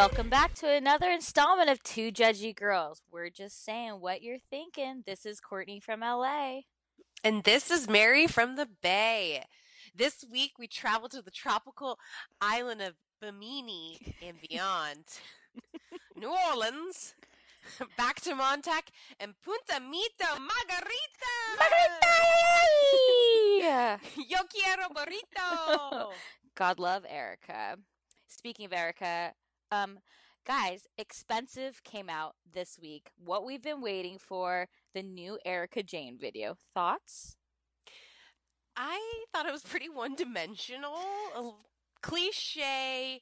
Welcome 0.00 0.30
back 0.30 0.54
to 0.54 0.66
another 0.66 1.10
installment 1.10 1.68
of 1.68 1.82
Two 1.82 2.10
Judgy 2.10 2.56
Girls. 2.56 3.02
We're 3.12 3.28
just 3.28 3.62
saying 3.62 4.00
what 4.00 4.22
you're 4.22 4.38
thinking. 4.38 5.02
This 5.04 5.26
is 5.26 5.40
Courtney 5.40 5.78
from 5.78 6.00
LA. 6.00 6.60
And 7.22 7.44
this 7.44 7.70
is 7.70 7.86
Mary 7.86 8.26
from 8.26 8.56
the 8.56 8.64
Bay. 8.64 9.44
This 9.94 10.24
week 10.32 10.52
we 10.58 10.66
travel 10.68 11.10
to 11.10 11.20
the 11.20 11.30
tropical 11.30 11.98
island 12.40 12.80
of 12.80 12.94
Bimini 13.20 14.14
and 14.26 14.38
beyond. 14.48 15.04
New 16.16 16.34
Orleans, 16.48 17.14
back 17.98 18.22
to 18.22 18.34
Montauk, 18.34 18.84
and 19.20 19.34
Punta 19.44 19.82
Mita 19.82 20.40
Margarita! 20.40 21.34
Margarita! 23.60 24.00
Yo 24.26 24.38
quiero 24.48 24.88
burrito! 24.94 26.12
God 26.54 26.78
love 26.78 27.04
Erika. 27.06 27.76
Speaking 28.28 28.64
of 28.64 28.72
Erika, 28.72 29.34
um, 29.70 29.98
guys, 30.46 30.86
Expensive 30.98 31.82
came 31.84 32.08
out 32.08 32.36
this 32.52 32.78
week. 32.80 33.10
What 33.22 33.44
we've 33.44 33.62
been 33.62 33.80
waiting 33.80 34.18
for, 34.18 34.68
the 34.94 35.02
new 35.02 35.38
Erika 35.44 35.82
Jayne 35.82 36.18
video. 36.18 36.56
Thoughts? 36.74 37.36
I 38.76 39.24
thought 39.32 39.46
it 39.46 39.52
was 39.52 39.62
pretty 39.62 39.88
one 39.88 40.14
dimensional, 40.14 41.58
cliche, 42.02 43.20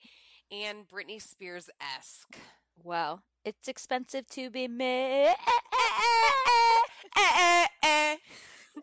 and 0.50 0.86
Britney 0.86 1.20
Spears 1.20 1.68
esque. 1.80 2.36
Well, 2.82 3.22
it's 3.44 3.68
expensive 3.68 4.26
to 4.28 4.50
be 4.50 4.68
me. 4.68 5.28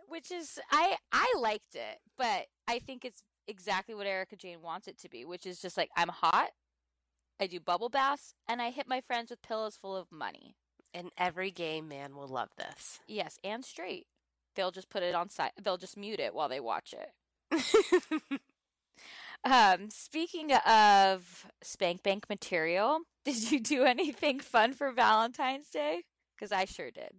Which 0.08 0.32
is 0.32 0.60
I 0.72 0.98
I 1.12 1.34
liked 1.40 1.76
it, 1.76 2.00
but 2.18 2.48
I 2.68 2.80
think 2.80 3.06
it's 3.06 3.24
exactly 3.48 3.96
what 3.96 4.08
Erika 4.08 4.36
Jayne 4.36 4.62
wants 4.62 4.88
it 4.88 4.98
to 5.00 5.10
be, 5.10 5.24
which 5.26 5.46
is 5.46 5.62
just 5.62 5.78
like 5.78 5.90
I'm 5.96 6.10
hot, 6.10 6.50
I 7.40 7.48
do 7.48 7.60
bubble 7.60 7.90
baths, 7.90 8.34
and 8.48 8.62
I 8.62 8.70
hit 8.70 8.88
my 8.88 9.02
friends 9.02 9.30
with 9.30 9.42
pillows 9.42 9.78
full 9.78 9.96
of 9.96 10.12
money. 10.12 10.56
And 10.94 11.12
every 11.18 11.52
gay 11.52 11.82
man 11.82 12.16
will 12.16 12.28
love 12.28 12.50
this. 12.58 13.00
Yes, 13.08 13.38
and 13.44 13.66
straight. 13.66 14.08
They'll 14.56 14.72
just 14.72 14.90
put 14.90 15.04
it 15.04 15.14
on 15.14 15.30
side. 15.30 15.52
They'll 15.62 15.78
just 15.78 15.98
mute 15.98 16.22
it 16.22 16.34
while 16.34 16.48
they 16.48 16.62
watch 16.62 16.94
it. 16.94 17.12
um, 19.44 19.90
speaking 19.90 20.54
of 20.54 21.46
spank 21.62 22.04
bank 22.04 22.28
material, 22.30 23.02
did 23.26 23.52
you 23.52 23.60
do 23.60 23.84
anything 23.84 24.40
fun 24.40 24.74
for 24.74 24.92
Valentine's 24.92 25.70
Day? 25.70 26.04
Because 26.36 26.54
I 26.54 26.64
sure 26.64 26.92
did. 26.92 27.12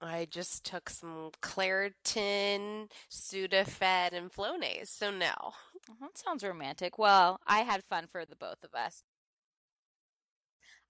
I 0.00 0.26
just 0.28 0.64
took 0.64 0.88
some 0.88 1.30
Claritin, 1.42 2.90
Sudafed, 3.10 4.12
and 4.12 4.32
Flonase, 4.32 4.88
so 4.88 5.10
no. 5.10 5.52
That 6.00 6.16
sounds 6.16 6.42
romantic. 6.42 6.98
Well, 6.98 7.38
I 7.46 7.60
had 7.60 7.84
fun 7.84 8.06
for 8.06 8.24
the 8.24 8.36
both 8.36 8.64
of 8.64 8.74
us. 8.74 9.02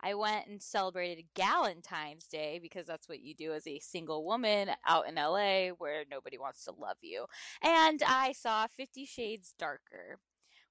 I 0.02 0.14
went 0.14 0.46
and 0.46 0.62
celebrated 0.62 1.26
Galentine's 1.34 2.26
Day 2.26 2.58
because 2.60 2.86
that's 2.86 3.08
what 3.08 3.20
you 3.20 3.34
do 3.34 3.52
as 3.52 3.66
a 3.66 3.78
single 3.78 4.24
woman 4.24 4.70
out 4.86 5.08
in 5.08 5.16
LA 5.16 5.68
where 5.68 6.04
nobody 6.10 6.38
wants 6.38 6.64
to 6.64 6.72
love 6.72 6.96
you. 7.02 7.26
And 7.62 8.02
I 8.06 8.32
saw 8.32 8.66
Fifty 8.66 9.04
Shades 9.04 9.54
Darker, 9.58 10.18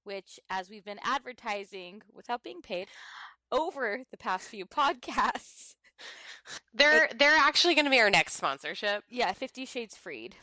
which, 0.04 0.40
as 0.50 0.70
we've 0.70 0.86
been 0.86 1.00
advertising 1.04 2.02
without 2.14 2.44
being 2.44 2.62
paid 2.62 2.88
over 3.52 4.04
the 4.12 4.18
past 4.18 4.48
few 4.48 4.66
podcasts, 4.68 5.76
they're 6.74 7.06
it, 7.06 7.20
they're 7.20 7.36
actually 7.38 7.76
going 7.76 7.86
to 7.86 7.92
be 7.92 8.00
our 8.00 8.10
next 8.10 8.34
sponsorship. 8.36 9.04
Yeah, 9.10 9.32
Fifty 9.34 9.66
Shades 9.66 9.96
Freed. 9.96 10.36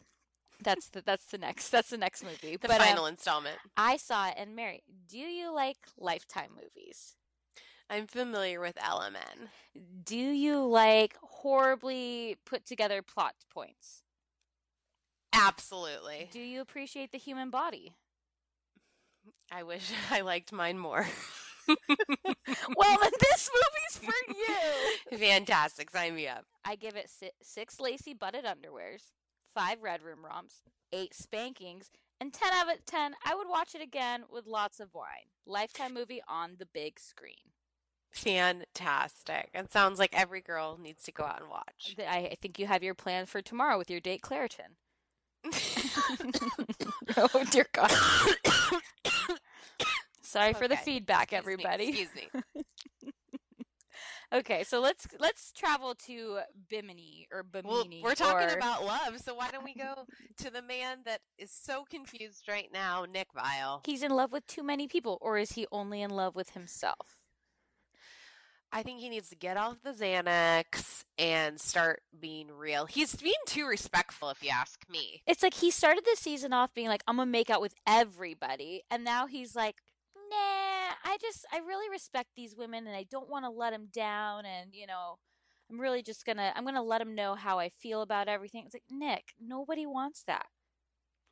That's 0.63 0.89
the 0.89 1.03
that's 1.03 1.27
the 1.27 1.39
next 1.39 1.71
that's 1.71 1.91
the 1.91 1.99
next 1.99 2.25
movie. 2.25 2.57
The 2.57 2.69
but, 2.69 2.79
final 2.79 3.05
um, 3.05 3.13
installment. 3.13 3.57
I 3.77 3.97
saw 3.97 4.29
it 4.29 4.35
and 4.39 4.57
Mary, 4.57 4.83
do 5.09 5.19
you 5.19 5.53
like 5.55 5.79
Lifetime 5.99 6.51
movies? 6.55 7.17
I'm 7.89 8.07
familiar 8.07 8.61
with 8.61 8.77
LMN. 8.77 9.49
Do 10.05 10.17
you 10.17 10.65
like 10.65 11.17
horribly 11.23 12.37
put 12.45 12.67
together 12.67 13.03
plot 13.03 13.35
points? 13.53 14.03
Absolutely. 15.33 16.29
Do 16.33 16.41
you 16.41 16.61
appreciate 16.61 17.13
the 17.13 17.19
human 17.19 17.51
body? 17.51 17.95
I 19.53 19.63
wish 19.63 19.93
I 20.11 20.23
liked 20.23 20.53
mine 20.53 20.79
more. 20.79 21.07
well, 21.69 22.99
then 23.03 23.11
this 23.21 23.51
movie's 23.53 24.11
for 24.11 24.35
you. 24.35 25.19
Fantastic. 25.19 25.91
Sign 25.91 26.15
me 26.15 26.27
up. 26.29 26.45
I 26.65 26.77
give 26.77 26.97
it 26.97 27.11
six 27.43 27.81
lacy 27.81 28.15
butted 28.15 28.45
underwears, 28.45 29.13
five 29.55 29.83
red 29.83 30.03
room 30.03 30.25
romps, 30.25 30.63
eight 30.93 31.15
spankings, 31.15 31.91
and 32.21 32.33
10 32.33 32.53
out 32.53 32.73
of 32.73 32.85
10, 32.87 33.15
I 33.25 33.35
would 33.35 33.49
watch 33.49 33.75
it 33.75 33.83
again 33.83 34.25
with 34.31 34.47
lots 34.47 34.81
of 34.81 34.95
wine. 34.95 35.29
Lifetime 35.47 35.93
movie 35.93 36.23
on 36.27 36.57
the 36.59 36.67
big 36.67 36.99
screen. 36.99 37.53
Fantastic. 38.17 39.51
It 39.53 39.71
sounds 39.71 39.99
like 39.99 40.19
every 40.19 40.41
girl 40.41 40.79
needs 40.83 41.05
to 41.05 41.13
go 41.13 41.25
out 41.25 41.41
and 41.41 41.51
uh, 41.51 41.53
watch. 41.53 41.97
I 41.99 42.35
think 42.41 42.59
you 42.59 42.67
have 42.67 42.83
your 42.83 42.95
plan 42.95 43.27
for 43.27 43.43
tomorrow 43.43 43.77
with 43.77 43.91
your 43.91 44.01
date 44.01 44.23
Claritin. 44.23 44.77
oh 47.17 47.45
dear 47.51 47.67
God. 47.73 47.93
Sorry 50.23 50.51
okay. 50.51 50.59
for 50.59 50.67
the 50.67 50.77
feedback, 50.77 51.33
excuse 51.33 51.39
everybody. 51.39 51.93
Me, 51.93 52.03
excuse 52.03 52.31
me. 52.55 52.63
okay, 54.35 54.65
so 54.65 54.81
let's 54.81 55.07
let's 55.21 55.53
travel 55.53 55.95
to 56.07 56.41
Bimini 56.71 57.29
or 57.31 57.43
Bimini. 57.43 58.01
Well, 58.03 58.11
we're 58.11 58.15
talking 58.15 58.49
or... 58.49 58.57
about 58.57 58.85
love, 58.85 59.21
so 59.21 59.35
why 59.35 59.51
don't 59.51 59.65
we 59.65 59.75
go 59.75 60.07
to 60.39 60.51
the 60.51 60.63
man 60.63 60.99
that 61.05 61.21
is 61.39 61.53
so 61.53 61.85
confused 61.89 62.49
right 62.49 62.69
now, 62.73 63.05
Nick 63.05 63.29
Viall? 63.37 63.87
He's 63.87 64.03
in 64.03 64.11
love 64.11 64.33
with 64.33 64.47
too 64.47 64.63
many 64.63 64.89
people, 64.89 65.19
or 65.21 65.37
is 65.39 65.53
he 65.53 65.67
only 65.71 66.01
in 66.01 66.11
love 66.11 66.35
with 66.35 66.51
himself? 66.51 67.19
I 68.73 68.83
think 68.83 69.01
he 69.01 69.09
needs 69.09 69.29
to 69.31 69.37
get 69.37 69.57
off 69.57 69.77
the 69.83 69.93
Xanax 69.93 71.05
and 71.19 71.61
start 71.61 72.03
being 72.19 72.49
real. 72.51 72.87
He's 72.87 73.15
being 73.15 73.35
too 73.47 73.67
respectful, 73.67 74.31
if 74.31 74.43
you 74.43 74.51
ask 74.53 74.83
me. 74.91 75.23
It's 75.27 75.43
like 75.43 75.55
he 75.55 75.71
started 75.71 76.05
the 76.05 76.17
season 76.17 76.53
off 76.53 76.75
being 76.75 76.89
like, 76.89 77.03
I'm 77.07 77.17
gonna 77.17 77.31
make 77.31 77.51
out 77.51 77.61
with 77.61 77.75
everybody, 77.87 78.83
and 78.91 79.05
now 79.05 79.27
he's 79.27 79.55
like, 79.57 79.77
Nah, 80.31 80.95
I 81.05 81.19
just 81.21 81.47
I 81.53 81.59
really 81.59 81.89
respect 81.89 82.31
these 82.37 82.57
women, 82.57 82.87
and 82.87 82.97
I 82.97 83.05
don't 83.11 83.31
want 83.31 83.45
to 83.45 83.51
let 83.51 83.71
them 83.71 83.89
down, 83.93 84.45
and 84.45 84.75
you 84.75 84.87
know, 84.87 85.19
I'm 85.71 85.81
really 85.81 86.03
just 86.03 86.25
gonna 86.25 86.53
I'm 86.55 86.65
gonna 86.65 86.83
let 86.83 87.01
him 87.01 87.15
know 87.15 87.35
how 87.35 87.59
I 87.59 87.69
feel 87.69 88.03
about 88.03 88.29
everything. 88.29 88.65
It's 88.65 88.75
like 88.75 88.83
Nick, 88.91 89.35
nobody 89.41 89.87
wants 89.87 90.23
that. 90.27 90.47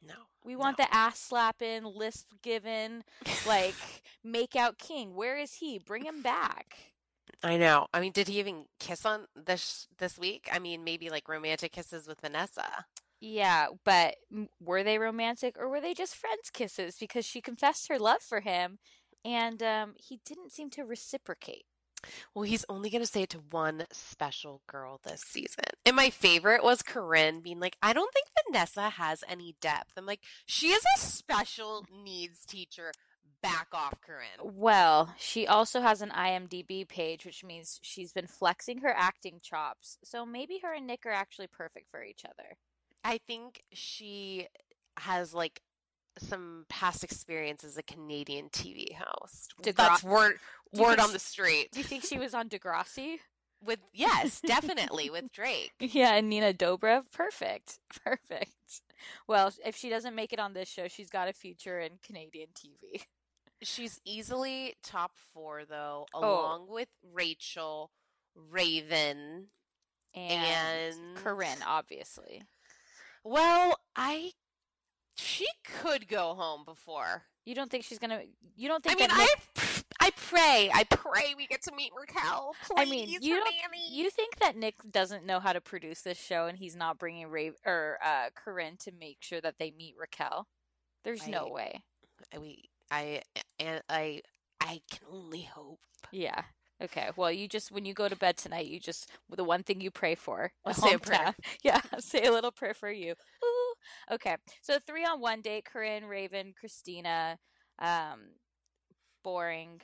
No. 0.07 0.15
We 0.45 0.57
want 0.57 0.79
no. 0.79 0.85
the 0.85 0.95
ass 0.95 1.19
slapping, 1.19 1.85
lisp 1.85 2.29
given, 2.43 3.05
like 3.47 3.75
make 4.25 4.57
out 4.57 4.79
king. 4.79 5.15
Where 5.15 5.39
is 5.39 5.55
he? 5.55 5.79
Bring 5.79 6.05
him 6.05 6.23
back. 6.23 6.94
I 7.44 7.58
know. 7.58 7.88
I 7.93 8.00
mean, 8.00 8.12
did 8.12 8.29
he 8.29 8.38
even 8.38 8.64
kiss 8.81 9.05
on 9.05 9.26
this 9.37 9.87
this 9.99 10.19
week? 10.19 10.49
I 10.50 10.58
mean, 10.58 10.82
maybe 10.82 11.11
like 11.11 11.29
romantic 11.29 11.73
kisses 11.73 12.08
with 12.08 12.23
Vanessa. 12.23 12.87
Yeah, 13.20 13.67
but 13.85 14.17
were 14.61 14.82
they 14.82 14.99
romantic 14.99 15.58
or 15.58 15.69
were 15.69 15.81
they 15.81 15.93
just 15.93 16.17
friends 16.17 16.49
kisses? 16.50 16.96
Because 16.99 17.26
she 17.26 17.43
confessed 17.43 17.88
her 17.88 17.99
love 17.99 18.23
for 18.23 18.41
him, 18.41 18.79
and 19.26 19.62
um, 19.62 19.94
he 19.96 20.20
didn't 20.25 20.52
seem 20.52 20.70
to 20.70 20.85
reciprocate. 20.85 21.67
Well, 22.35 22.44
he's 22.44 22.64
only 22.69 22.91
going 22.91 23.02
to 23.02 23.11
say 23.11 23.23
it 23.23 23.31
to 23.31 23.38
one 23.50 23.85
special 23.93 24.62
girl 24.67 25.00
this 25.05 25.23
season. 25.23 25.64
And 25.87 25.96
my 25.96 26.11
favorite 26.11 26.62
was 26.62 26.82
Corinne 26.82 27.41
being 27.41 27.61
like, 27.61 27.76
I 27.82 27.93
don't 27.93 28.12
think 28.12 28.26
Vanessa 28.46 28.91
has 28.91 29.25
any 29.29 29.55
depth. 29.61 29.93
I'm 29.96 30.06
like, 30.06 30.20
she 30.46 30.69
is 30.69 30.82
a 30.96 31.00
special 31.00 31.87
needs 32.05 32.44
teacher. 32.44 32.93
Back 33.43 33.69
off, 33.73 34.00
Corinne. 34.00 34.41
Well, 34.43 35.15
she 35.19 35.47
also 35.47 35.82
has 35.82 36.00
an 36.00 36.11
IMDb 36.11 36.88
page, 36.88 37.26
which 37.26 37.44
means 37.44 37.79
she's 37.82 38.12
been 38.12 38.26
flexing 38.26 38.79
her 38.79 38.94
acting 38.97 39.41
chops. 39.43 39.99
So 40.03 40.25
maybe 40.25 40.61
her 40.62 40.73
and 40.73 40.87
Nick 40.87 41.05
are 41.05 41.12
actually 41.12 41.49
perfect 41.49 41.91
for 41.91 42.03
each 42.03 42.25
other. 42.25 42.56
I 43.05 43.19
think 43.26 43.61
she 43.73 44.49
has 44.97 45.35
like 45.35 45.61
some 46.19 46.65
past 46.69 47.05
experience 47.05 47.65
as 47.65 47.76
a 47.76 47.82
Canadian 47.82 48.49
TV 48.49 48.94
host. 48.94 49.55
Degra- 49.62 49.75
That's 49.75 50.03
word 50.05 50.38
word 50.73 50.99
on 50.99 51.12
the 51.12 51.19
street. 51.19 51.70
Do 51.73 51.79
you 51.81 51.85
think 51.85 52.05
she 52.05 52.19
was 52.19 52.35
on 52.35 52.49
Degrassi? 52.49 53.17
With 53.65 53.81
yes, 53.93 54.41
definitely 54.41 55.11
with 55.11 55.33
Drake. 55.33 55.73
Yeah, 55.81 56.15
and 56.15 56.29
Nina 56.29 56.53
Dobrev. 56.53 57.05
Perfect. 57.13 57.79
Perfect. 58.05 58.51
Well, 59.29 59.53
if 59.65 59.77
she 59.77 59.89
doesn't 59.91 60.15
make 60.15 60.33
it 60.33 60.39
on 60.39 60.53
this 60.55 60.69
show, 60.69 60.89
she's 60.89 61.11
got 61.11 61.29
a 61.29 61.33
future 61.33 61.79
in 61.81 61.93
Canadian 62.05 62.49
TV. 62.55 63.03
She's 63.63 64.01
easily 64.05 64.75
top 64.83 65.13
four 65.33 65.65
though, 65.65 66.07
Oh. 66.15 66.21
along 66.21 66.67
with 66.69 66.89
Rachel, 67.13 67.91
Raven. 68.35 69.47
And, 70.15 70.95
And- 70.95 71.17
Corinne, 71.17 71.59
obviously. 71.67 72.43
Well, 73.25 73.77
I 73.97 74.33
she 75.17 75.47
could 75.81 76.09
go 76.09 76.35
home 76.35 76.65
before. 76.65 77.23
You 77.47 77.55
don't 77.55 77.71
think 77.71 77.85
she's 77.85 77.99
gonna? 77.99 78.23
You 78.57 78.69
don't 78.69 78.83
think? 78.85 79.01
I 79.01 79.07
mean, 79.07 79.11
I 79.13 79.35
pray, 80.25 80.71
I 80.75 80.85
pray 80.85 81.35
we 81.37 81.47
get 81.47 81.62
to 81.65 81.73
meet 81.75 81.93
Raquel. 81.99 82.55
Please, 82.67 82.76
I 82.79 82.85
mean, 82.85 83.09
you. 83.21 83.43
You 83.91 84.11
think 84.11 84.38
that 84.41 84.56
Nick 84.56 84.75
doesn't 84.91 85.25
know 85.26 85.41
how 85.41 85.53
to 85.53 85.61
produce 85.61 86.03
this 86.03 86.19
show, 86.19 86.47
and 86.47 86.59
he's 86.59 86.76
not 86.76 86.99
bringing 86.99 87.29
Ray 87.29 87.53
or 87.65 87.99
uh, 88.05 88.31
Corinne 88.35 88.76
to 88.81 88.93
make 88.99 89.19
sure 89.21 89.41
that 89.41 89.56
they 89.59 89.73
meet 89.76 89.94
Raquel? 89.99 90.47
There's 91.05 91.26
no 91.29 91.49
I- 91.49 91.50
way. 91.53 91.82
we 92.41 92.71
I 92.91 93.23
and 93.59 93.82
I 93.88 94.23
I 94.61 94.81
can 94.91 95.06
only 95.11 95.43
hope. 95.43 95.81
Yeah. 96.12 96.43
Okay. 96.82 97.11
Well, 97.17 97.31
you 97.31 97.49
just 97.49 97.70
when 97.70 97.85
you 97.85 97.94
go 97.94 98.09
to 98.09 98.17
bed 98.17 98.37
tonight, 98.37 98.67
you 98.67 98.81
just 98.81 99.11
the 99.35 99.44
one 99.44 99.62
thing 99.62 99.81
you 99.81 99.91
pray 99.91 100.15
for. 100.15 100.50
A 100.65 100.75
say 100.75 100.94
a 100.94 100.99
prayer. 100.99 101.35
Yeah, 101.65 101.81
say 101.99 102.25
a 102.25 102.32
little 102.32 102.53
prayer 102.53 102.75
for 102.75 102.91
you. 102.91 103.12
Ooh. 103.12 103.75
Okay. 104.15 104.37
So 104.62 104.79
three 104.79 105.05
on 105.05 105.20
one 105.20 105.41
date: 105.41 105.65
Corinne, 105.67 106.05
Raven, 106.05 106.53
Kristina. 106.62 107.37
Um, 107.79 108.20
boring. 109.23 109.81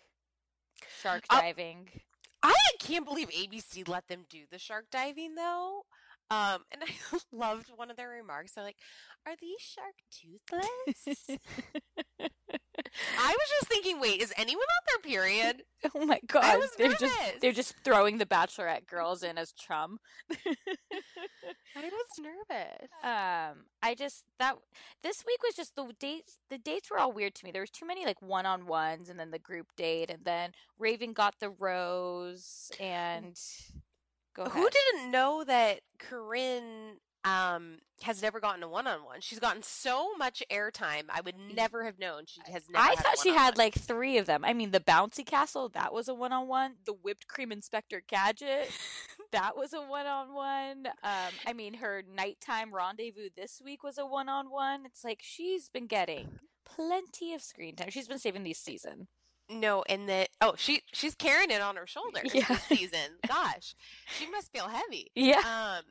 Shark 1.02 1.24
Uh, 1.30 1.40
diving. 1.40 1.88
I 2.42 2.54
can't 2.78 3.04
believe 3.04 3.28
ABC 3.30 3.86
let 3.86 4.08
them 4.08 4.24
do 4.28 4.44
the 4.50 4.58
shark 4.58 4.86
diving 4.90 5.34
though. 5.34 5.84
Um, 6.30 6.62
and 6.70 6.82
I 6.82 7.18
loved 7.32 7.70
one 7.74 7.90
of 7.90 7.96
their 7.96 8.08
remarks. 8.08 8.52
They're 8.52 8.64
like, 8.64 8.76
"Are 9.26 9.34
these 9.40 9.60
shark 9.60 9.94
toothless?" 10.10 11.28
I 13.18 13.28
was 13.28 13.48
just 13.60 13.68
thinking, 13.68 14.00
wait, 14.00 14.20
is 14.20 14.32
anyone 14.36 14.62
on 14.62 15.02
their 15.02 15.10
period? 15.12 15.62
oh 15.94 16.06
my 16.06 16.20
god! 16.26 16.58
was 16.58 16.70
they're 16.76 16.94
just 16.94 17.40
they're 17.40 17.52
just 17.52 17.74
throwing 17.84 18.18
the 18.18 18.26
Bachelorette 18.26 18.86
girls 18.86 19.22
in 19.22 19.38
as 19.38 19.52
chum. 19.52 19.98
I 20.30 21.82
was 21.82 22.18
nervous. 22.18 22.88
Um, 23.02 23.64
I 23.82 23.94
just 23.96 24.24
that 24.38 24.56
this 25.02 25.24
week 25.26 25.42
was 25.42 25.54
just 25.54 25.76
the 25.76 25.92
dates. 25.98 26.38
The 26.48 26.58
dates 26.58 26.90
were 26.90 26.98
all 26.98 27.12
weird 27.12 27.34
to 27.36 27.44
me. 27.44 27.50
There 27.50 27.62
was 27.62 27.70
too 27.70 27.86
many 27.86 28.04
like 28.04 28.20
one 28.22 28.46
on 28.46 28.66
ones, 28.66 29.08
and 29.08 29.18
then 29.18 29.30
the 29.30 29.38
group 29.38 29.68
date, 29.76 30.10
and 30.10 30.24
then 30.24 30.52
Raven 30.78 31.12
got 31.12 31.34
the 31.40 31.50
rose, 31.50 32.70
and 32.80 33.38
go 34.34 34.42
ahead. 34.42 34.52
Who 34.52 34.68
didn't 34.70 35.10
know 35.10 35.44
that 35.44 35.80
Corinne 35.98 36.98
um 37.22 37.78
has 38.02 38.22
never 38.22 38.40
gotten 38.40 38.62
a 38.62 38.68
one-on-one? 38.68 39.20
She's 39.20 39.38
gotten 39.38 39.62
so 39.62 40.16
much 40.16 40.42
airtime. 40.50 41.04
I 41.10 41.20
would 41.20 41.36
never 41.54 41.84
have 41.84 41.98
known 41.98 42.24
she 42.26 42.40
has 42.50 42.64
never. 42.70 42.84
I 42.84 42.94
thought 42.94 43.18
she 43.18 43.30
had 43.30 43.58
like 43.58 43.74
three 43.74 44.16
of 44.18 44.26
them. 44.26 44.44
I 44.44 44.52
mean, 44.54 44.70
the 44.70 44.80
bouncy 44.80 45.24
castle 45.24 45.68
that 45.70 45.92
was 45.92 46.08
a 46.08 46.14
one 46.14 46.32
on 46.32 46.48
one. 46.48 46.76
The 46.86 46.94
whipped 46.94 47.28
cream 47.28 47.52
Inspector 47.52 48.02
Gadget 48.08 48.70
that 49.32 49.56
was 49.56 49.72
a 49.72 49.80
one 49.80 50.06
on 50.06 50.34
one. 50.34 50.86
Um, 51.02 51.32
I 51.46 51.52
mean, 51.52 51.74
her 51.74 52.02
nighttime 52.14 52.74
rendezvous 52.74 53.28
this 53.36 53.60
week 53.64 53.82
was 53.82 53.98
a 53.98 54.06
one 54.06 54.28
on 54.28 54.50
one. 54.50 54.86
It's 54.86 55.04
like 55.04 55.20
she's 55.22 55.68
been 55.68 55.86
getting 55.86 56.38
plenty 56.64 57.34
of 57.34 57.42
screen 57.42 57.76
time. 57.76 57.90
She's 57.90 58.08
been 58.08 58.18
saving 58.18 58.44
these 58.44 58.58
season. 58.58 59.08
No, 59.50 59.82
and 59.88 60.08
that 60.08 60.28
oh 60.40 60.54
she 60.56 60.82
she's 60.92 61.14
carrying 61.14 61.50
it 61.50 61.60
on 61.60 61.76
her 61.76 61.86
shoulder 61.86 62.20
Yeah. 62.32 62.46
this 62.48 62.62
season. 62.64 63.18
Gosh, 63.28 63.74
she 64.18 64.30
must 64.30 64.52
feel 64.52 64.68
heavy. 64.68 65.10
Yeah. 65.14 65.38
Um, 65.38 65.84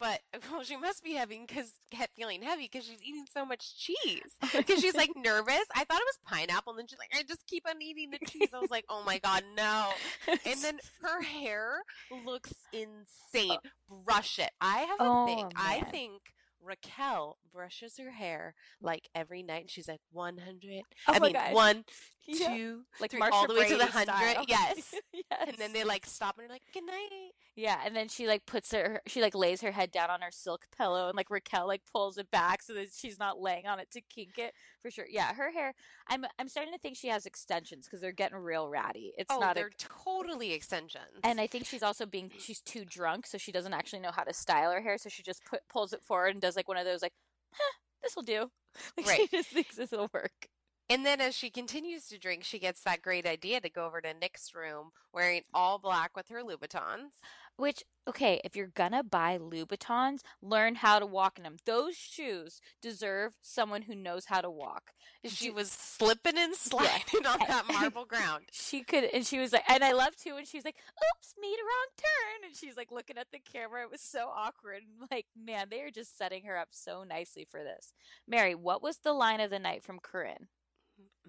but 0.00 0.20
well, 0.50 0.64
she 0.64 0.76
must 0.76 1.04
be 1.04 1.14
having 1.14 1.46
because 1.46 1.72
kept 1.90 2.16
feeling 2.16 2.42
heavy 2.42 2.68
because 2.70 2.84
she's 2.86 3.02
eating 3.02 3.26
so 3.32 3.44
much 3.46 3.76
cheese. 3.78 4.32
Because 4.52 4.80
she's 4.80 4.94
like 4.96 5.10
nervous. 5.16 5.64
I 5.74 5.84
thought 5.84 6.00
it 6.00 6.06
was 6.06 6.18
pineapple, 6.26 6.72
and 6.72 6.80
then 6.80 6.86
she's 6.88 6.98
like, 6.98 7.10
I 7.14 7.22
just 7.22 7.46
keep 7.46 7.64
on 7.68 7.80
eating 7.80 8.10
the 8.10 8.18
cheese. 8.26 8.48
I 8.52 8.58
was 8.58 8.70
like, 8.70 8.84
oh 8.88 9.02
my 9.06 9.18
god, 9.18 9.44
no. 9.56 9.90
And 10.28 10.60
then 10.62 10.78
her 11.02 11.22
hair 11.22 11.76
looks 12.24 12.52
insane. 12.72 13.58
Brush 14.04 14.38
it. 14.38 14.50
I 14.60 14.78
have 14.78 15.00
a 15.00 15.04
Oh, 15.04 15.26
thing. 15.26 15.52
I 15.56 15.82
think. 15.90 16.20
Raquel 16.66 17.36
brushes 17.52 17.98
her 17.98 18.10
hair 18.10 18.54
like 18.80 19.10
every 19.14 19.42
night. 19.42 19.60
and 19.62 19.70
She's 19.70 19.86
like 19.86 20.00
100. 20.12 20.82
Oh 21.08 21.12
I 21.12 21.18
mean, 21.18 21.34
God. 21.34 21.52
one, 21.52 21.84
Yeah. 22.26 22.48
two, 22.56 22.80
like 23.00 23.10
three, 23.10 23.20
all 23.20 23.46
the 23.46 23.54
way 23.54 23.68
to 23.68 23.76
the 23.76 23.86
hundred. 23.86 24.44
Yes. 24.48 24.94
yes. 25.12 25.24
And 25.46 25.56
then 25.58 25.72
they 25.72 25.84
like 25.84 26.06
stop 26.06 26.38
and 26.38 26.46
are 26.46 26.52
like, 26.52 26.62
"Good 26.72 26.84
night." 26.86 27.32
Yeah, 27.56 27.78
and 27.84 27.94
then 27.94 28.08
she 28.08 28.26
like 28.26 28.46
puts 28.46 28.72
her 28.72 29.00
she 29.06 29.20
like 29.22 29.34
lays 29.34 29.60
her 29.60 29.70
head 29.70 29.92
down 29.92 30.10
on 30.10 30.20
her 30.22 30.30
silk 30.30 30.66
pillow 30.76 31.08
and 31.08 31.16
like 31.16 31.30
Raquel 31.30 31.66
like 31.68 31.82
pulls 31.92 32.18
it 32.18 32.30
back 32.30 32.62
so 32.62 32.74
that 32.74 32.88
she's 32.92 33.18
not 33.18 33.40
laying 33.40 33.66
on 33.66 33.78
it 33.78 33.90
to 33.92 34.00
kink 34.00 34.38
it 34.38 34.54
for 34.82 34.90
sure. 34.90 35.06
Yeah, 35.08 35.34
her 35.34 35.52
hair 35.52 35.74
I'm 36.08 36.24
I'm 36.38 36.48
starting 36.48 36.72
to 36.72 36.78
think 36.78 36.96
she 36.96 37.08
has 37.08 37.26
extensions 37.26 37.86
because 37.86 38.00
they're 38.00 38.10
getting 38.12 38.38
real 38.38 38.68
ratty. 38.68 39.12
It's 39.16 39.32
oh, 39.32 39.38
not 39.38 39.54
they're 39.54 39.70
totally 39.78 40.52
extensions. 40.52 41.20
and 41.22 41.40
I 41.40 41.46
think 41.46 41.66
she's 41.66 41.82
also 41.82 42.06
being 42.06 42.30
she's 42.38 42.60
too 42.60 42.84
drunk 42.84 43.26
so 43.26 43.38
she 43.38 43.52
doesn't 43.52 43.72
actually 43.74 44.00
know 44.00 44.10
how 44.12 44.24
to 44.24 44.32
style 44.34 44.72
her 44.72 44.80
hair 44.80 44.98
so 44.98 45.08
she 45.08 45.22
just 45.22 45.44
put 45.44 45.60
pulls 45.68 45.92
it 45.92 46.02
forward 46.02 46.28
and 46.32 46.40
does 46.40 46.56
like 46.56 46.66
one 46.68 46.76
of 46.76 46.84
those 46.84 47.02
like, 47.02 47.12
huh, 47.52 47.72
this 48.02 48.16
will 48.16 48.22
do. 48.24 48.50
Like 48.96 49.06
Right. 49.06 49.20
she 49.20 49.36
just 49.36 49.50
thinks 49.50 49.76
this 49.76 49.92
will 49.92 50.10
work. 50.12 50.48
And 50.90 51.04
then 51.06 51.20
as 51.20 51.34
she 51.34 51.48
continues 51.48 52.08
to 52.08 52.18
drink, 52.18 52.44
she 52.44 52.58
gets 52.58 52.82
that 52.82 53.00
great 53.00 53.26
idea 53.26 53.60
to 53.60 53.70
go 53.70 53.86
over 53.86 54.02
to 54.02 54.12
Nick's 54.12 54.54
room 54.54 54.90
wearing 55.14 55.42
all 55.54 55.78
black 55.78 56.14
with 56.14 56.28
her 56.28 56.42
Louboutins. 56.42 57.20
Which, 57.56 57.84
okay, 58.08 58.40
if 58.44 58.56
you're 58.56 58.66
gonna 58.66 59.04
buy 59.04 59.38
Louboutins, 59.38 60.20
learn 60.42 60.74
how 60.74 60.98
to 60.98 61.06
walk 61.06 61.38
in 61.38 61.44
them. 61.44 61.56
Those 61.64 61.94
shoes 61.96 62.60
deserve 62.82 63.36
someone 63.40 63.82
who 63.82 63.94
knows 63.94 64.24
how 64.26 64.40
to 64.40 64.50
walk. 64.50 64.90
She 65.24 65.48
Do- 65.48 65.54
was 65.54 65.70
slipping 65.70 66.36
and 66.36 66.54
sliding 66.56 67.24
on 67.24 67.38
that 67.48 67.64
marble 67.72 68.04
ground. 68.06 68.46
She 68.50 68.82
could, 68.82 69.04
and 69.04 69.24
she 69.24 69.38
was 69.38 69.52
like, 69.52 69.62
and 69.68 69.84
I 69.84 69.92
love 69.92 70.16
too 70.16 70.34
when 70.34 70.44
she 70.44 70.58
was 70.58 70.64
like, 70.64 70.76
"Oops, 70.76 71.34
made 71.40 71.54
a 71.54 71.62
wrong 71.64 71.88
turn," 71.96 72.48
and 72.48 72.56
she's 72.56 72.76
like 72.76 72.90
looking 72.90 73.16
at 73.18 73.28
the 73.32 73.38
camera. 73.38 73.84
It 73.84 73.90
was 73.90 74.00
so 74.02 74.28
awkward. 74.34 74.82
And 74.82 75.08
like, 75.12 75.26
man, 75.40 75.68
they 75.70 75.80
are 75.82 75.92
just 75.92 76.18
setting 76.18 76.42
her 76.46 76.58
up 76.58 76.68
so 76.72 77.04
nicely 77.04 77.46
for 77.48 77.62
this. 77.62 77.92
Mary, 78.26 78.56
what 78.56 78.82
was 78.82 78.98
the 78.98 79.12
line 79.12 79.40
of 79.40 79.50
the 79.50 79.60
night 79.60 79.84
from 79.84 80.00
Corinne? 80.00 80.48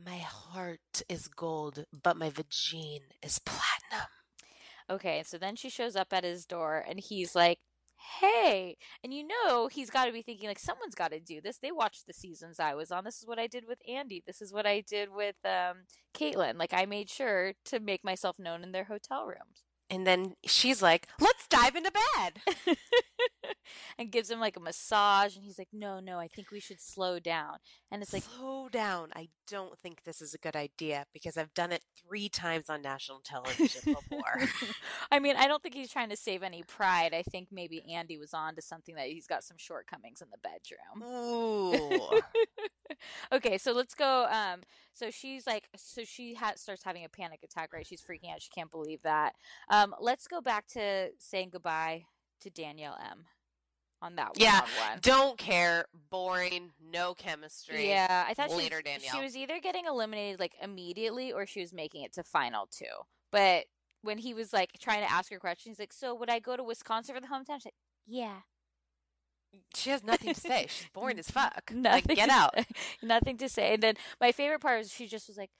My 0.03 0.17
heart 0.17 1.03
is 1.07 1.27
gold, 1.27 1.85
but 2.03 2.17
my 2.17 2.29
vagine 2.29 3.11
is 3.23 3.39
platinum. 3.39 4.07
Okay, 4.89 5.23
so 5.25 5.37
then 5.37 5.55
she 5.55 5.69
shows 5.69 5.95
up 5.95 6.11
at 6.11 6.23
his 6.23 6.45
door, 6.45 6.83
and 6.87 6.99
he's 6.99 7.33
like, 7.35 7.59
"Hey," 8.19 8.77
and 9.03 9.13
you 9.13 9.25
know 9.25 9.67
he's 9.67 9.89
got 9.89 10.05
to 10.05 10.11
be 10.11 10.21
thinking 10.21 10.47
like, 10.47 10.59
someone's 10.59 10.95
got 10.95 11.11
to 11.11 11.19
do 11.19 11.41
this. 11.41 11.57
They 11.57 11.71
watched 11.71 12.07
the 12.07 12.13
seasons 12.13 12.59
I 12.59 12.75
was 12.75 12.91
on. 12.91 13.03
This 13.03 13.19
is 13.19 13.27
what 13.27 13.39
I 13.39 13.47
did 13.47 13.65
with 13.67 13.79
Andi. 13.89 14.23
This 14.25 14.41
is 14.41 14.53
what 14.53 14.65
I 14.65 14.81
did 14.81 15.09
with 15.11 15.37
um, 15.45 15.85
Kaitlyn. 16.13 16.57
Like, 16.57 16.73
I 16.73 16.85
made 16.85 17.09
sure 17.09 17.53
to 17.65 17.79
make 17.79 18.03
myself 18.03 18.37
known 18.37 18.63
in 18.63 18.71
their 18.71 18.85
hotel 18.85 19.25
rooms. 19.25 19.64
And 19.89 20.05
then 20.05 20.35
she's 20.45 20.81
like, 20.81 21.07
"Let's 21.19 21.47
dive 21.47 21.75
into 21.75 21.91
bed." 21.91 22.41
and 23.97 24.11
gives 24.11 24.29
him 24.29 24.39
like 24.39 24.57
a 24.57 24.61
massage. 24.61 25.35
And 25.35 25.43
he's 25.43 25.57
like, 25.57 25.69
no, 25.71 25.99
no, 25.99 26.19
I 26.19 26.27
think 26.27 26.51
we 26.51 26.59
should 26.59 26.81
slow 26.81 27.19
down. 27.19 27.57
And 27.91 28.01
it's 28.01 28.13
like, 28.13 28.23
slow 28.23 28.69
down. 28.69 29.09
I 29.15 29.29
don't 29.47 29.77
think 29.79 30.03
this 30.03 30.21
is 30.21 30.33
a 30.33 30.37
good 30.37 30.55
idea 30.55 31.05
because 31.13 31.37
I've 31.37 31.53
done 31.53 31.71
it 31.71 31.83
three 31.97 32.29
times 32.29 32.69
on 32.69 32.81
national 32.81 33.21
television 33.23 33.93
before. 33.93 34.49
I 35.11 35.19
mean, 35.19 35.35
I 35.37 35.47
don't 35.47 35.61
think 35.61 35.75
he's 35.75 35.91
trying 35.91 36.09
to 36.09 36.17
save 36.17 36.43
any 36.43 36.63
pride. 36.63 37.13
I 37.13 37.23
think 37.23 37.49
maybe 37.51 37.83
Andi 37.89 38.19
was 38.19 38.33
on 38.33 38.55
to 38.55 38.61
something 38.61 38.95
that 38.95 39.07
he's 39.07 39.27
got 39.27 39.43
some 39.43 39.57
shortcomings 39.57 40.21
in 40.21 40.27
the 40.31 40.37
bedroom. 40.37 41.03
Ooh. 41.03 42.21
okay, 43.31 43.57
so 43.57 43.71
let's 43.71 43.95
go. 43.95 44.27
Um, 44.29 44.61
so 44.95 45.11
she's 45.11 45.45
like, 45.45 45.67
so 45.77 46.03
she 46.03 46.33
ha- 46.33 46.53
starts 46.55 46.83
having 46.83 47.03
a 47.05 47.09
panic 47.09 47.41
attack, 47.43 47.71
right? 47.71 47.85
She's 47.85 48.01
freaking 48.01 48.33
out. 48.33 48.41
She 48.41 48.49
can't 48.49 48.71
believe 48.71 49.01
that. 49.03 49.35
Um, 49.69 49.93
let's 49.99 50.25
go 50.27 50.41
back 50.41 50.65
to 50.69 51.09
saying 51.19 51.49
goodbye 51.51 52.05
to 52.41 52.49
Danielle 52.49 52.97
M. 53.11 53.25
On 54.01 54.15
that 54.17 54.31
Yeah, 54.35 54.61
one-on-one. 54.61 54.99
don't 55.01 55.37
care. 55.37 55.85
Boring. 56.11 56.71
No 56.91 57.13
chemistry. 57.13 57.87
Yeah, 57.89 58.25
I 58.27 58.33
thought 58.33 58.49
she 58.51 58.57
Later, 58.57 58.75
was, 58.77 58.83
Danielle. 58.83 59.15
she 59.15 59.21
was 59.21 59.37
either 59.37 59.59
getting 59.59 59.85
eliminated 59.85 60.39
like 60.39 60.51
immediately 60.61 61.31
or 61.31 61.45
she 61.47 61.61
was 61.61 61.73
making 61.73 62.03
it 62.03 62.13
to 62.13 62.23
final 62.23 62.67
two. 62.67 62.85
But 63.31 63.65
when 64.01 64.17
he 64.19 64.33
was 64.33 64.51
like 64.53 64.71
trying 64.79 64.99
to 65.05 65.11
ask 65.11 65.31
her 65.31 65.39
questions, 65.39 65.79
like, 65.79 65.93
"So 65.93 66.13
would 66.13 66.29
I 66.29 66.39
go 66.39 66.55
to 66.57 66.63
Wisconsin 66.63 67.15
for 67.15 67.21
the 67.21 67.27
hometown?" 67.27 67.55
She's 67.57 67.65
like, 67.65 67.73
"Yeah." 68.05 68.41
She 69.75 69.89
has 69.89 70.03
nothing 70.03 70.33
to 70.33 70.39
say. 70.39 70.65
She's 70.69 70.87
boring 70.93 71.19
as 71.19 71.29
fuck. 71.29 71.63
Nothing 71.73 72.03
Like, 72.07 72.15
get 72.17 72.29
out. 72.29 72.51
say. 72.57 72.65
Nothing 73.03 73.37
to 73.37 73.49
say. 73.49 73.73
And 73.73 73.83
then 73.83 73.95
my 74.19 74.31
favorite 74.31 74.61
part 74.61 74.81
is 74.81 74.91
she 74.93 75.07
just 75.07 75.27
was 75.27 75.37
like, 75.37 75.51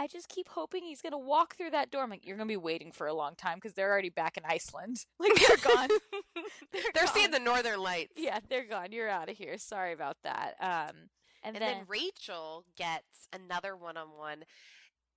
I 0.00 0.06
just 0.06 0.28
keep 0.28 0.48
hoping 0.50 0.84
he's 0.84 1.02
gonna 1.02 1.18
walk 1.18 1.56
through 1.56 1.70
that 1.70 1.90
door. 1.90 2.02
I'm 2.04 2.10
like, 2.10 2.24
you're 2.24 2.36
gonna 2.36 2.46
be 2.46 2.56
waiting 2.56 2.92
for 2.92 3.06
a 3.08 3.14
long 3.14 3.34
time 3.34 3.56
because 3.56 3.74
they're 3.74 3.90
already 3.90 4.10
back 4.10 4.36
in 4.36 4.44
Iceland. 4.46 5.04
Like 5.18 5.34
they're 5.34 5.56
gone. 5.74 5.88
They're 6.72 6.82
They're 6.94 7.06
seeing 7.08 7.32
the 7.32 7.40
northern 7.40 7.80
lights. 7.80 8.12
Yeah, 8.16 8.38
they're 8.48 8.64
gone. 8.66 8.92
You're 8.92 9.08
out 9.08 9.28
of 9.28 9.36
here. 9.36 9.58
Sorry 9.58 9.92
about 9.92 10.16
that. 10.22 10.54
Um, 10.60 10.96
and, 11.42 11.54
And 11.54 11.56
then, 11.56 11.60
then 11.78 11.84
Rachel 11.88 12.64
gets 12.76 13.26
another 13.32 13.74
one 13.76 13.96
on 13.96 14.08
one, 14.16 14.44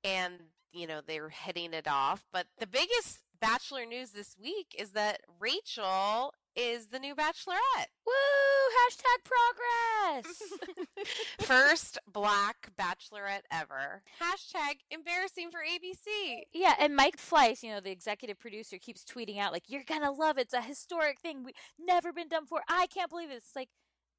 and 0.04 0.34
you 0.72 0.88
know 0.88 1.02
they're 1.06 1.30
hitting 1.30 1.74
it 1.74 1.88
off. 1.88 2.26
But 2.34 2.48
the 2.60 2.68
biggest 2.68 3.20
Bachelor 3.40 3.86
news 3.86 4.12
this 4.12 4.36
week 4.42 4.76
is 4.78 4.92
that 4.92 5.22
Rachel 5.40 6.34
is 6.56 6.88
the 6.88 7.00
new 7.00 7.16
Bachelorette. 7.16 7.88
woo! 8.06 8.14
Hashtag 8.82 10.24
progress. 10.24 11.08
First 11.42 12.00
black 12.12 12.72
Bachelorette 12.80 13.44
ever. 13.52 14.04
Hashtag 14.22 14.80
embarrassing 14.90 15.50
for 15.52 15.60
ABC. 15.60 16.42
Yeah, 16.54 16.76
and 16.80 16.96
Mike 16.96 17.18
Fleiss, 17.18 17.64
you 17.64 17.72
know, 17.72 17.80
the 17.80 17.92
executive 17.92 18.40
producer, 18.40 18.78
keeps 18.78 19.04
tweeting 19.04 19.40
out 19.40 19.52
like, 19.52 19.64
"You're 19.68 19.84
gonna 19.84 20.12
love 20.12 20.38
it. 20.38 20.42
It's 20.42 20.54
a 20.54 20.62
historic 20.62 21.20
thing. 21.20 21.44
We 21.44 21.54
never 21.80 22.12
been 22.14 22.28
done 22.28 22.44
before. 22.44 22.64
I 22.68 22.88
can't 22.88 23.10
believe 23.10 23.30
it." 23.32 23.36
It's 23.36 23.56
like, 23.56 23.70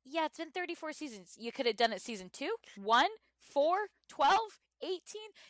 yeah, 0.05 0.27
it's 0.27 0.39
been 0.39 0.51
34 0.51 0.93
seasons. 0.93 1.35
You 1.39 1.53
could 1.53 1.67
have 1.67 1.77
done 1.77 1.93
it 1.93 2.03
season 2.03 2.31
two, 2.33 2.55
one, 2.77 3.11
four, 3.41 3.89
12, 4.09 4.39
18. 4.83 5.01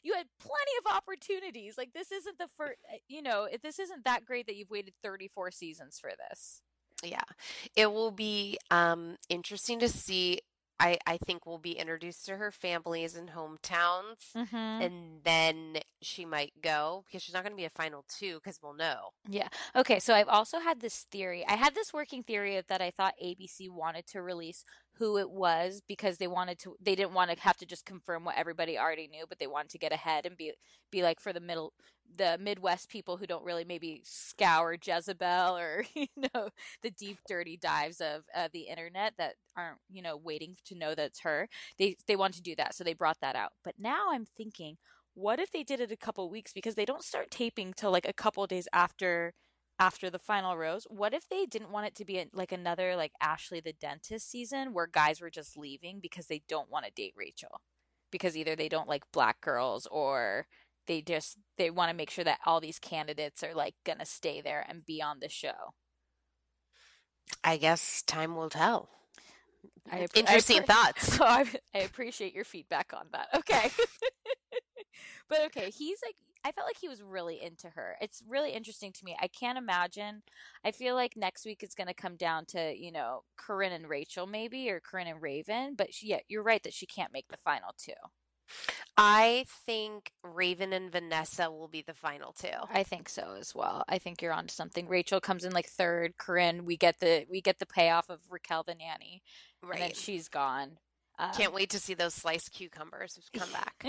You 0.03 0.15
had 0.15 0.27
plenty 0.39 0.73
of 0.85 0.95
opportunities. 0.95 1.77
Like 1.79 1.93
this 1.93 2.13
isn't 2.13 2.39
the 2.39 2.49
first. 2.57 2.79
Eh, 2.93 2.99
you 3.09 3.23
know, 3.23 3.45
if 3.51 3.63
this 3.63 3.79
isn't 3.79 4.05
that 4.05 4.25
great 4.25 4.47
that 4.47 4.57
you've 4.57 4.71
waited 4.71 4.95
34 5.03 5.51
seasons 5.51 5.99
for 6.01 6.11
this. 6.31 6.63
Yeah, 7.03 7.23
it 7.77 7.93
will 7.93 8.11
be 8.13 8.59
um, 8.71 9.17
interesting 9.29 9.81
to 9.81 9.89
see. 9.89 10.41
I, 10.81 10.99
I 11.07 11.17
think 11.19 11.47
we'll 11.47 11.59
be 11.59 11.73
introduced 11.79 12.27
to 12.27 12.37
her 12.37 12.51
families 12.51 13.15
and 13.15 13.31
hometowns, 13.31 14.33
Mm-hmm. 14.37 14.57
and 14.57 15.21
then 15.23 15.77
she 16.01 16.25
might 16.25 16.53
go 16.61 17.05
because 17.07 17.23
she's 17.23 17.35
not 17.35 17.45
going 17.45 17.53
to 17.53 17.57
be 17.57 17.67
a 17.67 17.71
final 17.71 18.05
two 18.09 18.41
because 18.43 18.59
we'll 18.61 18.75
know. 18.75 19.11
Yeah. 19.29 19.47
Okay. 19.77 20.01
So 20.01 20.13
I've 20.13 20.29
also 20.29 20.59
had 20.59 20.81
this 20.81 21.07
theory. 21.13 21.45
I 21.47 21.55
had 21.55 21.77
this 21.77 21.93
working 21.93 22.25
theory 22.25 22.61
that 22.67 22.83
I 22.83 22.91
thought 22.91 23.15
ABC 23.23 23.71
wanted 23.71 24.07
to 24.09 24.23
release 24.23 24.65
who 25.03 25.19
it 25.19 25.31
was 25.31 25.83
because 25.89 26.19
they 26.19 26.29
wanted 26.29 26.61
to. 26.61 26.77
They 26.81 26.95
didn't 26.95 27.13
want 27.13 27.33
to 27.33 27.41
have 27.41 27.57
to 27.57 27.67
just 27.67 27.85
confirm 27.85 28.25
what 28.25 28.37
everybody 28.37 28.79
already 28.79 29.09
knew, 29.09 29.25
but 29.29 29.41
they 29.41 29.49
wanted 29.49 29.71
to 29.71 29.79
get 29.79 29.93
ahead 29.93 30.27
and 30.27 30.37
be 30.37 30.53
be 30.93 31.03
like 31.03 31.19
for 31.19 31.33
the 31.33 31.41
middle, 31.41 31.73
the 32.17 32.39
Midwest 32.41 32.89
people 32.89 33.17
who 33.17 33.27
don't 33.27 33.45
really 33.45 33.65
maybe 33.65 34.01
scour 34.05 34.77
Jezebel 34.81 35.57
or 35.57 35.85
you 35.95 36.07
know 36.17 36.51
the 36.85 36.91
deep 36.91 37.19
dirty 37.27 37.57
dives 37.57 38.01
of 38.01 38.23
uh, 38.33 38.47
the 38.53 38.69
internet 38.69 39.15
that 39.19 39.35
aren't 39.57 39.79
you 39.91 40.03
know 40.03 40.17
waiting 40.17 40.57
to 40.67 40.77
know 40.77 40.95
that 40.95 41.07
it's 41.07 41.21
her. 41.23 41.49
They 41.81 41.97
they 42.07 42.15
want 42.15 42.35
to 42.35 42.43
do 42.43 42.55
that, 42.55 42.77
so 42.77 42.85
they 42.85 42.95
brought 42.95 43.19
that 43.23 43.35
out. 43.35 43.55
But 43.65 43.75
now 43.81 44.07
I'm 44.13 44.25
thinking 44.25 44.77
what 45.15 45.41
if 45.41 45.51
they 45.51 45.65
did 45.65 45.81
it 45.81 45.91
a 45.91 45.97
couple 45.97 46.31
weeks 46.31 46.53
because 46.53 46.77
they 46.77 46.85
don't 46.85 47.03
start 47.03 47.31
taping 47.33 47.75
till 47.77 47.91
like 47.91 48.09
a 48.09 48.13
couple 48.13 48.47
days 48.47 48.69
after 48.73 49.35
after 49.83 50.09
the 50.09 50.19
final 50.19 50.57
rose 50.57 50.87
what 50.89 51.13
if 51.13 51.29
they 51.29 51.45
didn't 51.45 51.73
want 51.73 51.87
it 51.87 51.95
to 51.97 52.05
be 52.05 52.25
like 52.33 52.53
another 52.53 52.95
like 52.95 53.11
ashley 53.21 53.59
the 53.59 53.73
dentist 53.73 54.31
season 54.31 54.73
where 54.73 54.87
guys 54.87 55.21
were 55.21 55.29
just 55.29 55.57
leaving 55.57 55.99
because 56.01 56.27
they 56.29 56.41
don't 56.49 56.71
want 56.71 56.85
to 56.85 56.93
date 56.93 57.13
rachel 57.17 57.61
because 58.13 58.37
either 58.37 58.55
they 58.55 58.69
don't 58.69 58.89
like 58.89 59.03
black 59.13 59.41
girls 59.41 59.89
or 59.91 60.47
they 60.87 61.03
just 61.03 61.37
they 61.59 61.69
want 61.69 61.91
to 61.91 61.97
make 61.97 62.11
sure 62.11 62.25
that 62.25 62.39
all 62.47 62.61
these 62.61 62.79
candidates 62.79 63.43
are 63.43 63.55
like 63.55 63.75
gonna 63.85 64.07
stay 64.07 64.41
there 64.41 64.65
and 64.69 64.87
be 64.87 65.03
on 65.03 65.19
the 65.21 65.29
show 65.29 65.75
I 67.43 67.57
guess 67.57 68.03
time 68.03 68.37
will 68.37 68.51
tell. 68.51 68.89
I 69.91 70.03
app- 70.03 70.11
I 70.17 70.19
Interesting 70.19 70.63
thoughts. 70.63 71.17
So 71.17 71.25
I, 71.27 71.47
I 71.75 71.79
appreciate 71.79 72.35
your 72.35 72.45
feedback 72.45 72.93
on 72.95 73.07
that. 73.13 73.29
Okay. 73.35 73.71
but 75.29 75.43
okay, 75.47 75.71
he's 75.71 76.01
like, 76.05 76.17
I 76.45 76.53
felt 76.53 76.67
like 76.67 76.79
he 76.81 76.89
was 76.89 77.03
really 77.03 77.41
into 77.41 77.69
her. 77.69 77.97
It's 78.01 78.23
really 78.29 78.51
interesting 78.51 78.93
to 78.93 79.05
me. 79.05 79.17
I 79.21 79.29
can't 79.29 79.59
imagine. 79.59 80.23
I 80.65 80.73
feel 80.73 80.95
like 80.95 81.17
next 81.17 81.47
week 81.47 81.63
it's 81.63 81.75
going 81.75 81.87
to 81.87 81.95
come 81.95 82.17
down 82.17 82.47
to, 82.47 82.75
you 82.77 82.91
know, 82.91 83.23
Corinne 83.37 83.73
and 83.73 83.89
Rachel 83.89 84.27
maybe, 84.27 84.69
or 84.71 84.81
Corinne 84.81 85.07
and 85.07 85.23
Raven. 85.23 85.75
But 85.77 85.95
she, 85.95 86.09
yeah, 86.09 86.19
you're 86.29 86.43
right 86.43 86.63
that 86.65 86.75
she 86.75 86.87
can't 86.87 87.13
make 87.13 87.29
the 87.29 87.37
final 87.45 87.75
two. 87.79 87.93
I 88.97 89.47
think 89.67 90.13
Raven 90.23 90.73
and 90.73 90.93
Vanessa 90.93 91.51
will 91.51 91.69
be 91.69 91.83
the 91.83 91.95
final 91.95 92.33
two. 92.33 92.49
I 92.71 92.83
think 92.83 93.09
so 93.09 93.37
as 93.39 93.55
well. 93.55 93.85
I 93.89 93.99
think 93.99 94.21
you're 94.21 94.33
onto 94.33 94.53
something. 94.53 94.89
Rachel 94.89 95.21
comes 95.21 95.45
in 95.45 95.53
like 95.53 95.69
third. 95.69 96.19
Corinne, 96.19 96.65
we 96.65 96.77
get 96.77 97.01
the 97.01 97.25
we 97.31 97.41
get 97.41 97.59
the 97.59 97.67
payoff 97.67 98.11
of 98.11 98.21
Raquel 98.31 98.65
the 98.65 98.75
nanny, 98.75 99.23
right. 99.63 99.75
and 99.75 99.83
then 99.83 99.95
she's 99.95 100.29
gone. 100.29 100.79
Um, 101.23 101.31
Can't 101.35 101.55
wait 101.55 101.71
to 101.71 101.79
see 101.79 101.95
those 101.95 102.15
sliced 102.15 102.53
cucumbers 102.53 103.19
come 103.35 103.49
back. 103.53 103.85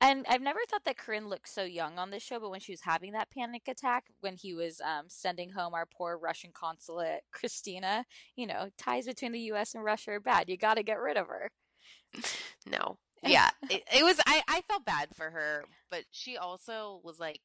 and 0.00 0.26
I've 0.28 0.42
never 0.42 0.60
thought 0.68 0.84
that 0.84 0.98
Corinne 0.98 1.28
looked 1.28 1.48
so 1.48 1.62
young 1.64 1.98
on 1.98 2.10
this 2.10 2.22
show, 2.22 2.38
but 2.38 2.50
when 2.50 2.60
she 2.60 2.72
was 2.72 2.82
having 2.82 3.12
that 3.12 3.30
panic 3.30 3.62
attack, 3.68 4.04
when 4.20 4.36
he 4.36 4.52
was 4.54 4.80
um, 4.82 5.06
sending 5.08 5.50
home 5.50 5.72
our 5.72 5.86
poor 5.86 6.18
Russian 6.18 6.50
consulate, 6.52 7.22
Kristina, 7.34 8.04
you 8.36 8.46
know, 8.46 8.68
ties 8.76 9.06
between 9.06 9.32
the 9.32 9.40
U.S. 9.40 9.74
and 9.74 9.82
Russia 9.82 10.12
are 10.12 10.20
bad. 10.20 10.50
You 10.50 10.58
got 10.58 10.74
to 10.76 10.82
get 10.82 11.00
rid 11.00 11.16
of 11.16 11.28
her. 11.28 11.50
No. 12.66 12.96
Yeah. 13.22 13.50
It, 13.70 13.82
it 13.94 14.04
was 14.04 14.20
I, 14.26 14.42
I 14.48 14.60
felt 14.62 14.84
bad 14.84 15.08
for 15.14 15.30
her, 15.30 15.64
but 15.90 16.04
she 16.10 16.36
also 16.36 17.00
was 17.02 17.18
like 17.18 17.40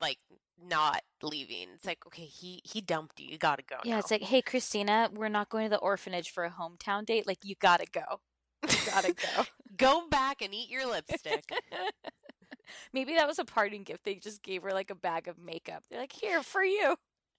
like 0.00 0.18
not 0.62 1.02
leaving. 1.22 1.68
It's 1.74 1.84
like, 1.84 2.06
okay, 2.06 2.24
he 2.24 2.60
he 2.64 2.80
dumped 2.80 3.20
you. 3.20 3.28
You 3.28 3.38
got 3.38 3.56
to 3.58 3.64
go 3.64 3.76
Yeah, 3.84 3.94
now. 3.94 3.98
it's 3.98 4.10
like, 4.10 4.22
hey, 4.22 4.42
Kristina, 4.42 5.12
we're 5.12 5.28
not 5.28 5.48
going 5.48 5.64
to 5.64 5.70
the 5.70 5.78
orphanage 5.78 6.30
for 6.30 6.44
a 6.44 6.50
hometown 6.50 7.04
date. 7.06 7.26
Like, 7.26 7.38
you 7.44 7.54
got 7.60 7.80
to 7.80 7.86
go. 7.90 8.20
You 8.68 8.76
got 8.90 9.04
to 9.04 9.12
go. 9.14 9.44
go 9.76 10.08
back 10.08 10.42
and 10.42 10.52
eat 10.54 10.70
your 10.70 10.86
lipstick. 10.90 11.44
Maybe 12.92 13.14
that 13.14 13.28
was 13.28 13.38
a 13.38 13.44
parting 13.44 13.82
gift. 13.84 14.04
They 14.04 14.14
just 14.16 14.42
gave 14.42 14.62
her 14.62 14.72
like 14.72 14.90
a 14.90 14.94
bag 14.96 15.28
of 15.28 15.38
makeup. 15.38 15.84
They're 15.88 16.00
like, 16.00 16.12
here 16.12 16.42
for 16.42 16.64
you. 16.64 16.96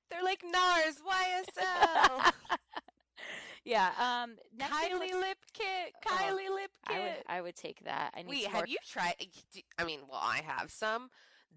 They're 0.09 0.23
like 0.23 0.41
NARS, 0.41 1.01
YSL, 1.01 2.31
yeah. 3.65 3.89
Um. 3.99 4.37
Kylie 4.57 4.99
let's- 4.99 5.13
lip 5.15 5.37
kit, 5.53 5.93
Oh, 6.05 6.09
Kylie 6.09 6.49
lip 6.53 6.71
I 6.87 6.93
would. 6.99 7.01
kit. 7.07 7.25
I 7.27 7.41
would 7.41 7.55
take 7.57 7.83
that. 7.83 8.13
I 8.15 8.21
need 8.21 8.29
Wait, 8.29 8.47
have 8.47 8.67
you 8.69 8.77
tried? 8.89 9.15
I 9.77 9.83
mean, 9.83 9.99
well, 10.09 10.21
I 10.23 10.41
have 10.47 10.71
some. 10.71 11.09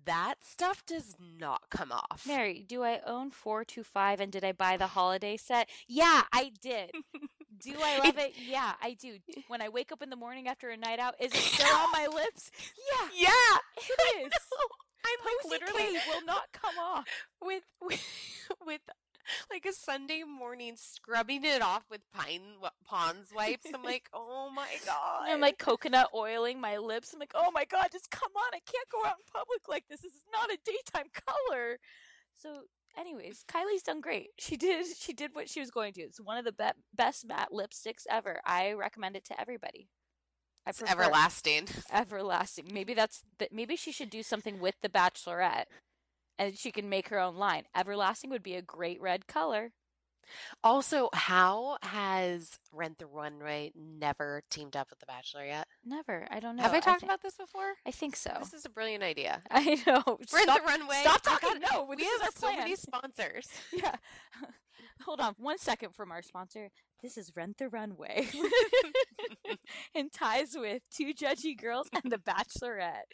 That 0.07 0.37
stuff 0.43 0.85
does 0.87 1.17
not 1.39 1.63
come 1.71 1.93
off. 1.93 2.25
Mary, 2.27 2.65
do 2.67 2.83
I 2.83 3.01
own 3.07 3.31
four 3.31 3.65
two 3.65 3.85
five 3.85 4.19
and 4.21 4.33
did 4.33 4.45
I 4.45 4.53
buy 4.53 4.77
the 4.77 4.89
holiday 4.89 5.37
set? 5.37 5.69
Yeah, 5.87 6.23
I 6.33 6.53
did. 6.61 6.91
Do 7.63 7.75
I 7.79 7.99
love 7.99 8.17
it? 8.17 8.33
Yeah, 8.39 8.73
I 8.81 8.95
do. 8.95 9.19
When 9.49 9.61
I 9.61 9.69
wake 9.69 9.93
up 9.93 10.01
in 10.01 10.09
the 10.09 10.17
morning 10.17 10.49
after 10.49 10.71
a 10.71 10.79
night 10.79 10.99
out, 10.99 11.15
is 11.21 11.31
it 11.35 11.37
still 11.41 11.67
on 11.77 11.93
my 11.93 12.07
lips? 12.07 12.51
Yeah, 12.91 13.09
Yeah, 13.29 13.59
it 13.77 14.25
is. 14.25 14.33
I'm 15.05 15.19
like 15.45 15.61
literally 15.61 15.99
will 16.09 16.25
not 16.25 16.45
come 16.53 16.79
off. 16.79 17.05
with 17.43 17.65
with, 17.83 18.03
with 18.67 18.81
like 19.51 19.65
a 19.67 19.73
Sunday 19.73 20.23
morning 20.23 20.75
scrubbing 20.77 21.45
it 21.45 21.63
off 21.63 21.85
with 21.91 22.01
pine 22.13 22.41
Pond's 22.85 23.33
wipes. 23.35 23.67
I'm 23.75 23.83
like, 23.83 24.09
oh 24.15 24.51
my 24.55 24.69
god! 24.87 25.29
I'm 25.29 25.41
like 25.41 25.59
coconut 25.59 26.09
oiling 26.15 26.61
my 26.61 26.79
lips. 26.79 27.13
I'm 27.13 27.21
like, 27.21 27.33
oh 27.35 27.51
my 27.53 27.65
god, 27.65 27.89
just 27.93 28.11
come 28.11 28.33
on! 28.37 28.51
I 28.55 28.61
can't 28.71 28.89
go 28.91 29.09
out 29.09 29.17
in 29.19 29.33
public 29.33 29.69
like 29.69 29.85
this. 29.89 30.01
This 30.01 30.13
is 30.13 30.25
not 30.33 30.51
a 30.51 30.59
daytime 30.65 31.11
color. 31.13 31.79
So, 32.37 32.63
anyways, 32.99 33.45
Kylie's 33.49 33.83
done 33.83 34.01
great. 34.01 34.29
She 34.39 34.57
did. 34.57 34.87
She 34.99 35.13
did 35.13 35.35
what 35.35 35.49
she 35.49 35.61
was 35.61 35.71
going 35.71 35.93
to. 35.95 36.03
It's 36.03 36.21
one 36.21 36.39
of 36.39 36.45
the 36.45 36.53
be- 36.53 36.81
best 36.95 37.27
matte 37.27 37.51
lipsticks 37.53 38.07
ever. 38.09 38.41
I 38.45 38.73
recommend 38.73 39.17
it 39.17 39.25
to 39.27 39.41
everybody. 39.41 39.89
I 40.67 40.71
it's 40.71 40.83
everlasting. 40.83 41.69
everlasting. 41.93 42.69
Maybe 42.73 42.95
that's 42.95 43.23
that. 43.39 43.53
Maybe 43.53 43.77
she 43.77 43.93
should 43.93 44.11
do 44.11 44.23
something 44.23 44.61
with 44.61 44.77
the 44.83 44.89
Bachelorette, 44.89 45.65
and 46.41 46.59
she 46.59 46.73
can 46.73 46.89
make 46.89 47.09
her 47.11 47.21
own 47.21 47.37
line. 47.37 47.65
Everlasting 47.77 48.31
would 48.31 48.43
be 48.43 48.55
a 48.57 48.63
great 48.63 49.01
red 49.01 49.27
color. 49.29 49.71
Also, 50.63 51.09
how 51.13 51.77
has 51.83 52.59
Rent 52.73 52.99
the 52.99 53.07
Runway 53.07 53.73
never 53.75 54.43
teamed 54.49 54.77
up 54.77 54.89
with 54.91 55.01
The 55.01 55.07
Bachelor 55.07 55.45
yet? 55.45 55.67
Never. 55.85 56.27
I 56.31 56.39
don't 56.39 56.55
know. 56.57 56.63
Have 56.63 56.73
I 56.73 56.79
talked 56.79 57.01
thi- 57.01 57.07
about 57.07 57.21
this 57.23 57.35
before? 57.37 57.75
I 57.85 57.91
think 57.91 58.15
so. 58.15 58.31
This 58.39 58.55
is 58.55 58.65
a 58.65 58.69
brilliant 58.71 59.03
idea. 59.03 59.43
I 59.51 59.77
know. 59.87 60.03
Rent 60.07 60.29
Stop- 60.29 60.61
the 60.61 60.67
Runway. 60.67 61.01
Stop 61.03 61.21
Oh, 61.27 61.31
talking. 61.31 61.61
God, 61.61 61.69
no, 61.73 61.83
we 61.97 62.05
have 62.05 62.31
so 62.37 62.47
many 62.55 62.77
sponsors. 62.87 63.49
Yeah. 63.73 63.97
Hold 65.05 65.21
on 65.21 65.35
one 65.39 65.59
second 65.59 65.95
from 65.95 66.11
our 66.13 66.23
sponsor. 66.23 66.71
This 67.03 67.17
is 67.17 67.33
Rent 67.35 67.57
the 67.59 67.69
Runway. 67.69 68.29
and 69.95 70.13
ties 70.13 70.55
with 70.55 70.83
Two 70.95 71.15
Judgy 71.15 71.59
Girls 71.59 71.89
and 71.93 72.13
The 72.13 72.19
Bachelorette. 72.19 73.09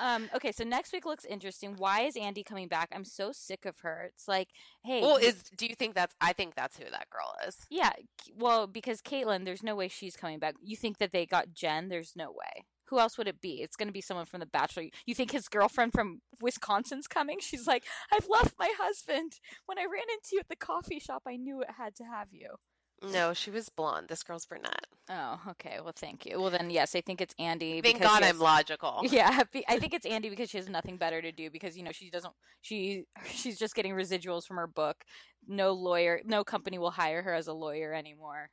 Um, 0.00 0.28
okay, 0.34 0.52
so 0.52 0.62
next 0.62 0.92
week 0.92 1.04
looks 1.04 1.24
interesting. 1.24 1.74
Why 1.76 2.02
is 2.02 2.14
Andi 2.14 2.44
coming 2.44 2.68
back? 2.68 2.90
I'm 2.94 3.04
so 3.04 3.32
sick 3.32 3.64
of 3.66 3.80
her. 3.80 4.10
It's 4.14 4.28
like, 4.28 4.48
hey. 4.84 5.00
Well, 5.02 5.16
is 5.16 5.42
do 5.56 5.66
you 5.66 5.74
think 5.74 5.94
that's? 5.94 6.14
I 6.20 6.32
think 6.32 6.54
that's 6.54 6.76
who 6.76 6.84
that 6.84 7.10
girl 7.10 7.34
is. 7.46 7.56
Yeah, 7.68 7.92
well, 8.36 8.66
because 8.66 9.02
Kaitlyn, 9.02 9.44
there's 9.44 9.62
no 9.62 9.74
way 9.74 9.88
she's 9.88 10.16
coming 10.16 10.38
back. 10.38 10.54
You 10.62 10.76
think 10.76 10.98
that 10.98 11.12
they 11.12 11.26
got 11.26 11.52
Jen? 11.52 11.88
There's 11.88 12.12
no 12.14 12.30
way. 12.30 12.64
Who 12.90 12.98
else 12.98 13.16
would 13.16 13.28
it 13.28 13.40
be? 13.40 13.62
It's 13.62 13.76
going 13.76 13.88
to 13.88 13.92
be 13.92 14.00
someone 14.00 14.26
from 14.26 14.40
The 14.40 14.46
Bachelor. 14.46 14.86
You 15.06 15.14
think 15.14 15.30
his 15.30 15.48
girlfriend 15.48 15.92
from 15.92 16.22
Wisconsin's 16.40 17.06
coming? 17.06 17.38
She's 17.40 17.66
like, 17.66 17.84
I've 18.12 18.28
left 18.28 18.54
my 18.58 18.72
husband. 18.78 19.34
When 19.66 19.78
I 19.78 19.82
ran 19.82 20.02
into 20.12 20.30
you 20.32 20.40
at 20.40 20.48
the 20.48 20.56
coffee 20.56 20.98
shop, 20.98 21.22
I 21.26 21.36
knew 21.36 21.60
it 21.62 21.70
had 21.78 21.94
to 21.96 22.04
have 22.04 22.28
you. 22.32 22.56
No, 23.02 23.32
she 23.32 23.50
was 23.50 23.70
blonde. 23.70 24.08
This 24.08 24.22
girl's 24.22 24.44
brunette. 24.44 24.86
Oh, 25.08 25.40
okay. 25.50 25.78
Well, 25.82 25.94
thank 25.96 26.26
you. 26.26 26.38
Well, 26.38 26.50
then, 26.50 26.68
yes, 26.68 26.94
I 26.94 27.00
think 27.00 27.20
it's 27.20 27.34
Andi. 27.40 27.82
Thank 27.82 28.02
God 28.02 28.22
she 28.22 28.28
I'm 28.28 28.38
logical. 28.38 29.00
Yeah, 29.10 29.42
I 29.68 29.78
think 29.78 29.94
it's 29.94 30.06
Andi 30.06 30.28
because 30.28 30.50
she 30.50 30.58
has 30.58 30.68
nothing 30.68 30.98
better 30.98 31.22
to 31.22 31.32
do 31.32 31.48
because 31.50 31.76
you 31.76 31.82
know 31.82 31.92
she 31.92 32.10
doesn't 32.10 32.34
she 32.60 33.04
she's 33.24 33.58
just 33.58 33.74
getting 33.74 33.94
residuals 33.94 34.46
from 34.46 34.56
her 34.56 34.66
book. 34.66 35.04
No 35.48 35.72
lawyer, 35.72 36.20
no 36.24 36.44
company 36.44 36.78
will 36.78 36.90
hire 36.90 37.22
her 37.22 37.32
as 37.32 37.46
a 37.46 37.54
lawyer 37.54 37.94
anymore. 37.94 38.50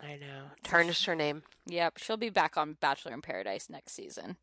I 0.00 0.16
know. 0.16 0.50
Tarnished 0.62 1.06
her 1.06 1.14
name. 1.14 1.42
Yep, 1.66 1.98
she'll 1.98 2.16
be 2.16 2.30
back 2.30 2.56
on 2.56 2.76
Bachelor 2.80 3.12
in 3.14 3.22
Paradise 3.22 3.68
next 3.70 3.92
season. 3.94 4.36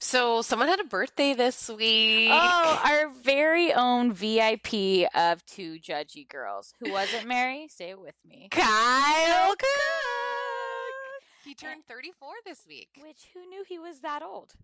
So 0.00 0.42
someone 0.42 0.68
had 0.68 0.80
a 0.80 0.84
birthday 0.84 1.32
this 1.34 1.68
week. 1.68 2.30
Oh, 2.32 2.82
our 2.84 3.08
very 3.08 3.72
own 3.72 4.12
VIP 4.12 5.08
of 5.14 5.44
two 5.46 5.78
judgy 5.78 6.28
girls. 6.28 6.74
Who 6.80 6.90
was 6.92 7.12
it, 7.14 7.24
Mary? 7.28 7.68
Say 7.70 7.90
it 7.90 8.00
with 8.00 8.16
me. 8.28 8.48
Kyle 8.50 9.50
Cooke. 9.56 9.68
He 11.44 11.54
turned 11.54 11.84
34 11.86 12.28
this 12.44 12.64
week. 12.66 12.88
Which 13.00 13.28
who 13.32 13.48
knew 13.48 13.64
he 13.66 13.78
was 13.78 14.00
that 14.00 14.22
old? 14.22 14.54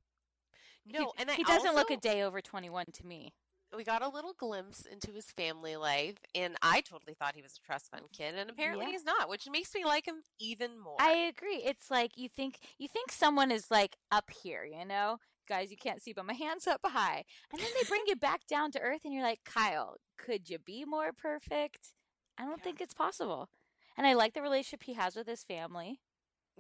No, 0.84 0.98
he, 1.16 1.22
and 1.22 1.30
I 1.30 1.34
he 1.34 1.44
doesn't 1.44 1.76
look 1.76 1.92
a 1.92 1.96
day 1.96 2.22
over 2.22 2.40
twenty 2.40 2.68
one 2.68 2.86
to 2.94 3.06
me. 3.06 3.34
We 3.76 3.84
got 3.84 4.02
a 4.02 4.08
little 4.08 4.34
glimpse 4.34 4.84
into 4.84 5.10
his 5.10 5.26
family 5.26 5.76
life, 5.76 6.16
and 6.34 6.56
I 6.62 6.80
totally 6.82 7.14
thought 7.14 7.34
he 7.34 7.42
was 7.42 7.56
a 7.56 7.66
trust 7.66 7.90
fund 7.90 8.04
kid, 8.12 8.34
and 8.34 8.50
apparently 8.50 8.86
Yeah. 8.86 8.92
he's 8.92 9.04
not, 9.04 9.28
which 9.28 9.48
makes 9.50 9.74
me 9.74 9.84
like 9.84 10.06
him 10.06 10.22
even 10.38 10.78
more. 10.78 10.96
I 11.00 11.12
agree. 11.12 11.62
It's 11.64 11.90
like 11.90 12.16
you 12.16 12.28
think 12.28 12.58
you 12.78 12.88
think 12.88 13.10
someone 13.10 13.50
is 13.50 13.70
like 13.70 13.96
up 14.10 14.30
here, 14.30 14.64
you 14.64 14.84
know? 14.84 15.18
Guys, 15.48 15.70
you 15.70 15.76
can't 15.76 16.00
see, 16.00 16.12
but 16.12 16.24
my 16.24 16.34
hands 16.34 16.66
up 16.66 16.80
high. 16.84 17.24
And 17.52 17.60
then 17.60 17.70
they 17.74 17.86
bring 17.88 18.02
you 18.06 18.16
back 18.16 18.46
down 18.46 18.70
to 18.72 18.80
earth 18.80 19.00
and 19.04 19.12
you're 19.12 19.24
like, 19.24 19.40
Kyle, 19.44 19.96
could 20.16 20.48
you 20.48 20.58
be 20.58 20.84
more 20.84 21.12
perfect? 21.12 21.92
I 22.38 22.44
don't 22.44 22.62
think 22.62 22.80
it's 22.80 22.94
possible. 22.94 23.48
And 23.96 24.06
I 24.06 24.14
like 24.14 24.34
the 24.34 24.42
relationship 24.42 24.84
he 24.84 24.94
has 24.94 25.16
with 25.16 25.26
his 25.26 25.42
family. 25.44 26.00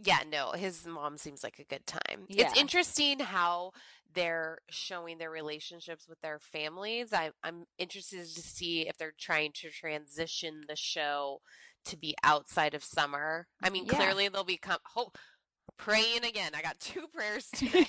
Yeah, 0.02 0.20
no, 0.30 0.52
his 0.52 0.86
mom 0.86 1.16
seems 1.18 1.42
like 1.42 1.58
a 1.58 1.64
good 1.64 1.86
time. 1.86 2.26
Yeah. 2.28 2.46
It's 2.48 2.58
interesting 2.58 3.18
how 3.20 3.72
they're 4.14 4.58
showing 4.70 5.18
their 5.18 5.30
relationships 5.30 6.06
with 6.08 6.20
their 6.20 6.38
families. 6.38 7.12
I, 7.12 7.30
I'm 7.42 7.64
interested 7.78 8.20
to 8.26 8.40
see 8.42 8.86
if 8.88 8.96
they're 8.98 9.14
trying 9.18 9.52
to 9.62 9.70
transition 9.70 10.62
the 10.68 10.76
show 10.76 11.40
to 11.86 11.96
be 11.96 12.14
outside 12.22 12.74
of 12.74 12.84
summer. 12.84 13.46
I 13.62 13.70
mean, 13.70 13.86
Yeah. 13.86 13.94
clearly 13.94 14.28
they'll 14.28 14.44
become. 14.44 14.78
Hope, 14.84 15.18
praying 15.78 16.24
again. 16.24 16.52
I 16.54 16.62
got 16.62 16.78
two 16.78 17.06
prayers 17.14 17.48
today. 17.54 17.86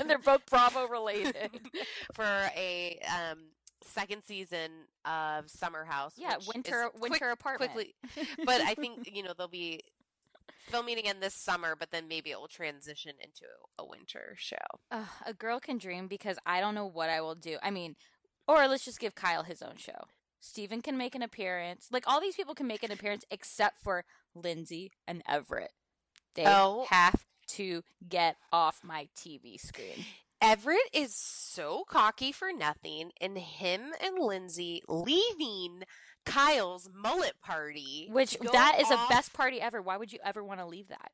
and 0.00 0.08
they're 0.10 0.18
both 0.18 0.46
Bravo 0.46 0.86
related. 0.88 1.50
for 2.14 2.24
a 2.56 2.98
um, 3.08 3.38
second 3.82 4.22
season 4.24 4.70
of 5.04 5.48
Summer 5.50 5.84
House. 5.84 6.14
Yeah, 6.16 6.36
winter- 6.46 6.90
winter 6.98 7.30
apartment. 7.30 7.72
Quickly, 7.72 7.94
but 8.44 8.60
I 8.62 8.74
think 8.74 9.10
you 9.14 9.22
know 9.22 9.32
they'll 9.36 9.48
be 9.48 9.80
filming 10.66 10.98
again 10.98 11.16
this 11.20 11.34
summer, 11.34 11.74
but 11.78 11.90
then 11.90 12.08
maybe 12.08 12.30
it 12.30 12.38
will 12.40 12.48
transition 12.48 13.12
into 13.20 13.44
a 13.78 13.84
winter 13.86 14.34
show. 14.38 14.56
Ugh, 14.90 15.06
a 15.24 15.32
girl 15.34 15.60
can 15.60 15.78
dream 15.78 16.06
because 16.08 16.38
I 16.46 16.60
don't 16.60 16.74
know 16.74 16.86
what 16.86 17.10
I 17.10 17.20
will 17.20 17.34
do. 17.34 17.56
I 17.62 17.70
mean, 17.70 17.96
or 18.48 18.66
let's 18.68 18.84
just 18.84 19.00
give 19.00 19.14
Kyle 19.14 19.42
his 19.42 19.62
own 19.62 19.76
show. 19.76 20.06
Steven 20.40 20.80
can 20.82 20.96
make 20.96 21.14
an 21.14 21.22
appearance. 21.22 21.88
Like 21.90 22.04
all 22.06 22.20
these 22.20 22.36
people 22.36 22.54
can 22.54 22.66
make 22.66 22.82
an 22.82 22.92
appearance 22.92 23.24
except 23.30 23.80
for 23.82 24.04
Lindsay 24.34 24.92
and 25.06 25.22
Everett. 25.28 25.72
They 26.34 26.44
Oh. 26.46 26.86
have 26.90 27.24
to 27.48 27.82
get 28.08 28.36
off 28.52 28.80
my 28.84 29.08
TV 29.16 29.58
screen. 29.58 30.04
Everett 30.42 30.90
is 30.92 31.14
so 31.16 31.84
cocky 31.88 32.30
for 32.30 32.52
nothing, 32.52 33.10
and 33.20 33.38
him 33.38 33.94
and 34.00 34.18
Lindsay 34.18 34.82
leaving 34.86 35.84
Kyle's 36.26 36.90
mullet 36.94 37.40
party, 37.40 38.08
Which 38.10 38.36
that 38.52 38.76
is 38.80 38.88
the 38.88 38.96
off- 38.96 39.08
best 39.08 39.32
party 39.32 39.60
ever. 39.60 39.80
Why 39.80 39.96
would 39.96 40.12
you 40.12 40.18
ever 40.24 40.44
want 40.44 40.60
to 40.60 40.66
leave 40.66 40.88
that? 40.88 41.10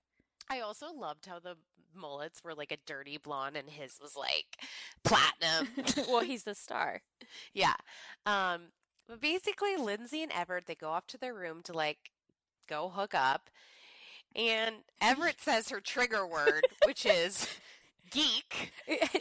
I 0.50 0.60
also 0.60 0.92
loved 0.92 1.26
how 1.26 1.38
the 1.38 1.56
mullets 1.94 2.42
were 2.42 2.54
like 2.54 2.72
a 2.72 2.78
dirty 2.86 3.18
blonde, 3.18 3.56
and 3.56 3.68
his 3.70 3.98
was 4.02 4.16
like 4.16 4.56
platinum. 5.04 5.68
well, 6.08 6.20
he's 6.20 6.44
the 6.44 6.54
star. 6.54 7.02
Yeah. 7.54 7.74
Um, 8.26 8.72
but 9.08 9.20
basically, 9.20 9.76
Lindsay 9.76 10.22
and 10.22 10.32
Everett 10.32 10.66
they 10.66 10.74
go 10.74 10.90
off 10.90 11.06
to 11.08 11.18
their 11.18 11.32
room 11.34 11.62
to 11.64 11.72
like 11.72 12.10
go 12.68 12.88
hook 12.90 13.14
up, 13.14 13.48
and 14.36 14.76
Everett 15.00 15.40
says 15.40 15.68
her 15.70 15.80
trigger 15.80 16.26
word, 16.26 16.66
which 16.86 17.06
is 17.06 17.46
geek. 18.10 18.72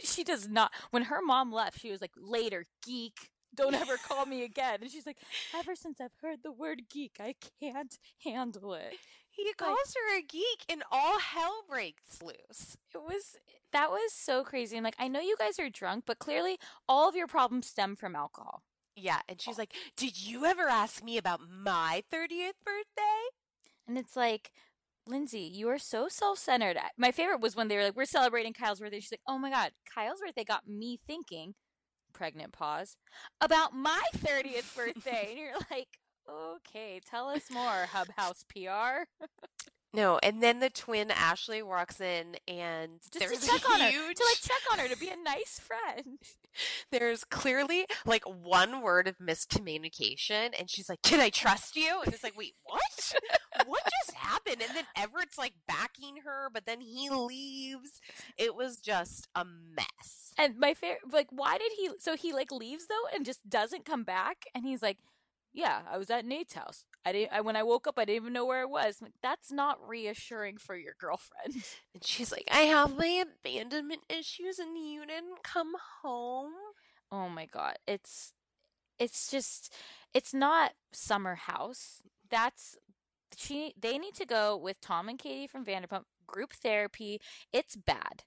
she 0.02 0.24
does 0.24 0.46
not. 0.48 0.72
When 0.90 1.04
her 1.04 1.20
mom 1.22 1.52
left, 1.52 1.80
she 1.80 1.90
was 1.90 2.00
like, 2.02 2.12
"Later, 2.16 2.66
geek. 2.84 3.30
Don't 3.54 3.74
ever 3.74 3.96
call 3.96 4.26
me 4.26 4.42
again." 4.50 4.78
And 4.82 4.90
she's 4.90 5.06
like, 5.06 5.18
"Ever 5.54 5.74
since 5.74 6.00
I've 6.00 6.14
heard 6.20 6.38
the 6.42 6.52
word 6.52 6.82
geek, 6.90 7.16
I 7.20 7.34
can't 7.60 7.98
handle 8.24 8.74
it." 8.74 8.94
He 9.30 9.50
calls 9.54 9.94
her 9.94 10.18
a 10.18 10.22
geek, 10.22 10.64
and 10.68 10.82
all 10.92 11.18
hell 11.18 11.62
breaks 11.68 12.20
loose. 12.22 12.76
It 12.94 13.02
was 13.02 13.36
that 13.72 13.90
was 13.90 14.12
so 14.12 14.44
crazy. 14.44 14.76
I'm 14.76 14.84
like, 14.84 14.96
I 14.98 15.08
know 15.08 15.20
you 15.20 15.36
guys 15.38 15.58
are 15.58 15.70
drunk, 15.70 16.04
but 16.06 16.18
clearly 16.18 16.58
all 16.88 17.08
of 17.08 17.16
your 17.16 17.26
problems 17.26 17.66
stem 17.66 17.96
from 17.96 18.14
alcohol. 18.14 18.62
Yeah, 18.94 19.20
and 19.28 19.40
she's 19.40 19.56
like, 19.58 19.72
"Did 19.96 20.22
you 20.22 20.44
ever 20.44 20.68
ask 20.68 21.02
me 21.02 21.16
about 21.16 21.40
my 21.48 22.02
thirtieth 22.10 22.56
birthday?" 22.64 23.22
And 23.88 23.96
it's 23.98 24.16
like, 24.16 24.52
Lindsay, 25.06 25.40
you 25.40 25.68
are 25.68 25.78
so 25.78 26.08
self 26.08 26.38
centered. 26.38 26.76
My 26.96 27.10
favorite 27.10 27.40
was 27.40 27.56
when 27.56 27.68
they 27.68 27.76
were 27.76 27.84
like, 27.84 27.96
we're 27.96 28.04
celebrating 28.04 28.52
Kyle's 28.52 28.80
birthday. 28.80 29.00
She's 29.00 29.12
like, 29.12 29.20
oh 29.26 29.38
my 29.38 29.50
God, 29.50 29.72
Kyle's 29.92 30.20
birthday 30.20 30.44
got 30.44 30.68
me 30.68 31.00
thinking, 31.06 31.54
pregnant 32.12 32.52
pause, 32.52 32.96
about 33.40 33.74
my 33.74 34.02
30th 34.18 34.74
birthday. 34.76 35.26
and 35.30 35.38
you're 35.38 35.54
like, 35.70 35.98
okay, 36.30 37.00
tell 37.08 37.28
us 37.28 37.50
more, 37.50 37.86
Hubb 37.92 38.08
House 38.16 38.44
PR. 38.48 39.04
No, 39.94 40.18
and 40.22 40.42
then 40.42 40.60
the 40.60 40.70
twin 40.70 41.10
Ashley 41.10 41.62
walks 41.62 42.00
in, 42.00 42.36
and 42.48 42.92
Just 43.12 43.18
there's 43.18 43.40
to 43.40 43.46
check 43.46 43.60
a 43.68 43.72
on 43.74 43.80
her. 43.80 43.90
huge... 43.90 44.16
To 44.16 44.24
like 44.24 44.40
check 44.40 44.62
on 44.72 44.78
her, 44.78 44.88
to 44.88 44.96
be 44.98 45.08
a 45.10 45.16
nice 45.22 45.60
friend. 45.60 46.18
There's 46.90 47.24
clearly 47.24 47.86
like 48.04 48.24
one 48.24 48.82
word 48.82 49.08
of 49.08 49.18
miscommunication 49.18 50.50
and 50.58 50.68
she's 50.70 50.88
like 50.88 51.02
can 51.02 51.20
i 51.20 51.28
trust 51.30 51.76
you 51.76 52.00
and 52.04 52.12
it's 52.12 52.22
like 52.22 52.36
wait 52.36 52.54
what 52.64 53.14
what 53.66 53.82
just 53.84 54.16
happened 54.16 54.62
and 54.66 54.76
then 54.76 54.84
everett's 54.96 55.38
like 55.38 55.54
backing 55.66 56.18
her 56.24 56.48
but 56.52 56.66
then 56.66 56.80
he 56.80 57.08
leaves 57.10 58.00
it 58.36 58.54
was 58.54 58.78
just 58.78 59.28
a 59.34 59.44
mess 59.44 60.32
And 60.38 60.58
my 60.58 60.74
favorite, 60.74 61.12
like, 61.12 61.28
why 61.30 61.58
did 61.58 61.72
he? 61.76 61.90
So 61.98 62.16
he 62.16 62.32
like 62.32 62.50
leaves 62.50 62.86
though, 62.86 63.14
and 63.14 63.24
just 63.26 63.48
doesn't 63.48 63.84
come 63.84 64.02
back. 64.04 64.44
And 64.54 64.64
he's 64.64 64.82
like, 64.82 64.98
"Yeah, 65.52 65.82
I 65.90 65.98
was 65.98 66.10
at 66.10 66.24
Nate's 66.24 66.54
house. 66.54 66.84
I 67.04 67.12
didn't. 67.12 67.32
I, 67.32 67.40
when 67.40 67.56
I 67.56 67.62
woke 67.62 67.86
up, 67.86 67.98
I 67.98 68.04
didn't 68.04 68.22
even 68.22 68.32
know 68.32 68.46
where 68.46 68.62
I 68.62 68.64
was." 68.64 68.98
I'm 69.00 69.06
like, 69.06 69.14
That's 69.22 69.50
not 69.52 69.78
reassuring 69.86 70.58
for 70.58 70.76
your 70.76 70.94
girlfriend. 70.98 71.64
and 71.94 72.04
she's 72.04 72.32
like 72.32 72.48
i 72.50 72.60
have 72.60 72.96
my 72.96 73.24
abandonment 73.24 74.02
issues 74.08 74.58
and 74.58 74.76
you 74.78 75.04
didn't 75.06 75.42
come 75.42 75.72
home 76.02 76.52
Oh 77.12 77.28
my 77.28 77.44
god, 77.44 77.76
it's 77.86 78.32
it's 78.98 79.30
just 79.30 79.72
it's 80.14 80.32
not 80.32 80.72
Summer 80.92 81.34
House. 81.34 82.00
That's 82.30 82.76
she. 83.36 83.74
They 83.78 83.98
need 83.98 84.14
to 84.14 84.24
go 84.24 84.56
with 84.56 84.80
Tom 84.80 85.10
and 85.10 85.18
Katie 85.18 85.46
from 85.46 85.64
Vanderpump 85.64 86.04
group 86.26 86.54
therapy. 86.54 87.20
It's 87.52 87.76
bad. 87.76 88.24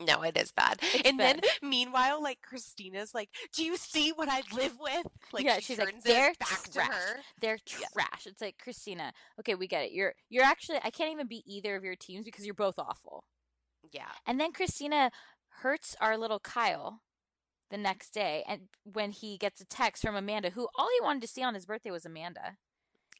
No 0.00 0.22
it 0.22 0.36
is 0.36 0.50
bad 0.52 0.78
It's 0.82 1.08
and 1.08 1.18
bad. 1.18 1.40
then 1.42 1.50
meanwhile 1.70 2.22
like 2.22 2.40
christina's 2.42 3.14
like 3.14 3.28
do 3.54 3.64
you 3.64 3.76
see 3.76 4.10
what 4.10 4.28
i 4.28 4.42
live 4.54 4.76
with 4.80 5.06
like 5.32 5.44
yeah, 5.44 5.56
she 5.56 5.62
she's 5.62 5.78
like 5.78 5.90
turns 5.92 6.04
they're 6.04 6.30
it 6.30 6.38
back 6.38 6.72
trash. 6.72 6.88
to 6.88 6.92
her 6.92 7.20
They're 7.40 7.58
Yeah. 7.80 7.86
trash. 7.92 8.26
It's 8.26 8.40
like 8.40 8.56
Christina. 8.62 9.12
Okay, 9.40 9.54
we 9.54 9.66
get 9.66 9.84
it. 9.84 9.92
You're 9.92 10.14
you're 10.28 10.44
actually. 10.44 10.78
I 10.82 10.90
can't 10.90 11.10
even 11.12 11.26
be 11.26 11.42
either 11.46 11.74
of 11.76 11.84
your 11.84 11.96
teams 11.96 12.24
because 12.24 12.44
you're 12.44 12.54
both 12.54 12.78
awful. 12.78 13.24
yeah 13.92 14.10
And 14.26 14.38
then 14.40 14.52
Christina 14.52 15.10
hurts 15.62 15.94
our 16.00 16.16
little 16.18 16.38
Kyle. 16.40 17.00
the 17.70 17.76
next 17.78 18.12
day, 18.12 18.44
and 18.46 18.68
when 18.84 19.10
he 19.12 19.38
gets 19.38 19.60
a 19.60 19.64
text 19.64 20.02
from 20.02 20.14
Amanda, 20.14 20.50
who 20.50 20.68
all 20.76 20.88
he 20.98 21.02
wanted 21.04 21.22
to 21.22 21.28
see 21.28 21.42
on 21.42 21.54
his 21.54 21.64
birthday 21.66 21.90
was 21.90 22.04
Amanda. 22.04 22.56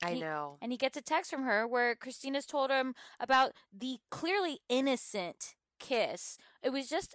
I 0.03 0.13
He- 0.15 0.21
know. 0.21 0.59
And 0.61 0.71
he 0.73 0.79
gets 0.79 0.97
a 0.97 1.03
text 1.03 1.31
from 1.31 1.45
her 1.45 1.67
where 1.67 1.95
Christina's 1.95 2.45
told 2.47 2.71
him 2.71 2.95
about 3.19 3.53
the 3.73 3.99
clearly 4.11 4.61
innocent 4.69 5.55
kiss. 5.83 6.39
It 6.63 6.71
was 6.71 6.89
just 6.89 7.15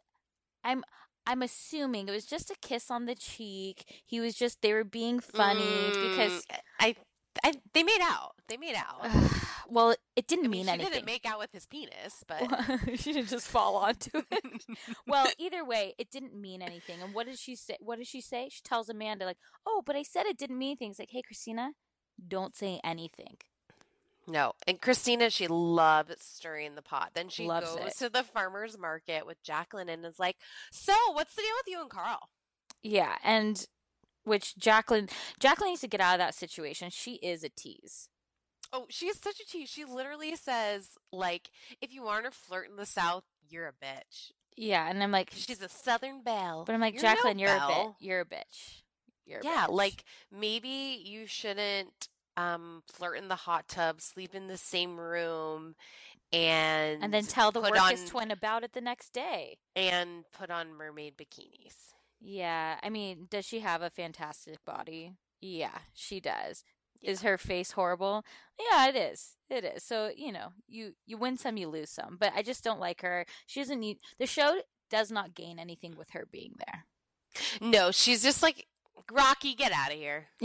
I'm 0.64 0.84
I'm 1.26 1.42
assuming 1.42 2.08
it 2.08 2.12
was 2.12 2.26
just 2.26 2.50
a 2.52 2.56
kiss 2.62 2.90
on 2.92 3.06
the 3.06 3.16
cheek. 3.16 3.84
He 4.06 4.20
was 4.20 4.36
just 4.36 4.62
they 4.62 4.74
were 4.74 4.84
being 4.86 5.20
funny 5.20 5.92
because 6.00 6.46
Mm, 6.52 6.60
I, 6.80 6.96
I, 7.44 7.54
they 7.74 7.84
made 7.84 8.02
out. 8.02 8.34
They 8.48 8.58
made 8.58 8.76
out. 8.76 9.10
well, 9.70 9.96
it 10.16 10.28
didn't 10.28 10.46
I 10.46 10.48
mean, 10.48 10.66
mean 10.66 10.66
she 10.66 10.72
anything. 10.72 10.94
didn't 10.94 11.06
make 11.06 11.26
out 11.26 11.40
with 11.40 11.52
his 11.52 11.66
penis, 11.66 12.24
but 12.28 12.44
she 12.96 13.14
didn't 13.14 13.30
just 13.30 13.48
fall 13.48 13.76
onto 13.76 14.22
it. 14.32 14.44
well, 15.08 15.32
either 15.38 15.66
way, 15.66 15.94
it 15.98 16.10
didn't 16.10 16.34
mean 16.40 16.62
anything. 16.62 17.02
And 17.02 17.14
what 17.14 17.28
does 17.28 17.40
she 17.40 17.56
say? 17.56 17.78
What 17.82 17.98
does 17.98 18.08
she 18.08 18.22
say? 18.22 18.50
She 18.52 18.62
tells 18.64 18.90
Amanda 18.90 19.26
like, 19.26 19.38
"Oh, 19.66 19.84
but 19.86 19.96
I 19.96 20.04
said 20.04 20.26
it 20.28 20.38
didn't 20.38 20.58
mean 20.58 20.70
anything." 20.72 20.92
It's 20.92 21.00
like, 21.00 21.12
"Hey, 21.12 21.22
Christina, 21.22 21.72
don't 22.28 22.56
say 22.56 22.80
anything." 22.84 23.38
No. 24.28 24.54
And 24.68 24.82
Christina, 24.82 25.30
she 25.30 25.48
loves 25.48 26.16
stirring 26.22 26.76
the 26.76 26.82
pot. 26.82 27.12
Then 27.14 27.30
she 27.30 27.46
Loves 27.48 27.74
goes 27.76 27.88
it. 27.88 27.98
to 27.98 28.10
the 28.10 28.24
farmer's 28.24 28.78
market 28.78 29.26
with 29.26 29.42
Jacqueline 29.44 29.90
and 29.90 30.06
is 30.06 30.20
like, 30.20 30.38
"So, 30.72 30.94
what's 31.14 31.34
the 31.36 31.42
deal 31.42 31.52
with 31.60 31.68
you 31.74 31.82
and 31.82 31.90
Carl?" 31.90 32.30
Yeah, 32.84 33.16
and 33.24 33.66
which 34.24 34.58
Jacqueline 34.58 35.10
Jacqueline 35.40 35.72
needs 35.72 35.82
to 35.82 35.88
get 35.88 36.02
out 36.02 36.16
of 36.16 36.20
that 36.20 36.36
situation. 36.36 36.90
She 36.90 37.16
is 37.16 37.44
a 37.44 37.50
tease. 37.50 38.10
Oh, 38.74 38.86
she 38.90 39.08
is 39.08 39.18
such 39.20 39.40
a 39.40 39.46
tease. 39.46 39.70
She 39.70 39.86
literally 39.86 40.36
says, 40.36 40.90
like, 41.14 41.50
if 41.82 41.94
you 41.94 42.06
aren't 42.08 42.28
a 42.28 42.32
flirt 42.32 42.70
in 42.70 42.76
the 42.76 42.86
South, 42.86 43.24
you're 43.50 43.68
a 43.68 43.72
bitch. 43.72 44.32
Yeah, 44.58 44.90
and 44.90 45.02
I'm 45.02 45.12
like, 45.12 45.32
She's 45.34 45.62
a 45.62 45.70
Southern 45.70 46.22
belle. 46.22 46.66
but 46.66 46.74
I'm 46.76 46.82
like, 46.82 46.96
You're 46.96 47.04
no 47.04 47.10
Jacqueline, 47.16 47.40
you're 47.40 47.50
a 47.56 47.68
bit, 47.68 47.88
you're 48.00 48.20
a 48.22 48.26
bitch. 48.26 48.82
You're 49.26 49.40
a 49.40 49.44
Yeah, 49.46 49.68
bitch. 49.68 49.74
like 49.74 50.04
maybe 50.32 51.02
you 51.06 51.28
shouldn't 51.28 52.10
um 52.38 52.84
flirt 52.88 53.18
in 53.18 53.28
the 53.28 53.36
hot 53.36 53.68
tub, 53.68 54.00
sleep 54.02 54.34
in 54.36 54.48
the 54.48 54.58
same 54.58 54.98
room, 55.00 55.76
and 56.32 57.04
and 57.04 57.14
then 57.14 57.26
tell 57.26 57.52
the 57.52 57.62
Wirkus 57.62 58.04
on- 58.04 58.08
twin 58.08 58.32
about 58.32 58.64
it 58.64 58.74
the 58.74 58.82
next 58.82 59.12
day. 59.12 59.58
and 59.76 60.24
put 60.32 60.50
on 60.50 60.74
mermaid 60.74 61.18
bikinis. 61.18 61.94
Yeah, 62.22 62.80
I 62.82 62.90
mean, 62.90 63.28
does 63.30 63.46
she 63.46 63.60
have 63.60 63.82
a 63.82 63.90
fantastic 63.90 64.64
body? 64.66 65.14
Yeah, 65.42 65.80
she 65.94 66.20
does. 66.20 66.64
Is 67.00 67.22
her 67.22 67.38
face 67.38 67.74
horrible? 67.74 68.26
Yeah, 68.60 68.88
it 68.90 68.96
is. 68.96 69.36
It 69.52 69.64
is. 69.64 69.84
So, 69.84 70.10
you 70.16 70.32
know, 70.32 70.50
you 70.68 70.94
you 71.06 71.16
win 71.18 71.38
some, 71.38 71.58
you 71.58 71.68
lose 71.68 71.92
some. 71.92 72.18
But 72.20 72.34
I 72.36 72.42
just 72.42 72.64
don't 72.64 72.80
like 72.80 73.02
her. 73.02 73.26
She 73.46 73.60
doesn't 73.60 73.80
need 73.80 73.98
the 74.18 74.26
show 74.26 74.62
does 74.90 75.12
not 75.12 75.36
gain 75.36 75.60
anything 75.60 75.96
with 75.96 76.10
her 76.12 76.26
being 76.32 76.54
there. 76.66 76.86
No, 77.62 77.92
she's 77.92 78.24
just 78.24 78.42
like 78.42 78.66
Rocky, 79.12 79.54
get 79.54 79.72
out 79.72 79.92
of 79.92 79.98
here. 79.98 80.30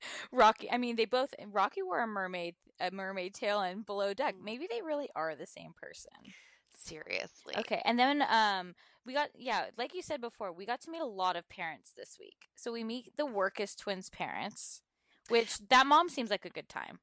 Rocky, 0.32 0.70
I 0.70 0.78
mean, 0.78 0.96
they 0.96 1.04
both 1.04 1.34
Rocky 1.50 1.82
wore 1.82 2.02
a 2.02 2.06
mermaid 2.06 2.54
a 2.80 2.90
mermaid 2.90 3.34
tail 3.34 3.60
and 3.60 3.84
below 3.84 4.14
deck. 4.14 4.36
Maybe 4.42 4.66
they 4.70 4.82
really 4.82 5.08
are 5.16 5.34
the 5.34 5.46
same 5.46 5.72
person. 5.80 6.32
Seriously. 6.76 7.54
Okay, 7.56 7.82
and 7.84 7.98
then 7.98 8.22
um 8.30 8.74
we 9.04 9.14
got 9.14 9.30
yeah, 9.36 9.66
like 9.76 9.94
you 9.94 10.02
said 10.02 10.20
before, 10.20 10.52
we 10.52 10.66
got 10.66 10.80
to 10.82 10.90
meet 10.90 11.00
a 11.00 11.06
lot 11.06 11.36
of 11.36 11.48
parents 11.48 11.92
this 11.96 12.16
week. 12.20 12.48
So 12.54 12.72
we 12.72 12.84
meet 12.84 13.16
the 13.16 13.26
Wirkus 13.26 13.76
twins' 13.76 14.10
parents, 14.10 14.82
which 15.28 15.58
that 15.68 15.86
mom 15.86 16.08
seems 16.08 16.30
like 16.30 16.44
a 16.44 16.50
good 16.50 16.68
time. 16.68 17.00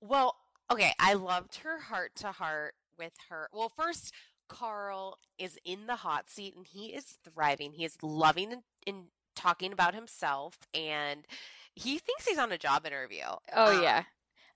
Well, 0.00 0.36
okay, 0.70 0.92
I 0.98 1.14
loved 1.14 1.56
her 1.58 1.80
heart 1.80 2.16
to 2.16 2.32
heart 2.32 2.74
with 2.98 3.12
her. 3.28 3.48
Well, 3.52 3.68
first, 3.68 4.12
Carl 4.48 5.18
is 5.38 5.58
in 5.64 5.86
the 5.86 5.96
hot 5.96 6.28
seat 6.28 6.54
and 6.54 6.66
he 6.66 6.86
is 6.88 7.16
thriving. 7.24 7.72
He 7.72 7.84
is 7.84 7.96
loving 8.02 8.52
and, 8.52 8.62
and 8.86 9.04
talking 9.34 9.72
about 9.72 9.94
himself, 9.94 10.58
and 10.74 11.26
he 11.74 11.98
thinks 11.98 12.26
he's 12.26 12.38
on 12.38 12.52
a 12.52 12.58
job 12.58 12.86
interview. 12.86 13.24
Oh 13.54 13.76
Um, 13.76 13.82
yeah. 13.82 14.04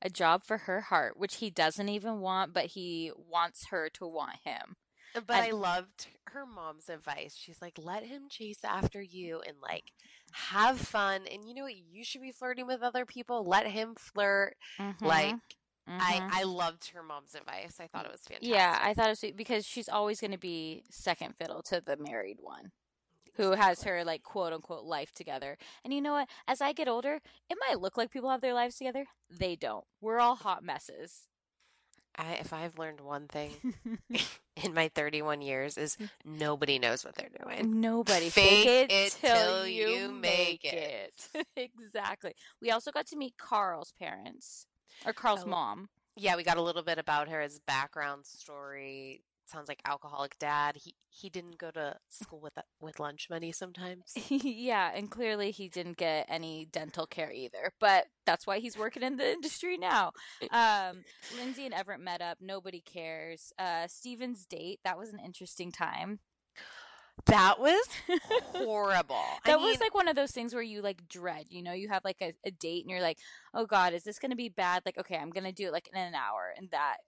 A 0.02 0.10
job 0.10 0.44
for 0.44 0.58
her 0.58 0.82
heart, 0.82 1.18
which 1.18 1.36
he 1.36 1.50
doesn't 1.50 1.88
even 1.88 2.20
want, 2.20 2.52
but 2.52 2.66
he 2.66 3.10
wants 3.16 3.68
her 3.70 3.88
to 3.94 4.06
want 4.06 4.36
him. 4.44 4.76
But 5.14 5.36
I 5.36 5.50
loved 5.52 6.08
her 6.26 6.44
mom's 6.44 6.90
advice. 6.90 7.34
She's 7.40 7.62
like, 7.62 7.78
let 7.78 8.04
him 8.04 8.24
chase 8.28 8.58
after 8.62 9.00
you 9.00 9.40
and 9.46 9.56
like 9.62 9.84
have 10.32 10.78
fun. 10.78 11.22
And 11.32 11.48
you 11.48 11.54
know 11.54 11.62
what? 11.62 11.74
You 11.76 12.04
should 12.04 12.20
be 12.20 12.32
flirting 12.32 12.66
with 12.66 12.82
other 12.82 13.06
people. 13.06 13.42
Let 13.44 13.66
him 13.66 13.94
flirt. 13.96 14.56
Like, 15.00 15.36
I, 15.88 16.20
Mhm. 16.20 16.28
I 16.32 16.42
loved 16.42 16.88
her 16.90 17.02
mom's 17.02 17.34
advice. 17.34 17.76
I 17.80 17.86
thought 17.86 18.04
it 18.04 18.12
was 18.12 18.20
fantastic. 18.22 18.50
Yeah, 18.50 18.78
I 18.82 18.92
thought 18.92 19.06
it 19.06 19.10
was 19.10 19.20
sweet 19.20 19.36
because 19.36 19.64
she's 19.64 19.88
always 19.88 20.20
going 20.20 20.32
to 20.32 20.38
be 20.38 20.84
second 20.90 21.36
fiddle 21.38 21.62
to 21.62 21.80
the 21.80 21.96
married 21.96 22.38
one 22.40 22.72
who 23.36 23.52
has 23.52 23.82
her 23.84 24.04
like 24.04 24.22
quote 24.22 24.52
unquote 24.52 24.84
life 24.84 25.12
together. 25.12 25.56
And 25.84 25.92
you 25.92 26.00
know 26.00 26.12
what? 26.12 26.28
As 26.48 26.60
I 26.60 26.72
get 26.72 26.88
older, 26.88 27.20
it 27.50 27.58
might 27.68 27.80
look 27.80 27.96
like 27.96 28.10
people 28.10 28.30
have 28.30 28.40
their 28.40 28.54
lives 28.54 28.76
together. 28.76 29.06
They 29.30 29.56
don't. 29.56 29.84
We're 30.00 30.20
all 30.20 30.36
hot 30.36 30.64
messes. 30.64 31.28
I, 32.18 32.34
if 32.34 32.52
I've 32.52 32.78
learned 32.78 33.00
one 33.00 33.28
thing 33.28 33.52
in 34.64 34.74
my 34.74 34.88
31 34.88 35.42
years 35.42 35.76
is 35.76 35.96
mm. 35.96 36.08
nobody 36.24 36.78
knows 36.78 37.04
what 37.04 37.14
they're 37.14 37.28
doing. 37.44 37.80
Nobody 37.80 38.30
Fake 38.30 38.64
fake, 38.64 38.90
it, 38.90 38.92
it 38.92 39.16
till, 39.20 39.66
you 39.66 39.88
you 39.88 40.12
make 40.12 40.64
make 40.64 40.72
it. 40.72 41.28
exactly. 41.56 42.34
We 42.60 42.70
also 42.70 42.90
got 42.90 43.06
to 43.08 43.16
meet 43.16 43.36
Carl's 43.36 43.92
parents 43.98 44.66
or 45.04 45.12
Carl's 45.12 45.44
Oh. 45.44 45.48
mom. 45.48 45.88
Yeah, 46.18 46.36
we 46.36 46.44
got 46.44 46.56
a 46.56 46.62
little 46.62 46.82
bit 46.82 46.98
about 46.98 47.28
her, 47.28 47.42
as 47.42 47.58
background 47.58 48.24
story. 48.24 49.20
Sounds 49.46 49.68
like 49.68 49.80
alcoholic 49.84 50.38
dad. 50.38 50.76
He 50.76 50.94
he 51.08 51.30
didn't 51.30 51.56
go 51.58 51.70
to 51.70 51.96
school 52.10 52.40
with 52.40 52.54
with 52.80 52.98
lunch 52.98 53.28
money 53.30 53.52
sometimes. 53.52 54.12
yeah, 54.28 54.90
and 54.94 55.10
clearly 55.10 55.52
he 55.52 55.68
didn't 55.68 55.96
get 55.96 56.26
any 56.28 56.66
dental 56.70 57.06
care 57.06 57.32
either, 57.32 57.72
but 57.78 58.06
that's 58.24 58.46
why 58.46 58.58
he's 58.58 58.76
working 58.76 59.04
in 59.04 59.16
the 59.16 59.30
industry 59.30 59.78
now. 59.78 60.12
Um, 60.50 61.04
Lindsay 61.36 61.66
and 61.66 61.74
Everett 61.74 62.00
met 62.00 62.22
up. 62.22 62.38
Nobody 62.40 62.80
cares. 62.80 63.52
Uh, 63.58 63.86
Steven's 63.88 64.46
date, 64.46 64.80
that 64.84 64.96
was 64.96 65.10
an 65.10 65.18
interesting 65.22 65.70
time. 65.70 66.20
That 67.26 67.58
was 67.58 67.84
horrible. 68.52 69.16
I 69.16 69.50
that 69.50 69.60
was 69.60 69.80
like 69.80 69.94
one 69.94 70.08
of 70.08 70.16
those 70.16 70.30
things 70.30 70.54
where 70.54 70.62
you 70.62 70.82
like 70.82 71.08
dread, 71.08 71.46
you 71.48 71.62
know, 71.62 71.72
you 71.72 71.88
have 71.88 72.04
like 72.04 72.18
a, 72.20 72.34
a 72.44 72.50
date 72.50 72.84
and 72.84 72.90
you're 72.90 73.00
like, 73.00 73.18
oh 73.54 73.66
God, 73.66 73.94
is 73.94 74.04
this 74.04 74.18
going 74.18 74.30
to 74.30 74.36
be 74.36 74.48
bad? 74.48 74.82
Like, 74.84 74.98
okay, 74.98 75.16
I'm 75.16 75.30
going 75.30 75.44
to 75.44 75.52
do 75.52 75.66
it 75.66 75.72
like 75.72 75.88
in 75.92 75.98
an 75.98 76.14
hour 76.14 76.52
and 76.56 76.70
that. 76.70 76.98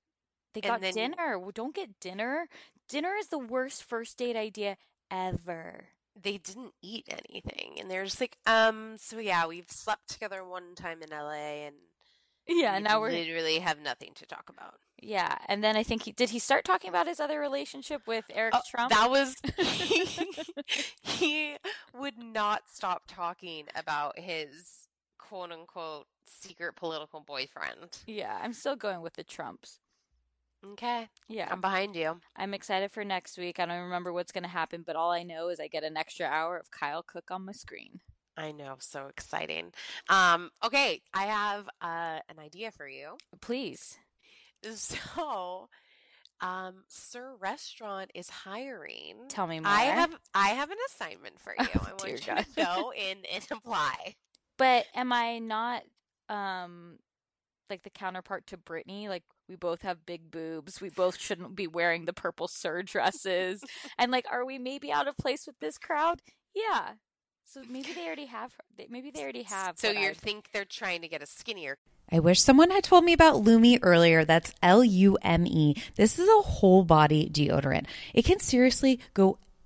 They 0.60 0.68
got 0.68 0.80
then- 0.80 0.94
dinner. 0.94 1.38
Well, 1.38 1.50
Don't 1.52 1.74
get 1.74 1.98
dinner. 2.00 2.48
Dinner 2.88 3.14
is 3.18 3.28
the 3.28 3.38
worst 3.38 3.84
first 3.84 4.16
date 4.18 4.36
idea 4.36 4.76
ever. 5.10 5.86
they 6.20 6.38
didn't 6.38 6.72
eat 6.82 7.06
anything, 7.08 7.76
and 7.78 7.90
they're 7.90 8.04
just 8.04 8.20
like, 8.20 8.36
um. 8.46 8.96
So 8.98 9.18
yeah, 9.18 9.46
we've 9.46 9.70
slept 9.70 10.08
together 10.08 10.44
one 10.44 10.74
time 10.74 11.02
in 11.02 11.12
L.A. 11.12 11.66
and 11.66 11.76
Yeah, 12.46 12.76
we 12.78 12.82
now 12.82 13.00
we're 13.00 13.10
literally 13.10 13.58
have 13.60 13.78
nothing 13.78 14.12
to 14.14 14.26
talk 14.26 14.48
about. 14.48 14.74
Yeah, 15.00 15.36
and 15.46 15.62
then 15.62 15.76
I 15.76 15.84
think 15.84 16.02
he 16.02 16.10
did. 16.12 16.30
He 16.30 16.38
start 16.40 16.64
talking 16.64 16.88
about 16.88 17.06
his 17.06 17.20
other 17.20 17.38
relationship 17.38 18.02
with 18.06 18.24
Eric 18.34 18.54
Oh, 18.56 18.60
Trump. 18.68 18.90
That 18.90 19.10
was 19.10 19.36
he, 19.56 20.26
he 21.02 21.56
would 21.94 22.18
not 22.18 22.62
stop 22.72 23.02
talking 23.06 23.66
about 23.76 24.18
his 24.18 24.88
quote 25.18 25.52
unquote 25.52 26.06
secret 26.26 26.74
political 26.74 27.20
boyfriend. 27.20 27.98
yeah, 28.06 28.38
I'm 28.42 28.52
still 28.54 28.76
going 28.76 29.02
with 29.02 29.12
the 29.14 29.24
Trumps. 29.24 29.78
Okay, 30.72 31.08
Yeah, 31.28 31.48
I'm 31.50 31.60
behind 31.60 31.94
you. 31.94 32.20
I'm 32.36 32.52
excited 32.52 32.90
for 32.90 33.04
next 33.04 33.38
week. 33.38 33.60
I 33.60 33.66
don't 33.66 33.82
remember 33.84 34.12
what's 34.12 34.32
going 34.32 34.42
to 34.42 34.48
happen, 34.48 34.82
but 34.84 34.96
all 34.96 35.12
I 35.12 35.22
know 35.22 35.48
is 35.50 35.60
I 35.60 35.68
get 35.68 35.84
an 35.84 35.96
extra 35.96 36.26
hour 36.26 36.56
of 36.56 36.70
Kyle 36.70 37.02
Cooke 37.02 37.30
on 37.30 37.44
my 37.44 37.52
screen. 37.52 38.00
I 38.36 38.52
know, 38.52 38.76
so 38.80 39.06
exciting. 39.06 39.72
Um, 40.08 40.50
okay, 40.64 41.02
I 41.14 41.24
have 41.26 41.68
uh, 41.80 42.20
an 42.28 42.38
idea 42.40 42.70
for 42.72 42.88
you. 42.88 43.16
Please. 43.40 43.98
So, 44.74 45.68
um, 46.40 46.84
SUR 46.88 47.36
Restaurant 47.36 48.10
is 48.14 48.28
hiring. 48.30 49.16
Tell 49.28 49.46
me 49.46 49.60
more. 49.60 49.70
I 49.72 49.82
have 49.82 50.16
I 50.34 50.48
have 50.48 50.70
an 50.70 50.76
assignment 50.88 51.40
for 51.40 51.54
you. 51.60 51.66
Oh, 51.76 51.86
I 51.88 51.90
want 51.92 52.12
you 52.12 52.26
God. 52.26 52.38
to 52.38 52.46
go 52.64 52.92
in 52.92 53.18
and 53.32 53.46
apply. 53.50 54.14
But 54.56 54.86
am 54.94 55.12
I 55.12 55.38
not 55.38 55.82
um 56.28 56.98
like 57.70 57.82
the 57.82 57.90
counterpart 57.90 58.46
to 58.48 58.56
Brittany? 58.56 59.08
Like 59.08 59.24
we 59.48 59.56
both 59.56 59.82
have 59.82 60.06
big 60.06 60.30
boobs. 60.30 60.80
We 60.80 60.90
both 60.90 61.18
shouldn't 61.18 61.56
be 61.56 61.66
wearing 61.66 62.04
the 62.04 62.12
purple 62.12 62.48
SUR 62.48 62.82
dresses. 62.82 63.62
and 63.98 64.12
like 64.12 64.26
are 64.30 64.44
we 64.44 64.58
maybe 64.58 64.92
out 64.92 65.08
of 65.08 65.16
place 65.16 65.46
with 65.46 65.58
this 65.60 65.78
crowd? 65.78 66.20
Yeah. 66.54 66.92
So 67.44 67.62
maybe 67.68 67.94
they 67.94 68.04
already 68.04 68.26
have 68.26 68.52
maybe 68.90 69.10
they 69.10 69.22
already 69.22 69.44
have. 69.44 69.78
So 69.78 69.90
you 69.90 70.12
think 70.12 70.50
they're 70.52 70.66
trying 70.66 71.00
to 71.00 71.08
get 71.08 71.22
a 71.22 71.26
skinnier? 71.26 71.78
I 72.10 72.20
wish 72.20 72.40
someone 72.40 72.70
had 72.70 72.84
told 72.84 73.04
me 73.04 73.12
about 73.12 73.42
Lume 73.42 73.78
earlier. 73.82 74.24
That's 74.24 74.52
L 74.62 74.84
U 74.84 75.16
M 75.22 75.46
E. 75.46 75.74
This 75.96 76.18
is 76.18 76.28
a 76.28 76.42
whole 76.42 76.84
body 76.84 77.28
deodorant. 77.30 77.86
It 78.12 78.24
can 78.24 78.38
seriously 78.38 79.00
go 79.14 79.38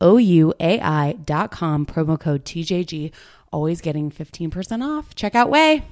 com, 0.00 1.86
promo 1.86 2.18
code 2.18 2.44
TJG, 2.44 3.12
always 3.52 3.80
getting 3.80 4.10
15% 4.10 4.82
off. 4.82 5.14
Check 5.14 5.34
out 5.34 5.50
Ouai. 5.50 5.82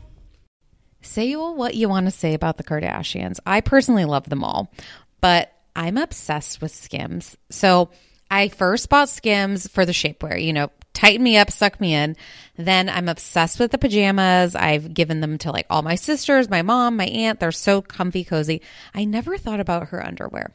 Say 1.02 1.34
all 1.34 1.54
what 1.54 1.74
you 1.74 1.88
want 1.88 2.06
to 2.06 2.10
say 2.10 2.34
about 2.34 2.56
the 2.56 2.64
Kardashians. 2.64 3.38
I 3.46 3.60
personally 3.60 4.04
love 4.04 4.28
them 4.28 4.42
all, 4.42 4.72
but 5.20 5.52
I'm 5.74 5.98
obsessed 5.98 6.60
with 6.60 6.72
Skims. 6.72 7.36
So 7.50 7.90
I 8.30 8.48
first 8.48 8.88
bought 8.88 9.08
Skims 9.08 9.68
for 9.68 9.84
the 9.84 9.92
shapewear, 9.92 10.42
you 10.42 10.52
know, 10.52 10.70
tighten 10.96 11.22
me 11.22 11.36
up, 11.36 11.50
suck 11.50 11.80
me 11.80 11.94
in. 11.94 12.16
Then 12.56 12.88
I'm 12.88 13.08
obsessed 13.08 13.60
with 13.60 13.70
the 13.70 13.78
pajamas. 13.78 14.54
I've 14.54 14.94
given 14.94 15.20
them 15.20 15.38
to 15.38 15.52
like 15.52 15.66
all 15.68 15.82
my 15.82 15.94
sisters, 15.94 16.48
my 16.48 16.62
mom, 16.62 16.96
my 16.96 17.04
aunt. 17.06 17.38
They're 17.38 17.52
so 17.52 17.82
comfy, 17.82 18.24
cozy. 18.24 18.62
I 18.94 19.04
never 19.04 19.36
thought 19.36 19.60
about 19.60 19.88
her 19.88 20.04
underwear. 20.04 20.54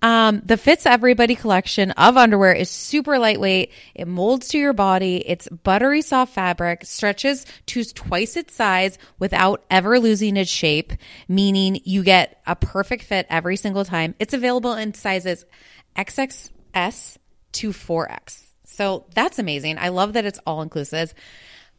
Um, 0.00 0.42
the 0.44 0.56
Fits 0.56 0.86
Everybody 0.86 1.34
collection 1.34 1.90
of 1.92 2.16
underwear 2.16 2.52
is 2.52 2.70
super 2.70 3.18
lightweight. 3.18 3.72
It 3.94 4.06
molds 4.06 4.48
to 4.48 4.58
your 4.58 4.72
body. 4.72 5.24
It's 5.26 5.48
buttery 5.48 6.02
soft 6.02 6.34
fabric, 6.34 6.84
stretches 6.84 7.46
to 7.66 7.84
twice 7.84 8.36
its 8.36 8.54
size 8.54 8.96
without 9.18 9.64
ever 9.70 9.98
losing 9.98 10.36
its 10.36 10.50
shape, 10.50 10.92
meaning 11.26 11.80
you 11.84 12.04
get 12.04 12.40
a 12.46 12.54
perfect 12.54 13.04
fit 13.04 13.26
every 13.28 13.56
single 13.56 13.84
time. 13.84 14.14
It's 14.20 14.34
available 14.34 14.74
in 14.74 14.94
sizes 14.94 15.44
XXS 15.96 17.16
to 17.52 17.70
4X. 17.70 18.44
So 18.64 19.06
that's 19.14 19.40
amazing. 19.40 19.78
I 19.78 19.88
love 19.88 20.12
that 20.12 20.24
it's 20.24 20.38
all 20.46 20.62
inclusive. 20.62 21.12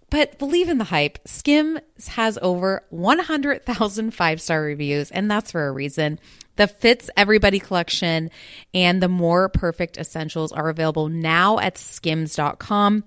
But 0.10 0.39
believe 0.39 0.69
in 0.69 0.79
the 0.79 0.86
hype. 0.86 1.19
Skims 1.25 1.79
has 2.10 2.39
over 2.41 2.84
100,000 2.89 4.12
five 4.12 4.41
star 4.41 4.62
reviews, 4.62 5.12
and 5.12 5.29
that's 5.29 5.51
for 5.51 5.67
a 5.67 5.71
reason. 5.71 6.19
The 6.60 6.67
Fits 6.67 7.10
Everybody 7.15 7.58
collection 7.60 8.32
and 8.74 9.02
the 9.02 9.08
More 9.08 9.48
Perfect 9.48 9.98
Essentials 9.98 10.52
are 10.52 10.67
available 10.67 11.08
now 11.08 11.58
at 11.58 11.78
skims.com. 11.78 13.06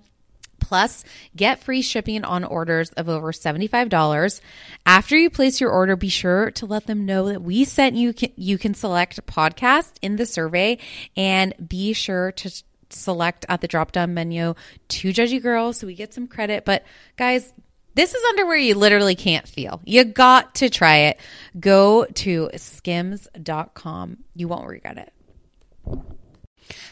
Plus, 0.59 1.05
get 1.37 1.63
free 1.63 1.83
shipping 1.83 2.25
on 2.25 2.45
orders 2.45 2.93
of 2.93 3.11
over 3.11 3.31
$75. 3.31 4.41
After 4.87 5.19
you 5.19 5.29
place 5.29 5.61
your 5.61 5.69
order, 5.69 5.97
be 5.97 6.09
sure 6.09 6.51
to 6.53 6.65
let 6.65 6.87
them 6.87 7.05
know 7.05 7.29
that 7.29 7.43
we 7.43 7.67
sent 7.67 7.95
you. 7.95 8.15
You 8.37 8.57
can 8.57 8.73
select 8.73 9.27
podcast 9.27 9.97
in 10.01 10.17
the 10.17 10.25
survey 10.25 10.79
and 11.15 11.53
be 11.69 11.93
sure 11.93 12.33
to 12.33 12.63
select 12.89 13.45
at 13.51 13.61
the 13.61 13.69
drop 13.69 13.93
down 13.93 14.15
menu 14.15 14.55
to 14.89 15.09
judgy 15.11 15.43
girls 15.43 15.77
so 15.77 15.87
we 15.87 15.95
get 15.95 16.15
some 16.15 16.27
credit. 16.27 16.65
But 16.65 16.87
guys, 17.19 17.53
this 17.95 18.15
is 18.15 18.23
underwear 18.31 18.57
you 18.57 18.75
literally 18.75 19.15
can't 19.15 19.47
feel. 19.47 19.81
You 19.85 20.05
got 20.05 20.57
to 20.57 20.71
try 20.71 20.97
it. 20.99 21.21
Go 21.59 22.05
to 22.05 22.51
skims.com. 22.57 24.19
You 24.35 24.49
won't 24.49 24.69
regret 24.69 24.99
it. 24.99 25.13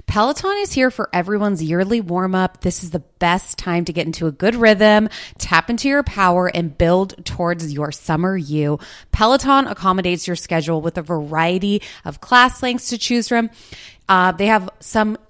Peloton 0.06 0.58
is 0.58 0.72
here 0.72 0.90
for 0.90 1.08
everyone's 1.12 1.62
yearly 1.62 2.00
warm 2.00 2.34
up. 2.34 2.60
This 2.60 2.82
is 2.82 2.90
the 2.90 3.04
best 3.18 3.58
time 3.58 3.84
to 3.84 3.92
get 3.92 4.06
into 4.06 4.26
a 4.26 4.32
good 4.32 4.54
rhythm, 4.54 5.08
tap 5.38 5.70
into 5.70 5.88
your 5.88 6.02
power, 6.02 6.48
and 6.48 6.76
build 6.76 7.24
towards 7.24 7.72
your 7.72 7.92
summer 7.92 8.36
you. 8.36 8.78
Peloton 9.12 9.66
accommodates 9.66 10.26
your 10.26 10.36
schedule 10.36 10.80
with 10.80 10.98
a 10.98 11.02
variety 11.02 11.82
of 12.04 12.20
class 12.20 12.62
lengths 12.62 12.90
to 12.90 12.98
choose 12.98 13.28
from. 13.28 13.50
Uh, 14.08 14.32
they 14.32 14.46
have 14.46 14.68
some 14.80 15.16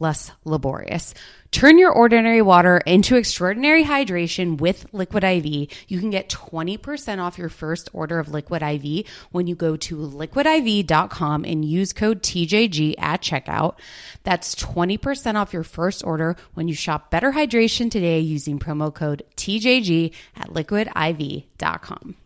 less 0.00 0.30
laborious. 0.44 1.14
Turn 1.50 1.78
your 1.78 1.90
ordinary 1.90 2.42
water 2.42 2.78
into 2.84 3.16
extraordinary 3.16 3.84
hydration 3.84 4.60
with 4.60 4.86
Liquid 4.92 5.24
IV. 5.24 5.46
You 5.88 5.98
can 5.98 6.10
get 6.10 6.28
20% 6.28 7.18
off 7.18 7.38
your 7.38 7.48
first 7.48 7.88
order 7.94 8.18
of 8.18 8.28
Liquid 8.28 8.62
IV 8.62 9.06
when 9.30 9.46
you 9.46 9.54
go 9.54 9.76
to 9.76 9.96
liquidiv.com 9.96 11.44
and 11.44 11.64
use 11.64 11.94
code 11.94 12.22
TJG 12.22 12.96
at 12.98 13.22
checkout. 13.22 13.76
That's 14.24 14.54
20% 14.56 15.36
off 15.36 15.54
your 15.54 15.64
first 15.64 16.04
order 16.04 16.36
when 16.52 16.68
you 16.68 16.74
shop 16.74 17.10
Better 17.10 17.32
Hydration 17.32 17.90
today 17.90 18.20
using 18.20 18.58
promo 18.58 18.94
code 18.94 19.22
TJG 19.36 20.12
at 20.36 20.48
liquidiv.com. 20.48 22.16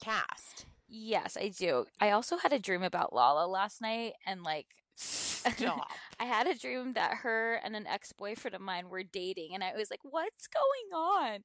Cast. 0.00 0.66
Yes, 0.88 1.36
I 1.40 1.48
do. 1.48 1.86
I 2.00 2.10
also 2.10 2.36
had 2.36 2.52
a 2.52 2.58
dream 2.58 2.82
about 2.82 3.12
Lala 3.12 3.46
last 3.46 3.80
night 3.80 4.14
and 4.26 4.42
like 4.44 4.66
Stop. 4.96 5.90
I 6.20 6.24
had 6.24 6.46
a 6.46 6.54
dream 6.54 6.92
that 6.92 7.18
her 7.22 7.54
and 7.64 7.74
an 7.74 7.86
ex 7.86 8.12
boyfriend 8.12 8.54
of 8.54 8.60
mine 8.60 8.90
were 8.90 9.02
dating, 9.02 9.54
and 9.54 9.64
I 9.64 9.72
was 9.74 9.90
like, 9.90 10.00
"What's 10.02 10.46
going 10.46 11.00
on?" 11.00 11.40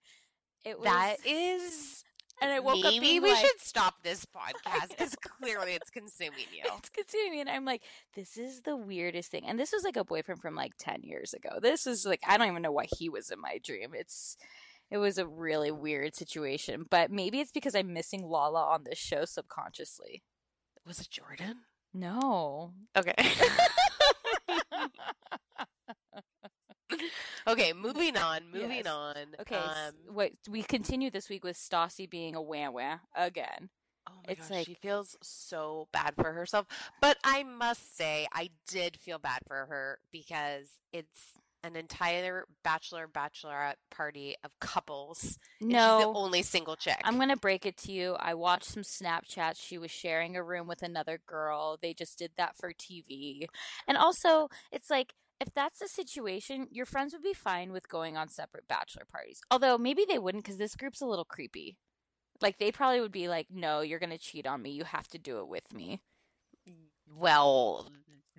It 0.66 0.78
was 0.78 0.86
That 0.86 1.18
is. 1.26 2.04
and 2.42 2.52
I 2.52 2.60
woke 2.60 2.84
up 2.84 2.92
Maybe 2.92 3.22
we 3.22 3.32
like, 3.32 3.46
should 3.46 3.62
stop 3.62 4.04
this 4.04 4.26
podcast 4.26 4.90
because 4.90 5.16
clearly 5.16 5.72
it's 5.72 5.90
consuming 5.90 6.40
you. 6.54 6.64
It's 6.78 6.90
consuming 6.90 7.32
me, 7.32 7.40
and 7.40 7.50
I'm 7.50 7.64
like, 7.64 7.84
"This 8.16 8.36
is 8.36 8.64
the 8.64 8.76
weirdest 8.76 9.32
thing." 9.32 9.46
And 9.48 9.58
this 9.58 9.72
was 9.72 9.86
like 9.86 9.96
a 9.96 10.04
boyfriend 10.04 10.42
from 10.42 10.56
like 10.56 10.74
ten 10.78 11.04
years 11.04 11.34
ago. 11.34 11.60
This 11.62 11.88
is 11.88 12.06
like 12.06 12.20
I 12.28 12.38
don't 12.38 12.50
even 12.50 12.62
know 12.62 12.74
why 12.74 12.88
he 12.98 13.08
was 13.08 13.32
in 13.32 13.40
my 13.40 13.60
dream. 13.64 13.92
It's 13.94 14.36
it 14.92 14.98
was 14.98 15.18
a 15.18 15.26
really 15.26 15.72
weird 15.72 16.16
situation, 16.16 16.86
but 16.90 17.12
maybe 17.12 17.40
it's 17.40 17.52
because 17.52 17.76
I'm 17.76 17.94
missing 17.94 18.28
Lala 18.28 18.64
on 18.66 18.84
this 18.84 18.98
show 18.98 19.24
subconsciously. 19.24 20.22
Was 20.86 21.00
it 21.00 21.10
Jordan? 21.10 21.62
No. 21.94 22.74
Okay. 22.96 23.16
okay, 27.48 27.74
moving 27.74 28.18
on. 28.18 28.42
Moving 28.52 28.70
Yes. 28.78 28.88
on. 28.88 29.16
Okay, 29.42 29.56
Um, 29.56 29.94
wait. 30.10 30.38
We 30.50 30.64
continue 30.64 31.10
this 31.10 31.30
week 31.30 31.44
with 31.44 31.58
Stassi 31.58 32.10
being 32.10 32.36
a 32.36 32.42
wah 32.42 32.70
wah 32.70 32.98
again. 33.16 33.70
oh 34.08 34.14
my 34.26 34.34
it's 34.34 34.48
gosh, 34.50 34.58
like- 34.58 34.66
she 34.68 34.74
feels 34.76 35.18
so 35.22 35.88
bad 35.92 36.14
for 36.16 36.32
herself. 36.34 36.68
But 37.02 37.18
I 37.24 37.44
must 37.44 37.96
say, 37.98 38.28
I 38.34 38.50
did 38.68 38.98
feel 38.98 39.20
bad 39.20 39.40
for 39.48 39.66
her 39.66 40.00
because 40.12 40.70
it's 40.94 41.38
an 41.64 41.76
entire 41.76 42.46
bachelor 42.64 43.08
bachelorette 43.08 43.78
party 43.90 44.36
of 44.44 44.52
couples. 44.60 45.40
And 45.60 45.72
she's 45.72 45.76
No, 45.76 45.98
the 46.00 46.20
only 46.20 46.44
single 46.44 46.76
chick. 46.76 47.02
I'm 47.04 47.18
gonna 47.18 47.36
break 47.36 47.66
it 47.66 47.76
to 47.78 47.92
you. 47.92 48.14
I 48.20 48.36
watched 48.36 48.66
some 48.66 48.84
Snapchats. 48.84 49.56
She 49.60 49.80
was 49.80 49.90
sharing 49.90 50.36
a 50.36 50.44
room 50.44 50.68
with 50.68 50.84
another 50.84 51.20
girl. 51.26 51.80
They 51.82 51.96
just 51.96 52.20
did 52.20 52.34
that 52.38 52.56
for 52.56 52.72
TV. 52.72 53.48
And 53.88 53.98
also, 53.98 54.50
it's 54.72 54.92
like 54.92 55.14
if 55.40 55.54
that's 55.54 55.80
the 55.80 55.88
situation, 55.88 56.68
your 56.72 56.86
friends 56.86 57.14
would 57.14 57.24
be 57.24 57.34
fine 57.34 57.72
with 57.72 57.90
going 57.90 58.18
on 58.18 58.30
separate 58.30 58.68
bachelor 58.68 59.06
parties. 59.12 59.42
Although 59.52 59.78
maybe 59.78 60.06
they 60.08 60.20
wouldn't 60.20 60.44
because 60.44 60.58
this 60.58 60.76
group's 60.76 61.02
a 61.02 61.06
little 61.06 61.26
creepy. 61.26 61.78
Like 62.42 62.58
they 62.58 62.72
probably 62.72 63.02
would 63.02 63.12
be 63.12 63.28
like, 63.28 63.48
"No, 63.50 63.82
you're 63.82 64.00
gonna 64.00 64.18
cheat 64.18 64.46
on 64.46 64.62
me. 64.62 64.72
You 64.72 64.84
have 64.84 65.08
to 65.10 65.18
do 65.18 65.40
it 65.40 65.48
with 65.48 65.74
me." 65.74 66.02
well, 67.14 67.90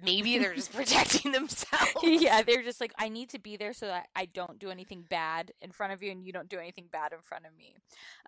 maybe 0.03 0.39
they're 0.39 0.55
just 0.55 0.73
protecting 0.75 1.33
themselves. 1.33 1.95
yeah, 2.03 2.43
they're 2.43 2.63
just 2.63 2.81
like, 2.81 2.93
I 2.99 3.09
need 3.09 3.31
to 3.31 3.39
be 3.39 3.57
there 3.57 3.73
so 3.73 3.87
that 3.87 4.09
I 4.15 4.27
don't 4.27 4.59
do 4.59 4.71
anything 4.71 5.05
bad 5.09 5.53
in 5.61 5.73
front 5.73 5.93
of 5.93 6.03
you, 6.03 6.11
and 6.11 6.25
you 6.25 6.33
don't 6.33 6.49
do 6.49 6.59
anything 6.59 6.89
bad 6.91 7.13
in 7.13 7.21
front 7.21 7.47
of 7.47 7.57
me. 7.57 7.77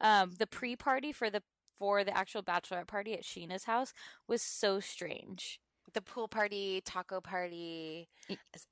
Um, 0.01 0.32
the 0.38 0.47
pre-party 0.47 1.12
for 1.12 1.30
the 1.30 1.42
for 1.78 2.03
the 2.03 2.16
actual 2.16 2.42
bachelorette 2.42 2.88
party 2.88 3.14
at 3.14 3.22
Scheana's 3.22 3.64
house 3.64 3.92
was 4.26 4.42
so 4.42 4.80
strange. 4.80 5.61
The 5.99 6.03
pool 6.03 6.28
party, 6.28 6.80
taco 6.84 7.20
party, 7.20 8.09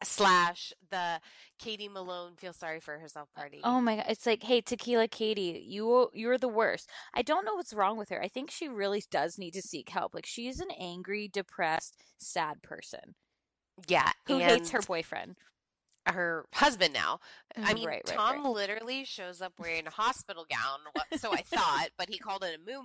slash 0.04 0.72
the 0.90 1.20
Katie 1.58 1.88
Malone 1.88 2.36
feel 2.36 2.52
sorry 2.52 2.78
for 2.78 2.98
herself 2.98 3.28
uh, 3.36 3.40
party. 3.40 3.60
Oh 3.64 3.80
my 3.80 3.96
god, 3.96 4.06
it's 4.08 4.26
like, 4.26 4.44
hey, 4.44 4.60
Tequila 4.60 5.08
Katie, 5.08 5.64
you 5.66 6.08
you're 6.14 6.38
the 6.38 6.48
worst. 6.48 6.88
I 7.14 7.22
don't 7.22 7.44
know 7.44 7.54
what's 7.54 7.74
wrong 7.74 7.98
with 7.98 8.10
her. 8.10 8.22
I 8.22 8.28
think 8.28 8.50
she 8.50 8.68
really 8.68 9.02
does 9.10 9.38
need 9.38 9.54
to 9.54 9.62
seek 9.62 9.88
help. 9.88 10.14
Like 10.14 10.26
she's 10.26 10.60
an 10.60 10.70
angry, 10.78 11.28
depressed, 11.28 11.96
sad 12.18 12.62
person 12.62 13.14
yeah, 13.88 14.10
who 14.26 14.38
hates 14.38 14.70
her 14.70 14.80
boyfriend. 14.80 15.36
Her 16.06 16.46
husband 16.54 16.92
now. 16.94 17.20
I 17.56 17.72
Mm, 17.72 17.74
mean, 17.74 17.86
right, 17.86 18.02
right, 18.06 18.16
Tom 18.16 18.44
right. 18.44 18.52
literally 18.52 19.04
shows 19.04 19.40
up 19.40 19.54
wearing 19.58 19.86
a 19.86 19.90
hospital 19.90 20.44
gown, 20.50 20.80
so 21.18 21.32
I 21.32 21.42
thought, 21.42 21.88
but 21.96 22.08
he 22.10 22.18
called 22.18 22.44
it 22.44 22.54
a 22.54 22.58
moo 22.58 22.82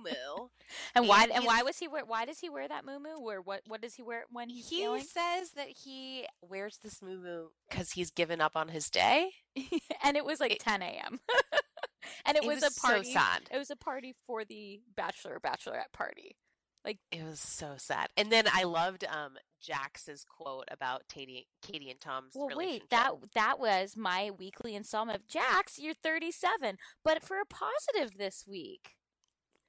And 0.94 1.06
why 1.06 1.24
And 1.24 1.32
and 1.32 1.44
why 1.44 1.62
was 1.62 1.78
he 1.78 1.88
wear 1.88 2.04
why 2.04 2.24
does 2.24 2.38
he 2.40 2.48
wear 2.48 2.66
that 2.68 2.84
muumuu? 2.86 3.18
Or 3.20 3.40
what 3.42 3.62
what 3.66 3.80
does 3.82 3.94
he 3.94 4.02
wear 4.02 4.24
when 4.30 4.48
he's 4.48 4.68
He 4.68 4.78
feeling? 4.80 5.02
says 5.04 5.50
that 5.56 5.68
he 5.68 6.26
wears 6.40 6.78
this 6.82 7.02
moo 7.02 7.18
moo 7.18 7.48
because 7.68 7.92
he's 7.92 8.10
given 8.10 8.40
up 8.40 8.52
on 8.56 8.68
his 8.68 8.88
day. 8.88 9.30
and 10.04 10.16
it 10.16 10.24
was 10.24 10.40
like 10.40 10.52
It- 10.52 10.60
10 10.60 10.80
a.m. 10.82 11.20
and 12.26 12.36
it, 12.36 12.44
It 12.44 12.46
was, 12.46 12.62
was 12.62 12.64
a 12.64 12.70
so 12.70 12.88
party. 12.88 13.12
sad. 13.12 13.42
It 13.50 13.58
was 13.58 13.70
a 13.70 13.76
party 13.76 14.14
for 14.26 14.44
the 14.44 14.80
bachelor 14.96 15.38
bachelorette 15.40 15.92
party. 15.92 16.36
Like 16.84 16.98
it 17.10 17.24
was 17.24 17.38
so 17.40 17.74
sad. 17.76 18.08
And 18.16 18.30
then 18.30 18.46
I 18.52 18.64
loved 18.64 19.04
um 19.04 19.36
Jax's 19.62 20.24
quote 20.24 20.64
about 20.70 21.02
Katie, 21.08 21.46
Katie 21.62 21.90
and 21.90 22.00
Tom's 22.00 22.32
Well, 22.34 22.50
wait, 22.56 22.90
that 22.90 23.12
that 23.34 23.60
was 23.60 23.96
my 23.96 24.30
weekly 24.36 24.74
installment 24.74 25.18
of 25.18 25.28
Jax. 25.28 25.78
You're 25.78 25.94
37, 25.94 26.76
but 27.04 27.22
for 27.22 27.38
a 27.40 27.46
positive 27.46 28.18
this 28.18 28.44
week. 28.48 28.96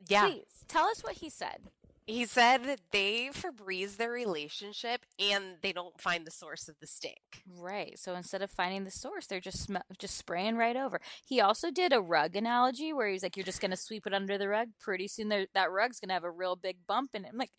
yeah, 0.07 0.27
Please 0.27 0.65
tell 0.67 0.85
us 0.87 1.03
what 1.03 1.17
he 1.17 1.29
said. 1.29 1.69
He 2.05 2.25
said 2.25 2.63
that 2.65 2.81
they 2.91 3.29
Febreze 3.33 3.97
their 3.97 4.11
relationship 4.11 5.05
and 5.19 5.57
they 5.61 5.71
don't 5.71 5.99
find 5.99 6.25
the 6.25 6.31
source 6.31 6.67
of 6.67 6.75
the 6.79 6.87
stink. 6.87 7.43
Right. 7.47 7.97
So 7.97 8.15
instead 8.15 8.41
of 8.41 8.51
finding 8.51 8.83
the 8.83 8.91
source, 8.91 9.27
they're 9.27 9.39
just 9.39 9.63
sm- 9.63 9.77
just 9.97 10.17
spraying 10.17 10.57
right 10.57 10.75
over. 10.75 10.99
He 11.25 11.39
also 11.41 11.71
did 11.71 11.93
a 11.93 12.01
rug 12.01 12.35
analogy 12.35 12.93
where 12.93 13.07
he's 13.07 13.23
like, 13.23 13.37
"You're 13.37 13.45
just 13.45 13.61
gonna 13.61 13.77
sweep 13.77 14.05
it 14.07 14.13
under 14.13 14.37
the 14.37 14.47
rug. 14.49 14.69
Pretty 14.79 15.07
soon, 15.07 15.29
that 15.29 15.71
rug's 15.71 15.99
gonna 15.99 16.13
have 16.13 16.23
a 16.23 16.31
real 16.31 16.55
big 16.55 16.85
bump 16.87 17.11
in 17.13 17.25
it." 17.25 17.29
I'm 17.31 17.37
like, 17.37 17.51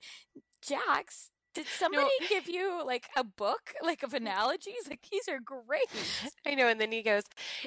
Jax, 0.63 1.31
did 1.55 1.67
somebody 1.67 2.09
give 2.29 2.49
you 2.49 2.85
like 2.85 3.07
a 3.17 3.25
book 3.25 3.75
like 3.83 4.03
of 4.03 4.15
analogies? 4.15 4.89
Like 4.89 5.07
these 5.11 5.29
are 5.29 5.41
great. 5.41 5.87
I 6.47 6.55
know. 6.55 6.69
And 6.69 6.81
then 6.81 6.93
he 6.93 7.03
goes, 7.03 7.23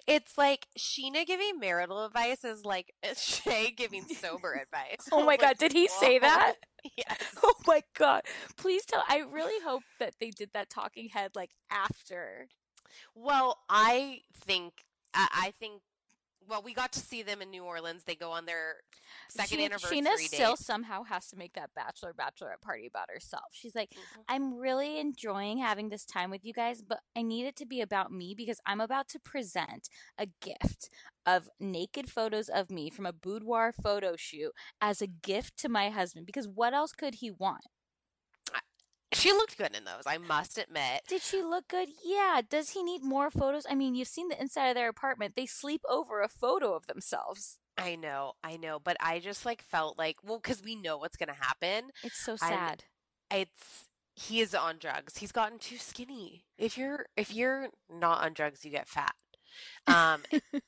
"It's 0.06 0.38
like 0.38 0.68
Scheana 0.78 1.26
giving 1.26 1.60
marital 1.60 2.06
advice 2.06 2.44
is 2.44 2.66
like 2.66 2.94
Shay 3.16 3.72
giving 3.72 4.06
sober 4.08 4.54
advice." 4.62 5.08
Oh 5.12 5.26
my 5.26 5.38
god, 5.38 5.58
did 5.58 5.74
he 5.74 5.88
say 5.88 6.20
that? 6.20 6.56
Yes. 6.96 7.18
Oh 7.44 7.56
my 7.66 7.82
god. 7.98 8.22
Please 8.56 8.86
tell 8.86 9.04
I 9.10 9.18
really 9.18 9.62
hope 9.66 9.84
that 10.00 10.14
they 10.22 10.30
did 10.30 10.52
that 10.54 10.70
talking 10.70 11.10
head 11.10 11.32
like 11.36 11.50
after. 11.70 12.48
Well, 13.14 13.58
I 13.68 14.22
think 14.34 14.86
I, 15.14 15.28
I 15.34 15.52
think. 15.60 15.82
Well, 16.48 16.62
we 16.62 16.74
got 16.74 16.93
to 16.93 17.00
see 17.00 17.24
them 17.24 17.41
in 17.41 17.50
New 17.52 17.64
Orleans. 17.64 18.04
They 18.06 18.16
go 18.16 18.32
on 18.32 18.45
their 18.45 18.78
second 19.30 19.58
She- 19.58 19.66
anniversary 19.66 19.98
Scheana 20.00 20.18
date. 20.18 20.32
still 20.34 20.56
somehow 20.56 21.04
has 21.04 21.28
to 21.30 21.36
make 21.36 21.54
that 21.54 21.74
bachelor 21.76 22.14
bachelorette 22.14 22.62
party 22.62 22.88
about 22.88 23.10
herself. 23.12 23.45
She's 23.52 23.76
like, 23.76 23.91
Mhm. 23.91 24.24
I'm 24.30 24.54
really 24.56 25.00
enjoying 25.00 25.58
having 25.58 25.89
this 25.89 26.06
time 26.06 26.30
with 26.32 26.45
you 26.45 26.54
guys, 26.54 26.82
but 26.82 27.02
I 27.16 27.22
need 27.22 27.45
it 27.45 27.56
to 27.58 27.66
be 27.66 27.82
about 27.82 28.12
me 28.12 28.34
because 28.34 28.60
I'm 28.66 28.80
about 28.80 29.08
to 29.10 29.20
present 29.20 29.89
a 30.18 30.28
gift 30.28 30.89
of 31.26 31.50
naked 31.60 32.10
photos 32.10 32.48
of 32.48 32.70
me 32.72 32.89
from 32.89 33.06
a 33.06 33.12
boudoir 33.14 33.74
photo 33.74 34.16
shoot 34.16 34.54
as 34.80 35.02
a 35.02 35.08
gift 35.08 35.58
to 35.58 35.70
my 35.70 35.89
husband 35.89 36.26
because 36.26 36.48
what 36.48 36.74
else 36.74 36.93
could 36.93 37.16
he 37.16 37.30
want? 37.30 37.66
She 39.18 39.32
looked 39.32 39.57
good 39.57 39.76
in 39.76 39.84
those. 39.86 40.03
I 40.05 40.18
must 40.18 40.57
admit. 40.57 41.01
Did 41.07 41.22
she 41.22 41.41
look 41.41 41.68
good? 41.68 41.89
Yeah. 42.03 42.41
Does 42.47 42.72
he 42.72 42.84
need 42.84 43.03
more 43.03 43.32
photos? 43.32 43.65
I 43.70 43.76
mean, 43.76 43.95
you've 43.95 44.07
seen 44.07 44.30
the 44.30 44.39
inside 44.39 44.68
of 44.70 44.76
their 44.76 44.89
apartment. 44.89 45.34
They 45.36 45.45
sleep 45.45 45.82
over 45.89 46.22
a 46.22 46.28
photo 46.28 46.74
of 46.74 46.88
themselves. 46.88 47.59
I 47.78 47.95
know, 47.95 48.34
I 48.43 48.57
know, 48.57 48.80
but 48.80 48.97
I 48.99 49.20
just 49.20 49.45
like 49.45 49.61
felt 49.61 49.97
like 49.97 50.18
well, 50.24 50.39
because 50.39 50.63
we 50.63 50.76
know 50.76 50.97
what's 50.97 51.15
gonna 51.18 51.36
happen. 51.39 51.91
It's 52.03 52.18
so 52.18 52.32
I'm- 52.41 52.53
sad. 52.53 52.84
It's 53.32 53.86
he 54.15 54.39
is 54.41 54.55
on 54.55 54.78
drugs. 54.80 55.18
He's 55.18 55.32
gotten 55.32 55.59
too 55.59 55.78
skinny. 55.78 56.45
If 56.57 56.78
you're 56.78 57.05
if 57.15 57.32
you're 57.34 57.70
not 57.89 58.24
on 58.24 58.34
drugs, 58.34 58.65
you 58.65 58.72
get 58.72 58.88
fat. 58.88 59.13
Um, 59.86 60.24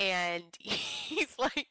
and 0.00 0.44
he's 0.58 1.38
like, 1.38 1.68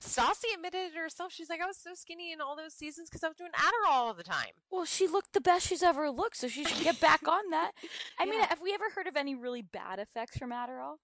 Stassi 0.00 0.54
admitted 0.54 0.92
it 0.92 0.94
herself. 0.94 1.32
She's 1.32 1.50
like, 1.50 1.60
I 1.60 1.66
was 1.66 1.76
so 1.76 1.90
skinny 1.94 2.32
in 2.32 2.40
all 2.40 2.56
those 2.56 2.72
seasons 2.72 3.10
because 3.10 3.24
I 3.24 3.28
was 3.28 3.36
doing 3.36 3.50
Adderall 3.50 3.90
all 3.90 4.14
the 4.14 4.22
time. 4.22 4.52
Well, 4.70 4.84
she 4.84 5.08
looked 5.08 5.32
the 5.32 5.40
best 5.40 5.66
she's 5.66 5.82
ever 5.82 6.08
looked, 6.10 6.36
so 6.36 6.48
she 6.48 6.64
should 6.64 6.84
get 6.84 7.00
back 7.00 7.26
on 7.26 7.50
that. 7.50 7.72
I 8.18 8.24
mean, 8.24 8.40
have 8.48 8.60
we 8.62 8.72
ever 8.72 8.90
heard 8.94 9.08
of 9.08 9.16
any 9.16 9.34
really 9.34 9.62
bad 9.62 9.98
effects 9.98 10.38
from 10.38 10.50
Adderall? 10.50 10.96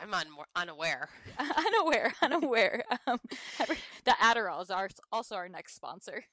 I'm 0.00 0.14
un- 0.14 0.26
unaware. 0.56 1.08
unaware, 1.38 2.14
unaware. 2.22 2.84
Um, 3.06 3.18
the 4.04 4.12
Adderall 4.22 4.62
is 4.62 4.70
our, 4.70 4.88
also 5.12 5.34
our 5.34 5.48
next 5.48 5.74
sponsor. 5.74 6.24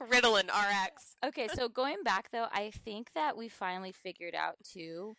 Ritalin 0.00 0.48
RX. 0.48 1.16
Okay, 1.24 1.46
so 1.48 1.68
going 1.68 2.02
back 2.04 2.30
though, 2.32 2.46
I 2.50 2.72
think 2.84 3.12
that 3.14 3.36
we 3.36 3.48
finally 3.48 3.92
figured 3.92 4.34
out 4.34 4.56
too 4.64 5.14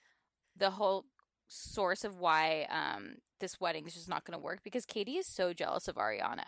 the 0.58 0.72
whole 0.72 1.06
source 1.54 2.04
of 2.04 2.20
why 2.20 2.68
um, 2.70 3.16
this 3.40 3.60
wedding 3.60 3.86
is 3.86 3.94
just 3.94 4.10
not 4.10 4.26
going 4.26 4.38
to 4.38 4.44
work 4.44 4.60
because 4.64 4.86
Katie 4.86 5.18
is 5.18 5.28
so 5.28 5.54
jealous 5.54 5.88
of 5.88 5.96
Ariana, 5.96 6.46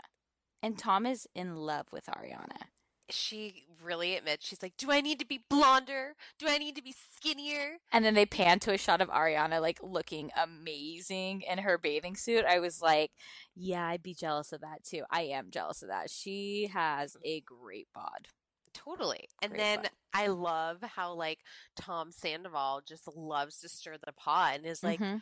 and 0.61 0.77
Tom 0.77 1.05
is 1.05 1.27
in 1.35 1.55
love 1.55 1.87
with 1.91 2.05
Ariana. 2.05 2.67
She 3.11 3.65
really 3.83 4.15
admits 4.15 4.47
she's 4.47 4.63
like, 4.63 4.77
Do 4.77 4.91
I 4.91 4.99
need 4.99 5.19
to 5.19 5.27
be 5.27 5.43
blonder? 5.47 6.15
Do 6.39 6.47
I 6.49 6.57
need 6.57 6.75
to 6.75 6.81
be 6.81 6.95
skinnier? 7.13 7.77
And 7.91 8.03
then 8.03 8.15
they 8.15 8.25
pan 8.25 8.57
to 8.61 8.73
a 8.73 8.79
shot 8.79 8.99
of 8.99 9.09
Ariana 9.09 9.61
like 9.61 9.79
looking 9.83 10.31
amazing 10.35 11.41
in 11.41 11.59
her 11.59 11.77
bathing 11.77 12.15
suit. 12.15 12.45
I 12.45 12.59
was 12.59 12.81
like, 12.81 13.11
yeah, 13.55 13.85
I'd 13.85 14.01
be 14.01 14.15
jealous 14.15 14.51
of 14.51 14.61
that 14.61 14.83
too. 14.83 15.03
I 15.11 15.21
am 15.21 15.51
jealous 15.51 15.83
of 15.83 15.89
that. 15.89 16.09
She 16.09 16.71
has 16.73 17.15
a 17.23 17.41
great 17.41 17.87
bod. 17.93 18.29
Totally. 18.75 19.27
And 19.41 19.51
Great 19.53 19.61
then. 19.61 19.87
I 20.13 20.27
love 20.27 20.83
how 20.83 21.13
like 21.13 21.39
Tom 21.75 22.11
Sandoval 22.11 22.81
just 22.87 23.07
loves 23.15 23.59
to 23.61 23.69
stir 23.69 23.95
the 24.05 24.11
pot 24.13 24.57
and 24.57 24.65
is 24.67 24.83
like, 24.83 24.99
Mhm. 24.99 25.21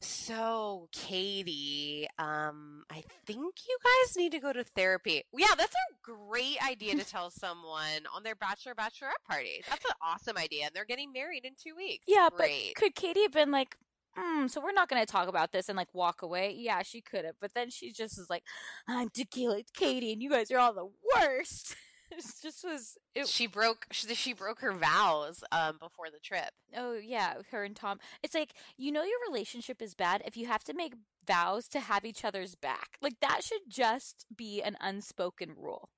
So, 0.00 0.88
Katie, 0.92 2.06
um, 2.20 2.84
I 2.88 3.02
think 3.26 3.40
you 3.68 3.78
guys 3.82 4.16
need 4.16 4.30
to 4.30 4.38
go 4.38 4.52
to 4.52 4.62
therapy. 4.62 5.24
Yeah, 5.36 5.48
that's 5.56 5.74
a 5.74 5.94
great 6.04 6.56
idea 6.64 6.94
to 6.94 7.04
tell 7.04 7.30
someone 7.32 8.06
on 8.14 8.22
their 8.22 8.36
bachelor 8.36 8.76
bachelorette 8.76 9.24
party. 9.28 9.64
That's 9.68 9.84
an 9.84 9.90
awesome 10.00 10.36
idea, 10.36 10.66
and 10.66 10.70
they're 10.74 10.84
getting 10.84 11.12
married 11.12 11.44
in 11.44 11.54
two 11.60 11.74
weeks. 11.76 12.04
yeah, 12.06 12.28
great. 12.32 12.74
but 12.76 12.80
could 12.80 12.94
Katie 12.94 13.22
have 13.22 13.32
been 13.32 13.50
like, 13.50 13.76
mm, 14.16 14.48
so 14.48 14.60
we're 14.60 14.70
not 14.70 14.88
going 14.88 15.04
to 15.04 15.10
talk 15.12 15.26
about 15.26 15.50
this 15.50 15.68
and 15.68 15.76
like 15.76 15.92
walk 15.92 16.22
away? 16.22 16.54
Yeah, 16.56 16.82
she 16.84 17.00
could 17.00 17.24
have. 17.24 17.34
But 17.40 17.54
then 17.54 17.68
she 17.68 17.90
just 17.90 18.18
is 18.20 18.30
like, 18.30 18.44
I'm 18.86 19.08
tequila 19.08 19.62
Katie, 19.74 20.12
and 20.12 20.22
you 20.22 20.30
guys 20.30 20.52
are 20.52 20.58
all 20.58 20.74
the 20.74 20.88
worst. 21.16 21.74
it 22.18 22.24
just 22.42 22.64
was. 22.64 22.96
It, 23.14 23.28
she 23.28 23.46
broke 23.46 23.86
she, 23.90 24.12
she 24.14 24.32
broke 24.32 24.60
her 24.60 24.72
vows 24.72 25.42
um 25.52 25.78
before 25.80 26.06
the 26.12 26.20
trip. 26.22 26.50
Oh 26.76 26.94
yeah, 26.94 27.34
her 27.50 27.64
and 27.64 27.76
Tom. 27.76 27.98
It's 28.22 28.34
like 28.34 28.54
you 28.76 28.92
know 28.92 29.02
your 29.02 29.18
relationship 29.28 29.82
is 29.82 29.94
bad 29.94 30.22
if 30.24 30.36
you 30.36 30.46
have 30.46 30.64
to 30.64 30.74
make 30.74 30.94
vows 31.26 31.68
to 31.68 31.80
have 31.80 32.04
each 32.04 32.24
other's 32.24 32.54
back. 32.54 32.98
Like 33.02 33.20
that 33.20 33.42
should 33.44 33.68
just 33.68 34.26
be 34.34 34.62
an 34.62 34.76
unspoken 34.80 35.52
rule. 35.56 35.90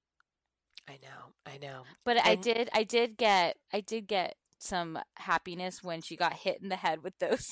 I 0.88 0.98
know, 1.02 1.32
I 1.46 1.58
know. 1.58 1.82
But 2.04 2.24
I 2.24 2.34
did 2.34 2.68
I 2.72 2.84
did 2.84 3.16
get 3.16 3.56
I 3.72 3.80
did 3.80 4.06
get 4.08 4.36
some 4.58 4.98
happiness 5.14 5.82
when 5.82 6.02
she 6.02 6.16
got 6.16 6.34
hit 6.34 6.60
in 6.60 6.68
the 6.68 6.76
head 6.76 7.02
with 7.02 7.18
those 7.18 7.44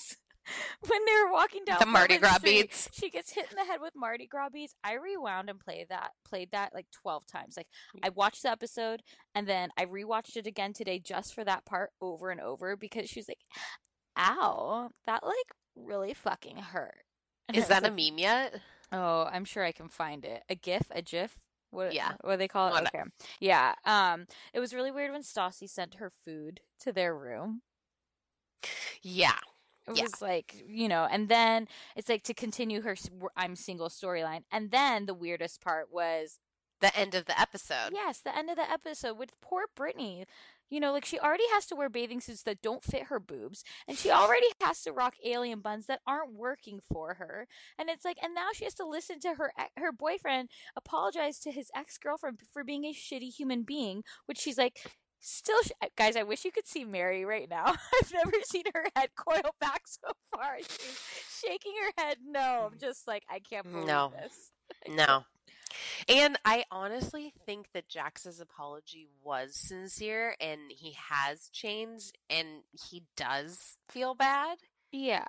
when 0.88 1.04
they 1.04 1.12
were 1.24 1.32
walking 1.32 1.64
down 1.64 1.78
The 1.80 1.86
Mardi 1.86 2.18
Gras 2.18 2.36
Street, 2.36 2.62
beads. 2.62 2.88
She 2.92 3.10
gets 3.10 3.32
hit 3.32 3.46
in 3.50 3.56
the 3.56 3.64
head 3.64 3.80
with 3.80 3.94
Mardi 3.96 4.26
Gras 4.26 4.50
beads. 4.50 4.74
I 4.82 4.94
rewound 4.94 5.50
and 5.50 5.58
played 5.58 5.88
that 5.88 6.12
played 6.24 6.50
that 6.52 6.74
like 6.74 6.86
12 6.92 7.26
times. 7.26 7.56
Like 7.56 7.68
I 8.02 8.10
watched 8.10 8.42
the 8.42 8.50
episode 8.50 9.02
and 9.34 9.46
then 9.46 9.70
I 9.76 9.84
rewatched 9.84 10.36
it 10.36 10.46
again 10.46 10.72
today 10.72 10.98
just 10.98 11.34
for 11.34 11.44
that 11.44 11.64
part 11.64 11.90
over 12.00 12.30
and 12.30 12.40
over 12.40 12.76
because 12.76 13.08
she's 13.08 13.28
like 13.28 13.40
ow, 14.18 14.90
that 15.06 15.22
like 15.24 15.36
really 15.76 16.14
fucking 16.14 16.56
hurt. 16.56 17.04
And 17.48 17.56
Is 17.56 17.62
was 17.62 17.68
that 17.68 17.86
a 17.86 17.90
meme 17.90 18.18
yet? 18.18 18.60
Oh, 18.92 19.28
I'm 19.30 19.44
sure 19.44 19.64
I 19.64 19.72
can 19.72 19.88
find 19.88 20.24
it. 20.24 20.42
A 20.48 20.54
GIF, 20.54 20.86
a 20.90 21.02
GIF. 21.02 21.38
What? 21.70 21.92
Yeah. 21.94 22.12
What 22.22 22.32
do 22.32 22.36
they 22.38 22.48
call 22.48 22.74
it? 22.74 22.88
Okay. 22.94 23.04
Yeah. 23.40 23.74
Um. 23.84 24.26
It 24.54 24.60
was 24.60 24.74
really 24.74 24.90
weird 24.90 25.12
when 25.12 25.22
Stassi 25.22 25.68
sent 25.68 25.96
her 25.96 26.10
food 26.10 26.60
to 26.80 26.92
their 26.92 27.14
room. 27.16 27.62
Yeah. 29.02 29.38
It 29.88 29.96
Yeah. 29.96 30.02
was 30.04 30.20
like 30.22 30.64
you 30.68 30.88
know, 30.88 31.06
and 31.10 31.28
then 31.28 31.68
it's 31.96 32.08
like 32.08 32.22
to 32.24 32.34
continue 32.34 32.82
her 32.82 32.96
"I'm 33.36 33.56
single" 33.56 33.88
storyline, 33.88 34.44
and 34.50 34.70
then 34.70 35.06
the 35.06 35.14
weirdest 35.14 35.60
part 35.60 35.90
was 35.92 36.38
the 36.80 36.96
end 36.96 37.14
of 37.14 37.24
the 37.24 37.38
episode. 37.38 37.90
Yes, 37.92 38.20
the 38.20 38.36
end 38.36 38.50
of 38.50 38.56
the 38.56 38.70
episode 38.70 39.18
with 39.18 39.32
poor 39.40 39.64
Brittany. 39.74 40.24
You 40.70 40.80
know, 40.80 40.92
like 40.92 41.06
she 41.06 41.18
already 41.18 41.48
has 41.54 41.64
to 41.66 41.74
wear 41.74 41.88
bathing 41.88 42.20
suits 42.20 42.42
that 42.42 42.60
don't 42.60 42.82
fit 42.82 43.04
her 43.04 43.18
boobs, 43.18 43.64
and 43.88 43.96
she 43.96 44.10
already 44.10 44.46
has 44.60 44.82
to 44.82 44.92
rock 44.92 45.14
alien 45.24 45.60
buns 45.60 45.86
that 45.86 46.00
aren't 46.06 46.34
working 46.34 46.80
for 46.92 47.14
her. 47.14 47.46
And 47.78 47.88
it's 47.88 48.04
like, 48.04 48.18
and 48.22 48.34
now 48.34 48.48
she 48.52 48.64
has 48.64 48.74
to 48.74 48.86
listen 48.86 49.18
to 49.20 49.34
her 49.36 49.52
her 49.78 49.92
boyfriend 49.92 50.50
apologize 50.76 51.38
to 51.40 51.50
his 51.52 51.70
ex 51.74 51.96
girlfriend 51.98 52.40
for 52.52 52.64
being 52.64 52.84
a 52.84 52.92
shitty 52.92 53.34
human 53.34 53.62
being, 53.62 54.04
which 54.26 54.38
she's 54.38 54.58
like. 54.58 54.78
Still, 55.20 55.60
sh- 55.62 55.88
guys, 55.96 56.16
I 56.16 56.22
wish 56.22 56.44
you 56.44 56.52
could 56.52 56.66
see 56.66 56.84
Mary 56.84 57.24
right 57.24 57.48
now. 57.48 57.64
I've 58.02 58.12
never 58.12 58.36
seen 58.44 58.64
her 58.74 58.86
head 58.94 59.10
coil 59.16 59.50
back 59.60 59.82
so 59.86 60.12
far. 60.34 60.58
She's 60.58 61.00
shaking 61.42 61.72
her 61.82 62.02
head. 62.04 62.18
No, 62.24 62.68
I'm 62.70 62.76
mm. 62.76 62.80
just 62.80 63.06
like, 63.08 63.24
I 63.28 63.40
can't 63.40 63.70
believe 63.70 63.86
No. 63.86 64.12
this. 64.20 64.52
No. 64.88 65.24
And 66.08 66.36
I 66.44 66.64
honestly 66.70 67.32
think 67.46 67.68
that 67.72 67.88
Jax's 67.88 68.40
apology 68.40 69.06
was 69.22 69.54
sincere 69.54 70.34
and 70.40 70.60
he 70.68 70.94
has 71.10 71.48
changed 71.52 72.16
and 72.30 72.62
he 72.72 73.04
does 73.16 73.76
feel 73.88 74.14
bad. 74.14 74.58
Yeah. 74.92 75.26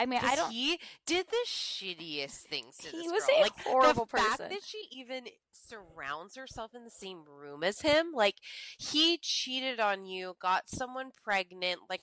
I 0.00 0.06
mean, 0.06 0.20
I 0.22 0.34
don't. 0.34 0.50
He 0.50 0.78
did 1.06 1.26
the 1.28 1.46
shittiest 1.46 2.42
things 2.48 2.76
to 2.78 2.88
He 2.88 3.08
was 3.08 3.24
girl. 3.26 3.36
a 3.38 3.40
like, 3.42 3.52
horrible 3.64 4.06
the 4.06 4.16
fact 4.16 4.30
person. 4.38 4.48
that 4.50 4.62
she 4.64 4.88
even 4.92 5.24
surrounds 5.52 6.36
herself 6.36 6.74
in 6.74 6.84
the 6.84 6.90
same 6.90 7.22
room 7.28 7.62
as 7.62 7.80
him, 7.82 8.12
like 8.14 8.36
he 8.78 9.18
cheated 9.18 9.78
on 9.78 10.06
you, 10.06 10.36
got 10.40 10.68
someone 10.68 11.10
pregnant, 11.22 11.80
like 11.88 12.02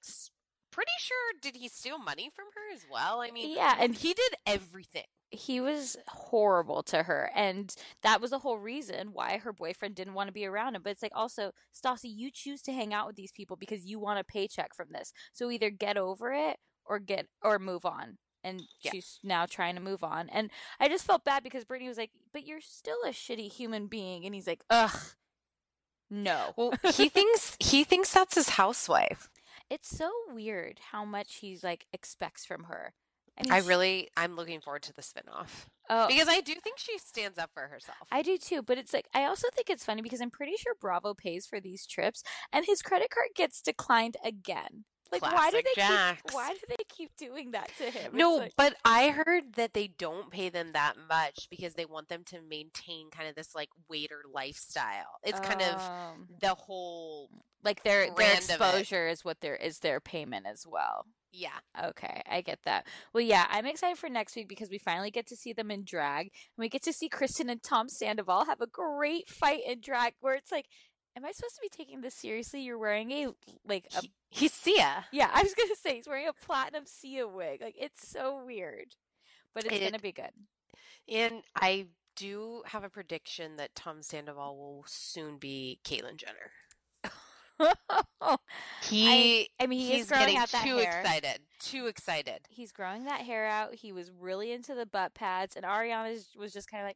pretty 0.72 0.92
sure 1.00 1.18
did 1.42 1.56
he 1.56 1.68
steal 1.68 1.98
money 1.98 2.30
from 2.36 2.46
her 2.56 2.74
as 2.76 2.86
well? 2.92 3.22
I 3.22 3.32
mean, 3.32 3.56
Yeah, 3.56 3.76
and 3.80 3.96
he 3.96 4.14
did 4.14 4.34
everything. 4.46 5.06
he 5.30 5.60
was 5.60 5.98
horrible 6.08 6.84
to 6.84 7.04
her 7.04 7.30
and 7.36 7.76
that 8.04 8.22
was 8.22 8.32
the 8.32 8.40
whole 8.40 8.58
reason 8.60 9.10
why 9.12 9.38
her 9.40 9.52
boyfriend 9.52 9.94
didn't 9.96 10.14
want 10.14 10.28
to 10.28 10.34
be 10.34 10.46
around 10.46 10.74
him 10.76 10.82
but 10.82 10.92
it's 10.92 11.02
like 11.04 11.12
also 11.14 11.52
stassi 11.76 12.06
you 12.06 12.30
choose 12.32 12.62
to 12.62 12.72
hang 12.72 12.94
out 12.94 13.06
with 13.08 13.18
these 13.18 13.34
people 13.34 13.58
because 13.58 13.84
you 13.86 14.00
want 14.00 14.18
a 14.20 14.24
paycheck 14.24 14.74
from 14.74 14.88
this 14.94 15.12
so 15.34 15.52
either 15.52 15.70
get 15.70 15.98
over 15.98 16.32
it 16.32 16.56
or 16.88 17.00
get 17.00 17.28
or 17.44 17.60
move 17.60 17.86
on 17.86 18.18
and 18.44 18.62
Yeah. 18.82 18.92
she's 18.92 19.20
now 19.24 19.46
trying 19.46 19.76
to 19.76 19.82
move 19.82 20.04
on 20.04 20.30
and 20.30 20.52
i 20.80 20.88
just 20.88 21.06
felt 21.06 21.24
bad 21.26 21.44
because 21.44 21.66
brittany 21.66 21.88
was 21.90 21.98
like 21.98 22.12
but 22.34 22.46
you're 22.46 22.62
still 22.62 22.98
a 23.06 23.10
shitty 23.10 23.52
human 23.52 23.88
being 23.88 24.26
and 24.26 24.34
he's 24.36 24.48
like 24.48 24.64
ugh 24.70 24.98
no 26.10 26.54
Well, 26.56 26.74
he 26.94 27.10
thinks 27.10 27.58
he 27.60 27.84
thinks 27.84 28.14
that's 28.14 28.36
his 28.36 28.50
housewife. 28.50 29.30
it's 29.70 29.90
so 29.90 30.12
weird 30.32 30.80
how 30.92 31.04
much 31.04 31.36
he's 31.38 31.64
like 31.64 31.86
expects 31.92 32.46
from 32.46 32.66
her 32.66 32.94
i 33.38 33.44
mean 33.44 33.52
I 33.52 33.62
she- 33.62 33.68
really 33.68 34.08
I'm 34.16 34.36
looking 34.36 34.62
forward 34.62 34.84
to 34.84 34.94
the 34.94 35.02
spinoff. 35.02 35.66
oh, 35.90 36.08
Because 36.08 36.28
I 36.30 36.42
do 36.42 36.54
think 36.56 36.78
she 36.80 36.98
stands 36.98 37.38
up 37.38 37.52
for 37.54 37.68
herself. 37.68 38.08
I 38.12 38.22
do 38.22 38.38
too, 38.38 38.62
but 38.62 38.78
it's 38.78 38.94
like 38.94 39.08
I 39.14 39.24
also 39.26 39.48
think 39.56 39.70
it's 39.70 39.86
funny 39.86 40.02
because 40.02 40.22
I'm 40.22 40.32
pretty 40.32 40.56
sure 40.58 40.74
Bravo 40.80 41.14
pays 41.14 41.46
for 41.46 41.60
these 41.60 41.86
trips, 41.86 42.24
and 42.52 42.66
his 42.66 42.82
credit 42.82 43.10
card 43.10 43.30
gets 43.36 43.62
declined 43.62 44.18
again. 44.24 44.86
Like, 45.12 45.22
why 45.22 45.52
do 45.52 45.62
they 45.64 45.74
Jax. 45.76 46.22
keep? 46.22 46.34
Why 46.34 46.54
do 46.54 46.60
they 46.70 46.84
keep 46.90 47.16
doing 47.18 47.52
that 47.52 47.70
to 47.78 47.86
him? 47.92 48.12
No, 48.16 48.36
like- 48.36 48.54
but 48.58 48.76
I 48.86 49.10
heard 49.10 49.54
that 49.56 49.74
they 49.74 49.88
don't 49.88 50.30
pay 50.32 50.50
them 50.50 50.72
that 50.74 50.96
much 51.10 51.48
because 51.50 51.74
they 51.76 51.86
want 51.86 52.10
them 52.10 52.24
to 52.26 52.42
maintain 52.42 53.10
kind 53.10 53.30
of 53.30 53.36
this 53.36 53.54
like 53.56 53.70
waiter 53.90 54.24
lifestyle. 54.34 55.20
It's 55.24 55.40
kind 55.40 55.62
of 55.62 55.82
Um, 55.82 56.28
the 56.40 56.54
whole 56.56 57.30
like 57.64 57.84
their 57.84 58.06
their 58.06 58.14
brand 58.14 58.44
of 58.44 58.50
it. 58.50 58.54
exposure 58.54 59.08
is 59.08 59.26
what 59.26 59.42
their 59.42 59.56
is 59.56 59.80
their 59.80 60.00
payment 60.00 60.46
as 60.46 60.66
well. 60.68 61.06
yeah. 61.32 61.60
Okay, 61.90 62.22
I 62.28 62.42
get 62.42 62.60
that. 62.64 62.88
Well, 63.14 63.22
yeah, 63.22 63.46
I'm 63.50 63.66
excited 63.68 63.98
for 64.00 64.10
next 64.10 64.36
week 64.36 64.48
because 64.48 64.70
we 64.70 64.78
finally 64.80 65.12
get 65.12 65.28
to 65.28 65.36
see 65.36 65.54
them 65.54 65.70
in 65.70 65.84
drag, 65.84 66.28
and 66.28 66.58
we 66.58 66.70
get 66.70 66.82
to 66.84 66.94
see 66.94 67.10
Kristen 67.10 67.50
and 67.50 67.62
Tom 67.62 67.90
Sandoval 67.90 68.46
have 68.46 68.62
a 68.62 68.66
great 68.68 69.30
fight 69.30 69.62
in 69.66 69.80
drag. 69.82 70.14
Where 70.20 70.34
it's 70.36 70.52
like, 70.52 70.66
am 71.18 71.26
I 71.26 71.32
supposed 71.34 71.56
to 71.56 71.62
be 71.62 71.70
taking 71.70 72.00
this 72.02 72.16
seriously? 72.16 72.62
You're 72.62 72.78
wearing 72.78 73.12
a 73.12 73.28
like 73.68 73.88
a 73.98 74.02
He, 74.02 74.12
he's 74.30 74.54
Sia. 74.54 75.06
Yeah, 75.12 75.30
I 75.34 75.44
was 75.44 75.54
gonna 75.54 75.76
say 75.76 75.96
he's 75.96 76.08
wearing 76.08 76.28
a 76.28 76.34
platinum 76.34 76.84
Sia 76.86 77.28
wig. 77.28 77.62
Like 77.62 77.76
it's 77.78 78.08
so 78.08 78.44
weird, 78.46 78.96
but 79.54 79.66
it's 79.66 79.76
It- 79.76 79.84
gonna 79.84 80.00
be 80.00 80.12
good. 80.14 80.32
And 81.10 81.44
I 81.56 81.88
do 82.16 82.64
have 82.68 82.84
a 82.84 82.90
prediction 82.90 83.58
that 83.58 83.76
Tom 83.76 84.02
Sandoval 84.02 84.58
will 84.58 84.84
soon 84.88 85.38
be 85.38 85.80
Caitlyn 85.84 86.18
Jenner. 86.18 86.52
He 88.84 89.50
I 89.60 89.66
mean, 89.66 89.80
he 89.80 89.94
is 89.94 89.98
he's 89.98 90.10
getting 90.10 90.38
out 90.38 90.50
that 90.52 90.64
too 90.64 90.78
hair. 90.78 91.00
excited. 91.02 91.40
Too 91.60 91.88
excited. 91.88 92.42
He's 92.50 92.72
growing 92.72 93.06
that 93.06 93.22
hair 93.22 93.48
out. 93.48 93.74
He 93.74 93.92
was 93.92 94.12
really 94.12 94.52
into 94.52 94.76
the 94.76 94.86
butt 94.86 95.16
pads, 95.16 95.56
and 95.56 95.66
Ariana 95.66 96.24
was 96.38 96.54
just 96.54 96.70
kind 96.70 96.84
of 96.84 96.88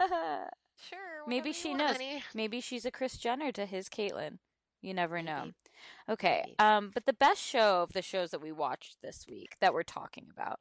like, 0.00 0.10
Sure. 0.88 1.26
maybe 1.26 1.52
she 1.52 1.74
knows. 1.74 1.96
Maybe 2.34 2.60
she's 2.60 2.84
a 2.84 2.90
Kris 2.90 3.16
Jenner 3.16 3.52
to 3.52 3.66
his 3.66 3.88
Caitlyn. 3.88 4.38
You 4.80 4.94
never 4.94 5.22
know. 5.22 5.52
Okay. 6.08 6.42
Maybe. 6.44 6.58
Um, 6.58 6.90
but 6.94 7.06
the 7.06 7.12
best 7.12 7.40
show 7.42 7.82
of 7.82 7.92
the 7.92 8.02
shows 8.02 8.30
that 8.30 8.40
we 8.40 8.52
watched 8.52 8.98
this 9.02 9.26
week 9.28 9.56
that 9.60 9.74
we're 9.74 9.82
talking 9.82 10.28
about 10.32 10.60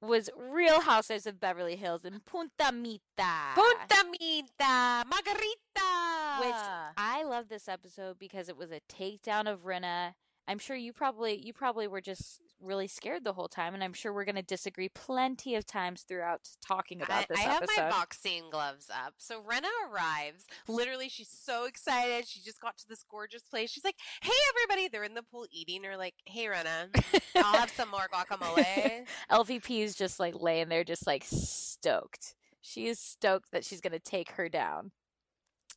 was 0.00 0.28
Real 0.36 0.80
Housewives 0.80 1.26
of 1.26 1.38
Beverly 1.38 1.76
Hills 1.76 2.04
in 2.04 2.20
Punta 2.26 2.72
Mita. 2.72 3.00
Punta 3.54 4.04
Mita, 4.10 5.04
Margarita. 5.08 6.40
which 6.40 6.54
I 6.96 7.22
love 7.24 7.48
this 7.48 7.68
episode 7.68 8.18
because 8.18 8.48
it 8.48 8.56
was 8.56 8.72
a 8.72 8.80
takedown 8.92 9.50
of 9.50 9.60
Rinna. 9.64 10.14
I'm 10.48 10.58
sure 10.58 10.74
you 10.76 10.92
probably 10.92 11.36
you 11.36 11.52
probably 11.52 11.86
were 11.86 12.00
just 12.00 12.40
really 12.62 12.86
scared 12.86 13.24
the 13.24 13.32
whole 13.32 13.48
time, 13.48 13.74
and 13.74 13.82
I'm 13.82 13.92
sure 13.92 14.12
we're 14.12 14.24
going 14.24 14.36
to 14.36 14.42
disagree 14.42 14.88
plenty 14.88 15.54
of 15.54 15.66
times 15.66 16.02
throughout 16.02 16.40
talking 16.66 17.02
about 17.02 17.22
I, 17.24 17.26
this 17.28 17.38
I 17.38 17.42
have 17.42 17.62
episode. 17.62 17.82
my 17.82 17.90
boxing 17.90 18.42
gloves 18.50 18.88
up. 18.90 19.14
So 19.18 19.42
Rinna 19.42 19.68
arrives. 19.90 20.46
Literally, 20.68 21.08
she's 21.08 21.28
so 21.30 21.64
excited. 21.66 22.26
She 22.28 22.40
just 22.40 22.60
got 22.60 22.78
to 22.78 22.88
this 22.88 23.04
gorgeous 23.10 23.42
place. 23.42 23.70
She's 23.70 23.84
like, 23.84 23.96
"Hey, 24.22 24.32
everybody!" 24.50 24.88
They're 24.88 25.04
in 25.04 25.14
the 25.14 25.22
pool 25.22 25.46
eating. 25.50 25.82
They're 25.82 25.96
like, 25.96 26.14
"Hey, 26.24 26.46
Rinna, 26.46 26.88
I'll 27.36 27.58
have 27.58 27.70
some 27.70 27.90
more 27.90 28.08
guacamole." 28.12 29.06
LVP 29.30 29.80
is 29.82 29.94
just 29.94 30.18
like 30.20 30.34
laying 30.40 30.68
there, 30.68 30.84
just 30.84 31.06
like 31.06 31.24
stoked. 31.26 32.34
She 32.60 32.86
is 32.86 32.98
stoked 33.00 33.50
that 33.52 33.64
she's 33.64 33.80
going 33.80 33.92
to 33.92 33.98
take 33.98 34.32
her 34.32 34.48
down. 34.48 34.92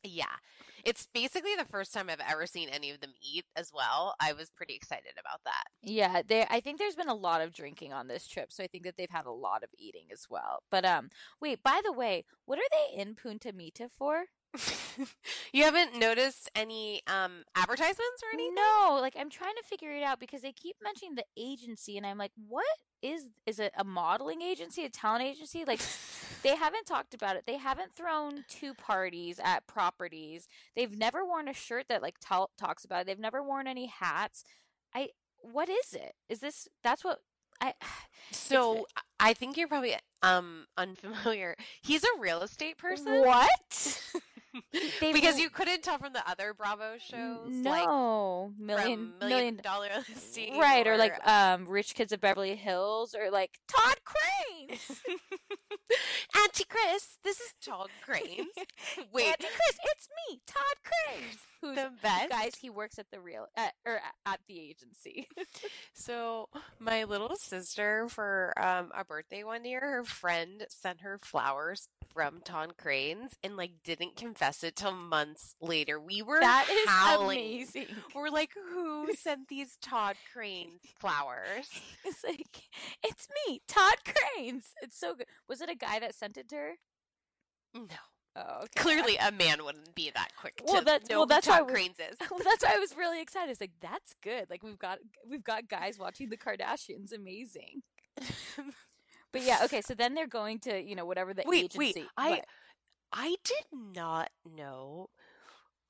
yeah, 0.04 0.36
it's 0.86 1.08
basically 1.12 1.56
the 1.58 1.64
first 1.64 1.92
time 1.92 2.08
I've 2.08 2.20
ever 2.30 2.46
seen 2.46 2.68
any 2.68 2.90
of 2.90 3.00
them 3.00 3.12
eat 3.20 3.44
as 3.56 3.72
well. 3.74 4.14
I 4.20 4.32
was 4.32 4.50
pretty 4.50 4.74
excited 4.76 5.14
about 5.18 5.40
that. 5.44 5.64
Yeah, 5.82 6.22
they. 6.26 6.46
I 6.48 6.60
think 6.60 6.78
there's 6.78 6.94
been 6.94 7.08
a 7.08 7.14
lot 7.14 7.40
of 7.40 7.52
drinking 7.52 7.92
on 7.92 8.06
this 8.06 8.28
trip, 8.28 8.52
so 8.52 8.62
I 8.62 8.68
think 8.68 8.84
that 8.84 8.96
they've 8.96 9.10
had 9.10 9.26
a 9.26 9.32
lot 9.32 9.64
of 9.64 9.70
eating 9.76 10.06
as 10.12 10.26
well. 10.30 10.62
But 10.70 10.84
um, 10.84 11.10
wait. 11.40 11.62
By 11.62 11.80
the 11.84 11.92
way, 11.92 12.24
what 12.44 12.60
are 12.60 12.70
they 12.70 13.00
in 13.00 13.16
Punta 13.16 13.52
Mita 13.52 13.88
for? 13.98 14.26
You 15.52 15.64
haven't 15.64 15.98
noticed 15.98 16.50
any 16.54 17.02
um 17.06 17.44
advertisements 17.54 18.22
or 18.22 18.34
anything? 18.34 18.54
No, 18.54 18.98
like 19.00 19.14
I'm 19.18 19.30
trying 19.30 19.54
to 19.56 19.68
figure 19.68 19.92
it 19.92 20.02
out 20.02 20.20
because 20.20 20.42
they 20.42 20.52
keep 20.52 20.76
mentioning 20.82 21.14
the 21.14 21.24
agency, 21.36 21.96
and 21.96 22.06
I'm 22.06 22.18
like, 22.18 22.32
what 22.48 22.64
is 23.02 23.30
is 23.46 23.58
it 23.58 23.72
a 23.76 23.84
modeling 23.84 24.42
agency, 24.42 24.84
a 24.84 24.88
talent 24.88 25.24
agency? 25.24 25.64
Like 25.66 25.80
they 26.42 26.56
haven't 26.56 26.86
talked 26.86 27.14
about 27.14 27.36
it. 27.36 27.44
They 27.46 27.56
haven't 27.58 27.94
thrown 27.94 28.44
two 28.48 28.74
parties 28.74 29.40
at 29.42 29.66
properties. 29.66 30.48
They've 30.74 30.96
never 30.96 31.24
worn 31.24 31.48
a 31.48 31.54
shirt 31.54 31.86
that 31.88 32.02
like 32.02 32.16
tal- 32.20 32.50
talks 32.58 32.84
about 32.84 33.02
it. 33.02 33.06
They've 33.06 33.18
never 33.18 33.42
worn 33.42 33.66
any 33.66 33.86
hats. 33.86 34.44
I 34.94 35.10
what 35.40 35.68
is 35.68 35.92
it? 35.92 36.14
Is 36.28 36.40
this 36.40 36.68
that's 36.82 37.04
what 37.04 37.20
I 37.60 37.74
So 38.32 38.86
I 39.20 39.34
think 39.34 39.56
you're 39.56 39.68
probably 39.68 39.96
um 40.22 40.66
unfamiliar. 40.76 41.56
He's 41.82 42.04
a 42.04 42.18
real 42.18 42.42
estate 42.42 42.78
person. 42.78 43.20
What? 43.24 44.02
Because 45.00 45.38
you 45.38 45.50
couldn't 45.50 45.82
tell 45.82 45.98
from 45.98 46.12
the 46.12 46.28
other 46.28 46.54
Bravo 46.54 46.96
shows, 46.98 47.54
like 47.64 47.86
no. 47.86 48.52
from 48.56 48.66
million 48.66 49.12
Million 49.20 49.28
million 49.28 49.60
Dollar 49.62 49.88
Listing, 50.08 50.58
right 50.58 50.86
or 50.86 50.96
like 50.96 51.26
um 51.26 51.66
rich 51.66 51.94
kids 51.94 52.12
of 52.12 52.20
beverly 52.20 52.56
hills 52.56 53.14
or 53.14 53.30
like 53.30 53.58
todd 53.68 53.98
kraines 54.04 55.00
Auntie 56.42 56.64
Kris, 56.68 57.18
this 57.24 57.40
is 57.40 57.54
Todd 57.64 57.88
Kraines. 58.06 58.46
Wait, 59.12 59.26
Auntie 59.26 59.46
Kris, 59.46 59.78
it's 59.84 60.08
me, 60.28 60.40
Todd 60.46 60.62
Kraines. 60.84 61.38
Who's 61.62 61.76
the 61.76 61.90
best. 62.02 62.30
guys? 62.30 62.54
He 62.60 62.70
works 62.70 62.98
at 62.98 63.06
the 63.10 63.20
real 63.20 63.46
at, 63.56 63.72
or 63.86 63.96
at- 63.96 64.02
at 64.34 64.40
the 64.48 64.60
agency. 64.60 65.28
So 65.98 66.48
my 66.78 67.04
little 67.04 67.34
sister, 67.36 68.06
for 68.08 68.52
um, 68.62 68.92
a 68.94 69.04
birthday 69.04 69.42
one 69.44 69.64
year, 69.64 69.80
her 69.80 70.04
friend 70.04 70.64
sent 70.68 71.00
her 71.00 71.18
flowers 71.22 71.88
from 72.12 72.40
Todd 72.44 72.74
Kraines 72.80 73.32
and 73.42 73.56
like 73.56 73.72
didn't 73.82 74.16
confess 74.16 74.62
it 74.62 74.76
till 74.76 74.92
months 74.92 75.54
later. 75.60 75.98
We 75.98 76.22
were 76.22 76.38
that 76.40 76.68
is 76.70 76.88
howling. 76.88 77.38
amazing. 77.38 77.86
We're 78.14 78.28
like, 78.28 78.50
who 78.72 79.12
sent 79.18 79.48
these 79.48 79.76
Todd 79.80 80.16
Kraines 80.34 80.80
flowers? 80.98 81.68
It's 82.04 82.22
like 82.22 82.46
it's 83.02 83.26
me, 83.48 83.62
Todd 83.66 83.96
Kraines. 84.04 84.64
It's 84.82 84.98
so 85.00 85.14
good. 85.14 85.26
Was 85.48 85.60
it 85.62 85.70
a 85.70 85.75
guy 85.76 85.98
that 85.98 86.14
sent 86.14 86.36
it 86.36 86.48
to 86.50 86.56
her? 86.56 86.72
No. 87.74 87.86
Oh, 88.38 88.56
okay. 88.64 88.68
Clearly, 88.76 89.16
a 89.16 89.32
man 89.32 89.64
wouldn't 89.64 89.94
be 89.94 90.10
that 90.14 90.28
quick 90.38 90.60
Well, 90.64 90.80
to 90.80 90.84
that- 90.84 91.08
know 91.08 91.20
well, 91.20 91.26
that's 91.26 91.46
why 91.46 91.62
Cranes 91.62 91.96
is. 91.98 92.16
well, 92.30 92.40
that's 92.44 92.62
why 92.64 92.74
I 92.74 92.78
was 92.78 92.94
really 92.96 93.20
excited. 93.22 93.50
It's 93.50 93.60
like 93.62 93.72
that's 93.80 94.14
good. 94.22 94.50
Like 94.50 94.62
we've 94.62 94.78
got 94.78 94.98
we've 95.28 95.42
got 95.44 95.68
guys 95.68 95.98
watching 95.98 96.28
the 96.28 96.36
Kardashians. 96.36 97.12
Amazing. 97.14 97.82
But 99.32 99.42
yeah, 99.42 99.58
okay. 99.64 99.82
So 99.82 99.92
then 99.92 100.14
they're 100.14 100.26
going 100.28 100.60
to 100.60 100.80
you 100.82 100.94
know 100.96 101.04
whatever 101.04 101.34
the 101.34 101.42
wait, 101.44 101.64
agency. 101.64 102.00
wait. 102.00 102.06
I 102.16 102.30
what? 102.30 102.44
I 103.12 103.34
did 103.44 103.64
not 103.72 104.30
know. 104.50 105.08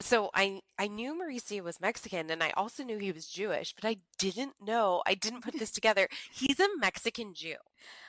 So 0.00 0.30
I 0.34 0.60
I 0.78 0.88
knew 0.88 1.14
Mauricio 1.18 1.62
was 1.62 1.80
Mexican 1.80 2.30
and 2.30 2.42
I 2.42 2.50
also 2.50 2.84
knew 2.84 2.98
he 2.98 3.12
was 3.12 3.26
Jewish, 3.26 3.74
but 3.74 3.88
I 3.88 3.96
didn't 4.18 4.54
know. 4.60 5.02
I 5.06 5.14
didn't 5.14 5.42
put 5.42 5.58
this 5.58 5.70
together. 5.70 6.08
He's 6.30 6.60
a 6.60 6.68
Mexican 6.78 7.32
Jew. 7.32 7.56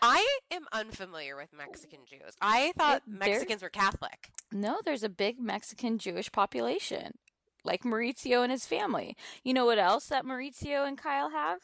I 0.02 0.40
am 0.52 0.66
unfamiliar 0.74 1.38
with 1.38 1.54
Mexican 1.54 2.00
Jews. 2.06 2.36
I 2.42 2.74
thought 2.78 3.04
Mexicans 3.08 3.62
were 3.62 3.70
Catholic. 3.70 4.32
No, 4.52 4.80
there's 4.84 5.04
a 5.04 5.10
big 5.10 5.40
Mexican 5.40 5.98
Jewish 5.98 6.32
population, 6.32 7.18
like 7.64 7.84
Mauricio 7.84 8.44
and 8.44 8.52
his 8.52 8.66
family. 8.66 9.16
You 9.44 9.54
know 9.54 9.66
what 9.66 9.80
else 9.80 10.08
that 10.08 10.26
Mauricio 10.26 10.86
and 10.86 10.98
Kyle 10.98 11.30
have? 11.30 11.60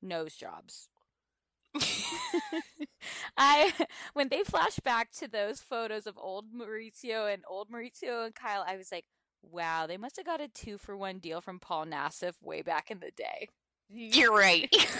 Nose 0.00 0.34
jobs. 0.34 0.88
I 3.36 3.72
when 4.12 4.28
they 4.28 4.42
flash 4.44 4.78
back 4.80 5.10
to 5.12 5.28
those 5.28 5.60
photos 5.60 6.06
of 6.06 6.18
old 6.18 6.46
Mauricio 6.54 7.32
and 7.32 7.44
old 7.48 7.70
Mauricio 7.70 8.24
and 8.24 8.34
Kyle, 8.34 8.64
I 8.66 8.76
was 8.76 8.92
like, 8.92 9.04
wow, 9.42 9.86
they 9.86 9.96
must 9.96 10.16
have 10.16 10.26
got 10.26 10.40
a 10.40 10.48
two 10.48 10.78
for 10.78 10.96
one 10.96 11.18
deal 11.18 11.40
from 11.40 11.58
Paul 11.58 11.86
Nassif 11.86 12.34
way 12.42 12.62
back 12.62 12.90
in 12.90 13.00
the 13.00 13.10
day. 13.16 13.48
You're 13.88 14.32
right. 14.34 14.68
right. 14.72 14.90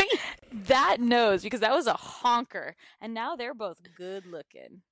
That 0.52 1.00
nose, 1.00 1.42
because 1.42 1.60
that 1.60 1.72
was 1.72 1.86
a 1.86 1.94
honker, 1.94 2.74
and 3.00 3.14
now 3.14 3.36
they're 3.36 3.54
both 3.54 3.78
good 3.96 4.26
looking. 4.26 4.82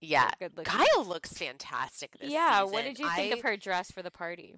Yeah. 0.00 0.30
good 0.38 0.56
looking. 0.56 0.72
Kyle 0.72 1.04
looks 1.06 1.32
fantastic 1.32 2.18
this 2.18 2.30
yeah, 2.30 2.60
season. 2.60 2.72
what 2.72 2.84
did 2.84 2.98
you 2.98 3.08
think 3.16 3.32
I- 3.32 3.36
of 3.36 3.42
her 3.42 3.56
dress 3.56 3.90
for 3.90 4.02
the 4.02 4.10
party? 4.10 4.56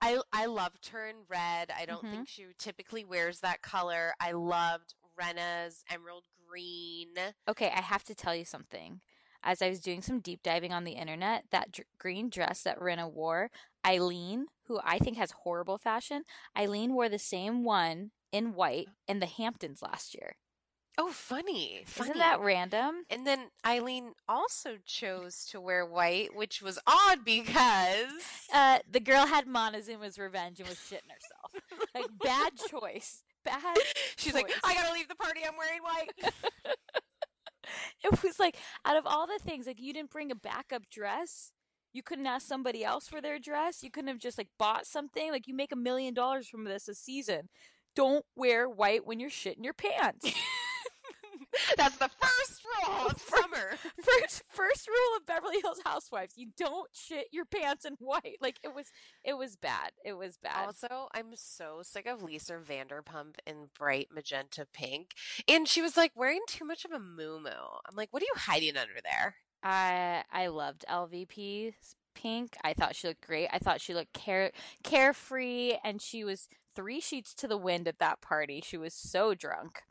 I 0.00 0.18
I 0.32 0.46
loved 0.46 0.88
her 0.88 1.06
in 1.06 1.16
red. 1.28 1.70
I 1.76 1.84
don't 1.84 2.02
Mhm. 2.04 2.10
think 2.10 2.28
she 2.28 2.46
typically 2.58 3.04
wears 3.04 3.40
that 3.40 3.60
color. 3.62 4.14
I 4.18 4.32
loved 4.32 4.94
Rinna's 5.20 5.84
emerald 5.90 6.24
green. 6.48 7.08
Okay, 7.46 7.68
I 7.68 7.80
have 7.82 8.02
to 8.04 8.14
tell 8.14 8.34
you 8.34 8.44
something. 8.44 9.00
As 9.42 9.62
I 9.62 9.68
was 9.68 9.80
doing 9.80 10.02
some 10.02 10.20
deep 10.20 10.42
diving 10.42 10.72
on 10.72 10.84
the 10.84 10.92
internet, 10.92 11.44
that 11.50 11.72
dr- 11.72 11.86
green 11.98 12.28
dress 12.28 12.62
that 12.62 12.78
Rinna 12.78 13.10
wore, 13.10 13.50
Eileen, 13.86 14.46
who 14.66 14.78
I 14.84 14.98
think 14.98 15.16
has 15.16 15.30
horrible 15.44 15.78
fashion, 15.78 16.24
Eileen 16.56 16.92
wore 16.94 17.08
the 17.08 17.18
same 17.18 17.64
one 17.64 18.10
in 18.32 18.54
white 18.54 18.88
in 19.08 19.18
the 19.20 19.26
Hamptons 19.26 19.82
last 19.82 20.14
year. 20.14 20.36
Oh, 20.98 21.12
funny. 21.12 21.82
funny. 21.86 22.10
Isn't 22.10 22.18
that 22.18 22.40
random? 22.40 23.04
And 23.08 23.26
then 23.26 23.48
Eileen 23.66 24.12
also 24.28 24.76
chose 24.84 25.46
to 25.50 25.60
wear 25.60 25.86
white, 25.86 26.34
which 26.36 26.60
was 26.60 26.78
odd 26.86 27.24
because 27.24 28.10
Uh, 28.52 28.80
the 28.90 29.00
girl 29.00 29.26
had 29.26 29.46
Montezuma's 29.46 30.18
revenge 30.18 30.58
and 30.60 30.68
was 30.68 30.76
shitting 30.78 31.08
herself. 31.08 31.88
Like 31.94 32.06
bad 32.22 32.52
choice. 32.68 33.22
Bad. 33.44 33.76
she's 34.16 34.34
like. 34.34 34.52
I 34.64 34.74
gotta 34.74 34.92
leave 34.92 35.08
the 35.08 35.14
party. 35.14 35.40
I'm 35.46 35.56
wearing 35.56 35.80
white. 35.82 36.32
it 38.04 38.22
was 38.22 38.38
like 38.38 38.56
out 38.84 38.96
of 38.96 39.06
all 39.06 39.26
the 39.26 39.38
things, 39.42 39.66
like 39.66 39.80
you 39.80 39.92
didn't 39.92 40.10
bring 40.10 40.30
a 40.30 40.36
backup 40.36 40.88
dress. 40.90 41.52
You 41.92 42.02
couldn't 42.02 42.26
ask 42.26 42.46
somebody 42.46 42.84
else 42.84 43.08
for 43.08 43.20
their 43.20 43.38
dress. 43.38 43.82
You 43.82 43.90
couldn't 43.90 44.08
have 44.08 44.18
just 44.18 44.38
like 44.38 44.48
bought 44.58 44.86
something. 44.86 45.30
Like 45.30 45.48
you 45.48 45.54
make 45.54 45.72
a 45.72 45.76
million 45.76 46.14
dollars 46.14 46.48
from 46.48 46.64
this 46.64 46.88
a 46.88 46.94
season. 46.94 47.48
Don't 47.96 48.24
wear 48.36 48.68
white 48.68 49.04
when 49.04 49.18
you're 49.18 49.30
shitting 49.30 49.64
your 49.64 49.74
pants. 49.74 50.32
That's 51.76 51.96
the 51.96 52.10
first 52.20 52.62
rule 52.64 53.06
of 53.08 53.20
summer. 53.20 53.76
first 54.02 54.42
first 54.48 54.88
rule 54.88 55.16
of 55.16 55.26
Beverly 55.26 55.60
Hills 55.62 55.80
Housewives: 55.84 56.34
you 56.36 56.48
don't 56.56 56.90
shit 56.92 57.26
your 57.32 57.44
pants 57.44 57.84
in 57.84 57.94
white. 57.98 58.38
Like 58.40 58.58
it 58.62 58.74
was, 58.74 58.86
it 59.24 59.34
was 59.34 59.56
bad. 59.56 59.92
It 60.04 60.14
was 60.14 60.38
bad. 60.42 60.66
Also, 60.66 61.08
I'm 61.14 61.32
so 61.34 61.80
sick 61.82 62.06
of 62.06 62.22
Lisa 62.22 62.58
Vanderpump 62.58 63.36
in 63.46 63.68
bright 63.76 64.08
magenta 64.12 64.66
pink. 64.72 65.14
And 65.48 65.66
she 65.66 65.82
was 65.82 65.96
like 65.96 66.12
wearing 66.14 66.42
too 66.46 66.64
much 66.64 66.84
of 66.84 66.92
a 66.92 66.98
moo 66.98 67.30
I'm 67.38 67.96
like, 67.96 68.08
what 68.12 68.22
are 68.22 68.26
you 68.26 68.34
hiding 68.36 68.76
under 68.76 69.00
there? 69.02 69.36
I 69.62 70.24
I 70.32 70.48
loved 70.48 70.84
LVP's 70.88 71.96
pink. 72.14 72.56
I 72.62 72.72
thought 72.72 72.96
she 72.96 73.08
looked 73.08 73.26
great. 73.26 73.48
I 73.52 73.58
thought 73.58 73.80
she 73.80 73.94
looked 73.94 74.12
care 74.12 74.52
carefree, 74.82 75.74
and 75.84 76.00
she 76.00 76.24
was 76.24 76.48
three 76.74 77.00
sheets 77.00 77.34
to 77.34 77.48
the 77.48 77.56
wind 77.56 77.88
at 77.88 77.98
that 77.98 78.20
party. 78.20 78.62
She 78.64 78.76
was 78.76 78.94
so 78.94 79.34
drunk, 79.34 79.82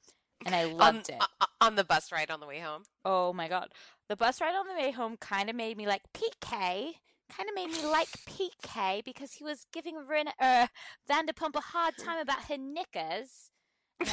and 0.46 0.56
I 0.56 0.66
loved 0.66 1.10
on, 1.12 1.18
it. 1.18 1.24
on 1.62 1.76
the 1.76 1.84
bus 1.84 2.12
ride 2.12 2.32
on 2.32 2.40
the 2.40 2.48
way 2.48 2.60
home. 2.60 2.84
oh 3.06 3.34
my 3.34 3.48
god, 3.48 3.70
the 4.08 4.16
bus 4.16 4.40
ride 4.42 4.56
on 4.56 4.68
the 4.68 4.74
way 4.82 4.92
home 4.92 5.18
kind 5.18 5.50
of 5.50 5.56
made 5.56 5.78
me 5.78 5.86
like 5.88 6.02
PK. 6.14 6.94
Kind 7.32 7.48
of 7.48 7.54
made 7.54 7.68
me 7.70 7.86
like 7.86 8.08
PK 8.28 9.06
because 9.06 9.34
he 9.34 9.44
was 9.44 9.68
giving 9.72 9.96
Ren- 10.10 10.30
uh, 10.42 10.66
Vanderpump 11.08 11.56
a 11.56 11.60
hard 11.62 11.94
time 11.96 12.18
about 12.20 12.46
her 12.46 12.58
knickers. 12.58 13.52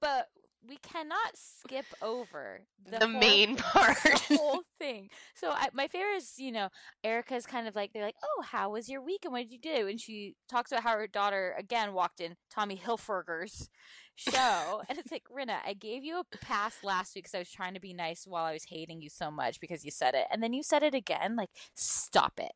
But 0.00 0.28
we 0.66 0.76
cannot 0.76 1.32
skip 1.34 1.84
over 2.00 2.60
the, 2.84 2.98
The 2.98 3.08
whole- 3.08 3.18
main 3.20 3.56
part. 3.56 3.96
the 4.02 4.36
whole 4.38 4.62
thing. 4.78 5.08
So 5.34 5.50
I, 5.50 5.68
my 5.72 5.88
favorite 5.88 6.16
is, 6.16 6.34
you 6.38 6.52
know, 6.52 6.68
Erika's 7.02 7.46
kind 7.46 7.66
of 7.68 7.74
like 7.74 7.92
they're 7.92 8.04
like, 8.04 8.16
"Oh, 8.22 8.42
how 8.42 8.70
was 8.70 8.88
your 8.88 9.02
week 9.02 9.24
and 9.24 9.32
what 9.32 9.40
did 9.42 9.52
you 9.52 9.58
do?" 9.58 9.88
And 9.88 10.00
she 10.00 10.36
talks 10.48 10.72
about 10.72 10.84
how 10.84 10.92
her 10.96 11.06
daughter 11.06 11.54
again 11.58 11.92
walked 11.92 12.20
in 12.20 12.36
Tommy 12.50 12.76
Hilfiger's 12.76 13.68
show, 14.16 14.82
and 14.88 14.98
it's 14.98 15.12
like, 15.12 15.24
Rinna, 15.34 15.56
I 15.66 15.74
gave 15.74 16.04
you 16.04 16.20
a 16.20 16.36
pass 16.38 16.82
last 16.82 17.14
week 17.14 17.24
because 17.24 17.34
I 17.34 17.40
was 17.40 17.50
trying 17.50 17.74
to 17.74 17.80
be 17.80 17.92
nice 17.92 18.26
while 18.26 18.44
I 18.44 18.52
was 18.52 18.64
hating 18.64 19.00
you 19.00 19.08
so 19.10 19.30
much 19.30 19.60
because 19.60 19.84
you 19.84 19.90
said 19.90 20.14
it, 20.14 20.26
and 20.30 20.42
then 20.42 20.52
you 20.52 20.62
said 20.62 20.82
it 20.82 20.94
again. 20.94 21.36
Like, 21.36 21.50
stop 21.74 22.38
it, 22.38 22.52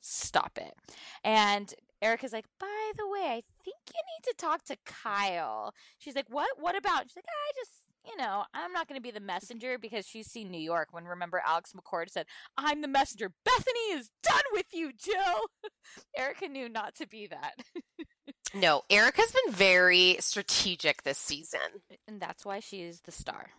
stop 0.00 0.58
it. 0.58 0.74
And 1.22 1.74
Erika's 2.02 2.32
like, 2.32 2.46
by 2.58 2.92
the 2.96 3.06
way, 3.06 3.24
I 3.26 3.42
think 3.62 3.76
you 3.88 4.00
need 4.14 4.24
to 4.24 4.34
talk 4.38 4.64
to 4.64 4.76
Kyle. 4.86 5.74
She's 5.98 6.16
like, 6.16 6.30
what? 6.30 6.48
What 6.58 6.76
about? 6.76 7.04
She's 7.04 7.16
like, 7.16 7.24
I 7.28 7.52
just, 7.56 7.72
you 8.06 8.16
know, 8.16 8.44
I'm 8.54 8.72
not 8.72 8.88
going 8.88 8.98
to 8.98 9.02
be 9.02 9.10
the 9.10 9.20
messenger 9.20 9.78
because 9.78 10.06
she's 10.06 10.26
seen 10.26 10.50
New 10.50 10.60
York. 10.60 10.88
When 10.90 11.04
remember 11.04 11.42
Alex 11.46 11.72
McCord 11.72 12.10
said, 12.10 12.26
I'm 12.56 12.80
the 12.82 12.88
messenger. 12.88 13.30
Bethany 13.44 13.80
is 13.92 14.10
done 14.22 14.42
with 14.52 14.66
you, 14.72 14.92
Jill. 14.98 15.70
Erika 16.16 16.48
knew 16.48 16.68
not 16.68 16.94
to 16.96 17.06
be 17.06 17.26
that. 17.26 17.54
No, 18.52 18.82
Erika's 18.90 19.30
been 19.30 19.52
very 19.54 20.16
strategic 20.18 21.04
this 21.04 21.18
season. 21.18 21.60
and 22.08 22.20
that's 22.20 22.44
why 22.44 22.58
she 22.58 22.82
is 22.82 23.00
the 23.02 23.12
star. 23.12 23.50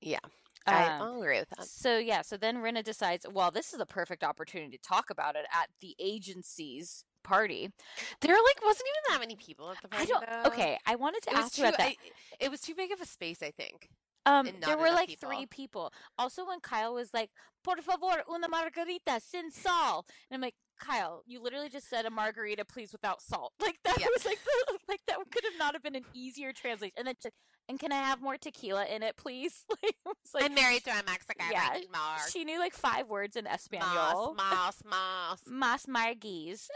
Yeah, 0.00 0.20
I, 0.66 0.84
Um, 0.86 1.02
I'll 1.02 1.20
agree 1.20 1.40
with 1.40 1.50
that. 1.50 1.66
So 1.66 1.98
yeah, 1.98 2.22
so 2.22 2.38
then 2.38 2.56
Rinna 2.56 2.82
decides, 2.82 3.26
well, 3.30 3.50
this 3.50 3.74
is 3.74 3.80
a 3.80 3.84
perfect 3.84 4.24
opportunity 4.24 4.78
to 4.78 4.82
talk 4.88 5.10
about 5.10 5.36
it 5.36 5.44
at 5.52 5.68
the 5.82 5.94
agency's 5.98 7.04
party. 7.22 7.70
There 8.20 8.34
like 8.34 8.64
wasn't 8.64 8.86
even 8.88 9.14
that 9.14 9.20
many 9.20 9.36
people 9.36 9.70
at 9.70 9.82
the 9.82 9.88
party. 9.88 10.04
I 10.04 10.06
don't. 10.06 10.26
though. 10.44 10.50
Okay, 10.50 10.78
I 10.86 10.94
wanted 10.96 11.22
to 11.24 11.30
It 11.30 11.36
ask 11.36 11.54
too. 11.54 11.62
you 11.62 11.68
about 11.68 11.78
that. 11.78 11.86
I, 11.88 11.96
it 12.40 12.50
was 12.50 12.60
too 12.60 12.74
big 12.74 12.92
of 12.92 13.00
a 13.00 13.06
space. 13.06 13.42
I 13.42 13.50
think. 13.50 13.88
Um, 14.26 14.48
there 14.60 14.76
were 14.76 14.90
like 14.90 15.08
people. 15.08 15.28
three 15.30 15.46
people. 15.46 15.92
Also, 16.18 16.46
when 16.46 16.60
Kyle 16.60 16.92
was 16.94 17.14
like, 17.14 17.30
"Por 17.64 17.76
favor, 17.76 18.22
una 18.30 18.48
margarita 18.48 19.20
sin 19.20 19.50
sal," 19.50 20.04
and 20.30 20.36
I'm 20.36 20.42
like, 20.42 20.54
Kyle, 20.78 21.22
you 21.26 21.42
literally 21.42 21.68
just 21.68 21.88
said 21.88 22.04
a 22.06 22.10
margarita, 22.10 22.64
please, 22.64 22.92
without 22.92 23.20
salt. 23.22 23.52
Like 23.60 23.78
that 23.84 23.98
Yeah. 24.00 24.06
was 24.14 24.24
like, 24.24 24.38
the, 24.44 24.78
like 24.88 25.00
that 25.08 25.16
could 25.30 25.44
have 25.44 25.58
not 25.58 25.74
have 25.74 25.82
been 25.82 25.94
an 25.96 26.04
easier 26.14 26.52
translation. 26.52 26.94
And 26.96 27.06
then, 27.06 27.14
she's 27.16 27.26
like, 27.26 27.34
and 27.70 27.78
can 27.78 27.92
I 27.92 27.96
have 27.96 28.22
more 28.22 28.38
tequila 28.38 28.86
in 28.86 29.02
it, 29.02 29.16
please? 29.16 29.64
Like, 29.82 29.94
like, 30.34 30.44
I'm 30.44 30.54
married 30.54 30.84
to 30.84 30.90
a 30.90 31.02
Mexican. 31.06 31.46
yeah, 31.50 31.76
she 32.30 32.44
knew 32.44 32.58
like 32.58 32.74
five 32.74 33.08
words 33.08 33.36
in 33.36 33.46
Espanol. 33.46 34.34
Mas, 34.36 34.50
mas, 34.50 34.82
mas. 34.84 35.40
Mas 35.46 35.88
margis. 35.88 36.68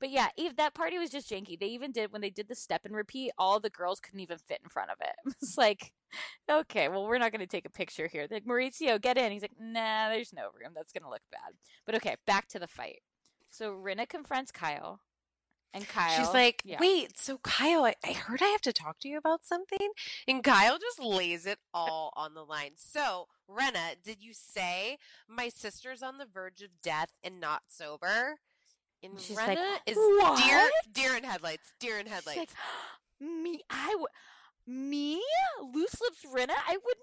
but 0.00 0.10
yeah, 0.10 0.28
Eve, 0.36 0.56
that 0.56 0.74
party 0.74 0.98
was 0.98 1.10
just 1.10 1.30
janky. 1.30 1.58
They 1.58 1.66
even 1.66 1.92
did 1.92 2.12
when 2.12 2.20
they 2.22 2.30
did 2.30 2.48
the 2.48 2.54
step 2.54 2.82
and 2.84 2.94
repeat, 2.94 3.32
all 3.38 3.60
the 3.60 3.70
girls 3.70 4.00
couldn't 4.00 4.20
even 4.20 4.38
fit 4.38 4.60
in 4.62 4.68
front 4.70 4.90
of 4.90 4.96
it. 5.00 5.34
It's 5.42 5.56
like, 5.58 5.92
okay, 6.50 6.88
well, 6.88 7.06
we're 7.06 7.18
not 7.18 7.30
going 7.32 7.40
to 7.40 7.46
take 7.46 7.66
a 7.66 7.70
picture 7.70 8.06
here. 8.06 8.26
They're 8.26 8.36
like, 8.38 8.46
Mauricio, 8.46 9.00
get 9.00 9.18
in. 9.18 9.32
He's 9.32 9.42
like, 9.42 9.58
nah, 9.58 10.08
there's 10.10 10.32
no 10.32 10.44
room. 10.58 10.72
That's 10.74 10.92
going 10.92 11.04
to 11.04 11.10
look 11.10 11.22
bad. 11.30 11.52
But 11.86 11.94
okay, 11.96 12.16
back 12.26 12.48
to 12.48 12.58
the 12.58 12.66
fight. 12.66 13.00
So 13.50 13.72
Rinna 13.72 14.08
confronts 14.08 14.50
Kyle. 14.52 15.00
And 15.74 15.86
Kyle. 15.86 16.16
She's 16.16 16.32
like, 16.32 16.62
yeah. 16.64 16.78
wait, 16.80 17.18
so 17.18 17.38
Kyle, 17.38 17.84
I, 17.84 17.94
I 18.04 18.12
heard 18.12 18.40
I 18.42 18.46
have 18.46 18.62
to 18.62 18.72
talk 18.72 18.98
to 19.00 19.08
you 19.08 19.18
about 19.18 19.44
something. 19.44 19.90
And 20.26 20.42
Kyle 20.42 20.78
just 20.78 20.98
lays 20.98 21.44
it 21.44 21.58
all 21.74 22.12
on 22.16 22.34
the 22.34 22.42
line. 22.42 22.72
So, 22.76 23.28
Rinna, 23.50 23.96
did 24.02 24.22
you 24.22 24.32
say 24.32 24.96
my 25.28 25.50
sister's 25.50 26.02
on 26.02 26.16
the 26.18 26.26
verge 26.26 26.62
of 26.62 26.70
death 26.82 27.10
and 27.22 27.38
not 27.38 27.64
sober? 27.68 28.36
And 29.02 29.20
She's 29.20 29.36
Rinna 29.36 29.56
like, 29.56 29.58
is 29.86 29.96
"What?" 29.96 30.42
deer, 30.42 30.70
deer 30.90 31.16
in 31.16 31.22
headlights, 31.22 31.72
deer 31.78 31.98
in 31.98 32.06
headlights. 32.06 32.38
like, 32.38 32.50
me, 33.20 33.60
I 33.70 33.94
would, 33.98 34.10
me, 34.66 35.22
loose 35.72 36.00
lips 36.00 36.24
Rinna, 36.24 36.56
I 36.66 36.78
would 36.84 36.96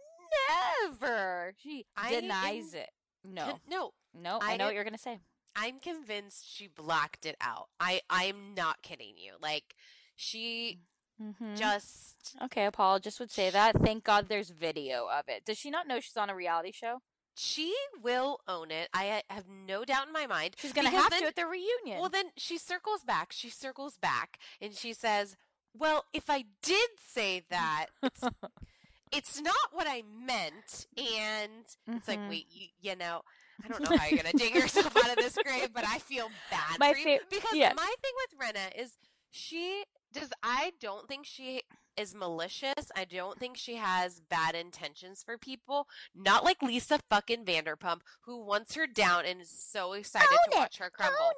never. 1.01 1.53
She 1.57 1.85
I 1.95 2.19
denies 2.19 2.73
am 2.73 2.81
it. 2.81 2.89
No, 3.23 3.59
no, 3.69 3.91
no, 4.13 4.39
I, 4.41 4.53
I 4.53 4.57
know 4.57 4.65
what 4.65 4.75
you're 4.75 4.83
gonna 4.83 4.97
say. 4.97 5.19
I'm 5.55 5.79
convinced 5.79 6.45
she 6.53 6.67
blacked 6.67 7.25
it 7.25 7.35
out. 7.41 7.67
I 7.79 8.01
I'm 8.09 8.53
not 8.55 8.81
kidding 8.81 9.15
you. 9.17 9.33
Like 9.41 9.75
she 10.15 10.79
Mm-hmm. 11.21 11.55
just 11.55 12.35
Okay, 12.43 12.69
just 13.01 13.21
would 13.21 13.31
say 13.31 13.49
that. 13.49 13.77
Thank 13.81 14.03
God 14.03 14.27
there's 14.27 14.49
video 14.49 15.07
of 15.07 15.29
it. 15.29 15.45
Does 15.45 15.57
she 15.57 15.69
not 15.69 15.87
know 15.87 16.01
she's 16.01 16.17
on 16.17 16.29
a 16.29 16.35
reality 16.35 16.71
show? 16.73 16.99
she 17.37 17.73
will 18.01 18.39
own 18.47 18.71
it. 18.71 18.87
I 18.93 19.21
have 19.29 19.43
no 19.49 19.83
doubt 19.83 20.07
in 20.07 20.13
my 20.13 20.25
mind. 20.25 20.55
She's 20.57 20.71
gonna 20.73 20.89
have 20.89 21.09
then- 21.09 21.21
to 21.21 21.27
at 21.27 21.35
the 21.35 21.45
reunion. 21.45 21.99
Well, 21.99 22.07
then 22.09 22.31
she 22.37 22.57
circles 22.57 23.03
back. 23.03 23.31
She 23.33 23.49
circles 23.49 23.97
back 23.97 24.39
and 24.61 24.73
she 24.73 24.93
says, 24.93 25.35
"Well, 25.77 26.05
if 26.13 26.29
I 26.29 26.45
did 26.61 26.89
say 27.05 27.43
that, 27.49 27.87
it's, 28.01 28.23
it's 29.11 29.41
not 29.41 29.73
what 29.73 29.85
I 29.87 30.03
meant. 30.03 30.87
And 30.97 31.65
it's 31.87 32.07
like, 32.07 32.19
Mhm. 32.19 32.29
wait, 32.29 32.47
you, 32.51 32.67
you 32.79 32.95
know, 32.95 33.21
I 33.63 33.67
don't 33.67 33.89
know 33.89 33.97
how 33.97 34.05
you're 34.07 34.21
going 34.21 34.31
to 34.31 34.37
dig 34.37 34.55
yourself 34.55 34.95
out 34.97 35.09
of 35.09 35.15
this 35.15 35.37
grave, 35.43 35.69
but 35.73 35.85
I 35.87 35.99
feel 35.99 36.29
bad 36.51 36.79
My 36.79 36.93
for 36.93 36.99
you. 36.99 37.19
fa- 37.19 37.25
because 37.29 37.55
yeah. 37.55 37.73
my 37.75 37.93
thing 38.01 38.13
with 38.21 38.55
Rinna 38.55 38.81
is 38.81 38.97
she 39.31 39.83
does, 40.13 40.29
I 40.43 40.73
don't 40.79 41.07
think 41.07 41.25
she 41.25 41.61
is 41.97 42.13
malicious. 42.13 42.91
I 42.95 43.05
don't 43.05 43.39
think 43.39 43.57
she 43.57 43.75
has 43.75 44.21
bad 44.29 44.55
intentions 44.55 45.23
for 45.23 45.37
people. 45.37 45.87
Not 46.15 46.43
like 46.43 46.61
Lisa 46.61 46.99
fucking 47.09 47.45
Vanderpump, 47.45 48.01
who 48.21 48.43
wants 48.43 48.75
her 48.75 48.87
down 48.87 49.25
and 49.25 49.41
is 49.41 49.49
so 49.49 49.93
excited 49.93 50.27
to 50.29 50.57
watch 50.57 50.77
her 50.77 50.89
crumble. 50.89 51.31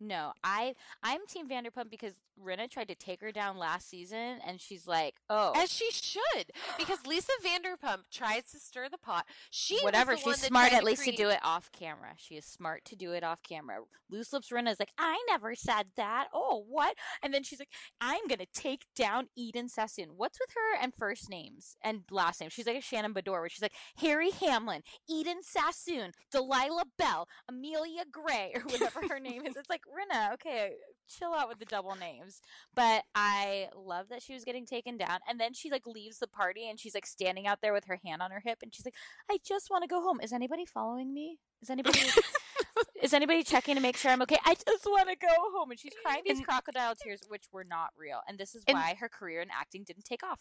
No, 0.00 0.32
I 0.42 0.74
I'm 1.02 1.26
Team 1.26 1.46
Vanderpump 1.48 1.90
because 1.90 2.14
Rinna 2.44 2.70
tried 2.70 2.88
to 2.88 2.94
take 2.94 3.20
her 3.20 3.32
down 3.32 3.56
last 3.58 3.88
season, 3.88 4.38
and 4.46 4.60
she's 4.60 4.86
like, 4.86 5.14
"Oh, 5.28 5.52
As 5.56 5.72
she 5.72 5.90
should, 5.90 6.50
because 6.78 6.98
Lisa 7.06 7.32
Vanderpump 7.44 8.04
tries 8.10 8.44
to 8.52 8.58
stir 8.58 8.88
the 8.88 8.98
pot. 8.98 9.26
She 9.50 9.78
whatever." 9.80 10.16
She's 10.16 10.40
smart 10.40 10.72
at 10.72 10.84
least 10.84 11.00
to 11.04 11.10
create- 11.10 11.18
do 11.18 11.28
it 11.28 11.40
off 11.42 11.70
camera. 11.72 12.14
She 12.16 12.36
is 12.36 12.44
smart 12.44 12.84
to 12.86 12.96
do 12.96 13.12
it 13.12 13.22
off 13.24 13.42
camera. 13.42 13.78
Loose 14.10 14.32
lips 14.32 14.50
Rinna 14.50 14.70
is 14.72 14.80
like, 14.80 14.92
"I 14.98 15.22
never 15.28 15.54
said 15.54 15.88
that." 15.96 16.28
Oh, 16.32 16.64
what? 16.68 16.96
And 17.22 17.32
then 17.34 17.42
she's 17.42 17.58
like, 17.58 17.72
"I'm 18.00 18.26
gonna 18.28 18.46
take 18.52 18.86
down 18.94 19.28
Eden 19.36 19.68
Sassoon." 19.68 20.10
What's 20.16 20.38
with 20.40 20.50
her 20.54 20.76
and 20.82 20.92
first 20.94 21.28
names 21.30 21.76
and 21.82 22.02
last 22.10 22.40
names? 22.40 22.52
She's 22.52 22.66
like 22.66 22.76
a 22.78 22.80
Shannon 22.80 23.14
Beador, 23.14 23.40
where 23.40 23.48
she's 23.48 23.62
like 23.62 23.74
Harry 23.98 24.30
Hamlin, 24.30 24.82
Eden 25.08 25.42
Sassoon, 25.42 26.12
Delilah 26.30 26.84
Belle, 26.98 27.28
Amelia 27.48 28.04
Gray, 28.10 28.52
or 28.54 28.62
whatever 28.62 29.00
her 29.08 29.20
name 29.20 29.46
is. 29.46 29.56
It's 29.56 29.70
like 29.70 29.82
Rinna, 29.84 30.32
okay, 30.34 30.72
chill 31.08 31.32
out 31.34 31.48
with 31.48 31.58
the 31.58 31.64
double 31.64 31.94
names. 31.96 32.29
But 32.74 33.04
I 33.14 33.68
love 33.74 34.08
that 34.10 34.22
she 34.22 34.34
was 34.34 34.44
getting 34.44 34.66
taken 34.66 34.96
down. 34.96 35.20
And 35.28 35.40
then 35.40 35.54
she 35.54 35.70
like 35.70 35.86
leaves 35.86 36.18
the 36.18 36.26
party 36.26 36.68
and 36.68 36.78
she's 36.78 36.94
like 36.94 37.06
standing 37.06 37.46
out 37.46 37.60
there 37.62 37.72
with 37.72 37.84
her 37.86 37.98
hand 38.04 38.22
on 38.22 38.30
her 38.30 38.42
hip 38.44 38.58
and 38.62 38.74
she's 38.74 38.84
like, 38.84 38.94
I 39.30 39.38
just 39.46 39.70
want 39.70 39.82
to 39.84 39.88
go 39.88 40.02
home. 40.02 40.20
Is 40.20 40.32
anybody 40.32 40.64
following 40.66 41.12
me? 41.12 41.38
Is 41.62 41.70
anybody 41.70 42.00
is 43.02 43.12
anybody 43.14 43.42
checking 43.42 43.74
to 43.74 43.80
make 43.80 43.96
sure 43.96 44.10
I'm 44.10 44.22
okay? 44.22 44.38
I 44.44 44.54
just 44.54 44.84
want 44.86 45.08
to 45.08 45.16
go 45.16 45.32
home. 45.54 45.70
And 45.70 45.80
she's 45.80 45.94
crying 46.04 46.22
these 46.24 46.38
And- 46.38 46.46
crocodile 46.46 46.94
tears, 46.94 47.20
which 47.28 47.44
were 47.52 47.64
not 47.64 47.90
real. 47.98 48.20
And 48.28 48.38
this 48.38 48.54
is 48.54 48.62
And- 48.66 48.74
why 48.76 48.94
her 49.00 49.08
career 49.08 49.40
in 49.40 49.48
acting 49.50 49.84
didn't 49.84 50.04
take 50.04 50.22
off. 50.22 50.40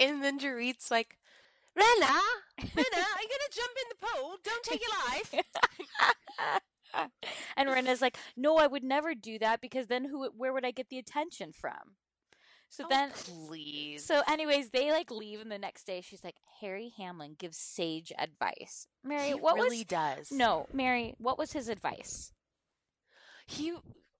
And 0.00 0.22
then 0.22 0.38
Dorit's 0.38 0.90
like, 0.90 1.18
Rinna, 1.78 2.08
are 2.08 2.64
you 2.64 2.68
gonna 2.74 3.52
jump 3.52 3.72
in 3.82 3.88
the 3.90 4.06
pool? 4.06 4.36
Don't 4.44 4.62
take 4.64 4.80
your 4.80 4.90
life. 5.08 5.34
and 7.56 7.68
Rinna's 7.68 8.00
like, 8.02 8.16
"No, 8.36 8.56
I 8.56 8.66
would 8.66 8.84
never 8.84 9.14
do 9.14 9.38
that 9.38 9.60
because 9.60 9.86
then 9.86 10.04
who? 10.06 10.28
Where 10.36 10.52
would 10.52 10.64
I 10.64 10.70
get 10.70 10.88
the 10.88 10.98
attention 10.98 11.52
from?" 11.52 11.96
So 12.68 12.84
Oh, 12.84 12.88
then, 12.90 13.10
please. 13.12 14.04
so 14.04 14.22
anyways, 14.28 14.70
they 14.70 14.90
like 14.90 15.10
leave, 15.10 15.40
and 15.40 15.50
the 15.52 15.58
next 15.58 15.84
day 15.86 16.00
she's 16.00 16.24
like, 16.24 16.36
"Harry 16.60 16.92
Hamlin 16.96 17.36
gives 17.38 17.56
sage 17.58 18.12
advice." 18.18 18.88
Mary, 19.04 19.28
he 19.28 19.34
what 19.34 19.54
really 19.56 19.78
was? 19.78 19.84
does. 19.86 20.32
No, 20.32 20.66
Mary, 20.72 21.14
what 21.18 21.38
was 21.38 21.52
his 21.52 21.68
advice? 21.68 22.32
he 23.46 23.74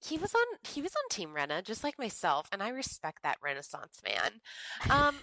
he 0.06 0.18
was 0.18 0.34
on 0.34 0.44
he 0.68 0.82
was 0.82 0.92
on 0.94 1.08
Team 1.08 1.30
Rinna, 1.34 1.64
just 1.64 1.82
like 1.82 1.98
myself, 1.98 2.46
and 2.52 2.62
I 2.62 2.68
respect 2.68 3.22
that 3.22 3.38
Renaissance 3.42 4.00
man. 4.04 4.40
Um, 4.90 5.16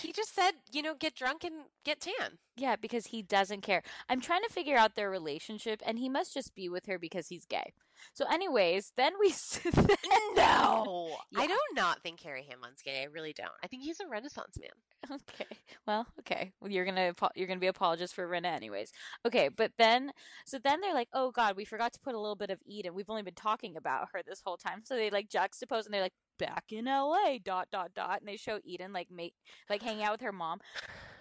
he 0.00 0.12
just 0.12 0.34
said, 0.34 0.52
you 0.72 0.82
know, 0.82 0.94
get 0.94 1.14
drunk 1.14 1.44
and 1.44 1.54
get 1.84 2.00
tan. 2.00 2.38
Yeah, 2.56 2.76
because 2.76 3.06
he 3.06 3.22
doesn't 3.22 3.62
care. 3.62 3.82
I'm 4.08 4.20
trying 4.20 4.42
to 4.42 4.52
figure 4.52 4.76
out 4.76 4.96
their 4.96 5.10
relationship, 5.10 5.80
and 5.86 5.98
he 5.98 6.08
must 6.08 6.34
just 6.34 6.54
be 6.54 6.68
with 6.68 6.86
her 6.86 6.98
because 6.98 7.28
he's 7.28 7.44
gay. 7.44 7.72
So, 8.12 8.24
anyways, 8.30 8.92
then 8.96 9.12
we 9.20 9.28
s- 9.28 9.60
No, 10.36 11.16
I 11.36 11.46
do 11.46 11.58
not 11.74 12.02
think 12.02 12.20
Harry 12.22 12.46
Hamlin's 12.48 12.82
gay. 12.82 13.02
I 13.02 13.04
really 13.04 13.32
don't. 13.32 13.50
I 13.62 13.66
think 13.66 13.82
he's 13.82 14.00
a 14.00 14.06
Renaissance 14.08 14.56
man. 14.60 15.18
Okay. 15.28 15.46
Well, 15.86 16.06
okay. 16.20 16.52
Well, 16.60 16.70
you're 16.70 16.84
gonna 16.84 17.14
you're 17.34 17.46
gonna 17.46 17.60
be 17.60 17.66
apologist 17.66 18.14
for 18.14 18.28
Rinna 18.28 18.54
anyways. 18.54 18.90
Okay, 19.26 19.48
but 19.48 19.72
then 19.78 20.12
so 20.44 20.58
then 20.62 20.80
they're 20.80 20.94
like, 20.94 21.08
oh 21.12 21.30
god, 21.30 21.56
we 21.56 21.64
forgot 21.64 21.92
to 21.94 22.00
put 22.00 22.14
a 22.14 22.20
little 22.20 22.36
bit 22.36 22.50
of 22.50 22.58
Eden. 22.66 22.94
We've 22.94 23.10
only 23.10 23.22
been 23.22 23.34
talking 23.34 23.76
about 23.76 24.08
her 24.12 24.20
this 24.26 24.42
whole 24.44 24.56
time. 24.56 24.82
So 24.84 24.96
they 24.96 25.10
like 25.10 25.28
juxtapose 25.28 25.84
and 25.84 25.94
they're 25.94 26.02
like 26.02 26.14
back 26.38 26.64
in 26.70 26.88
L.A. 26.88 27.38
dot 27.38 27.68
dot 27.70 27.90
dot, 27.94 28.20
and 28.20 28.28
they 28.28 28.36
show 28.36 28.60
Eden 28.64 28.92
like 28.92 29.10
make 29.10 29.34
like 29.68 29.82
hanging 29.82 30.04
out 30.04 30.12
with 30.12 30.20
her 30.22 30.32
mom. 30.32 30.60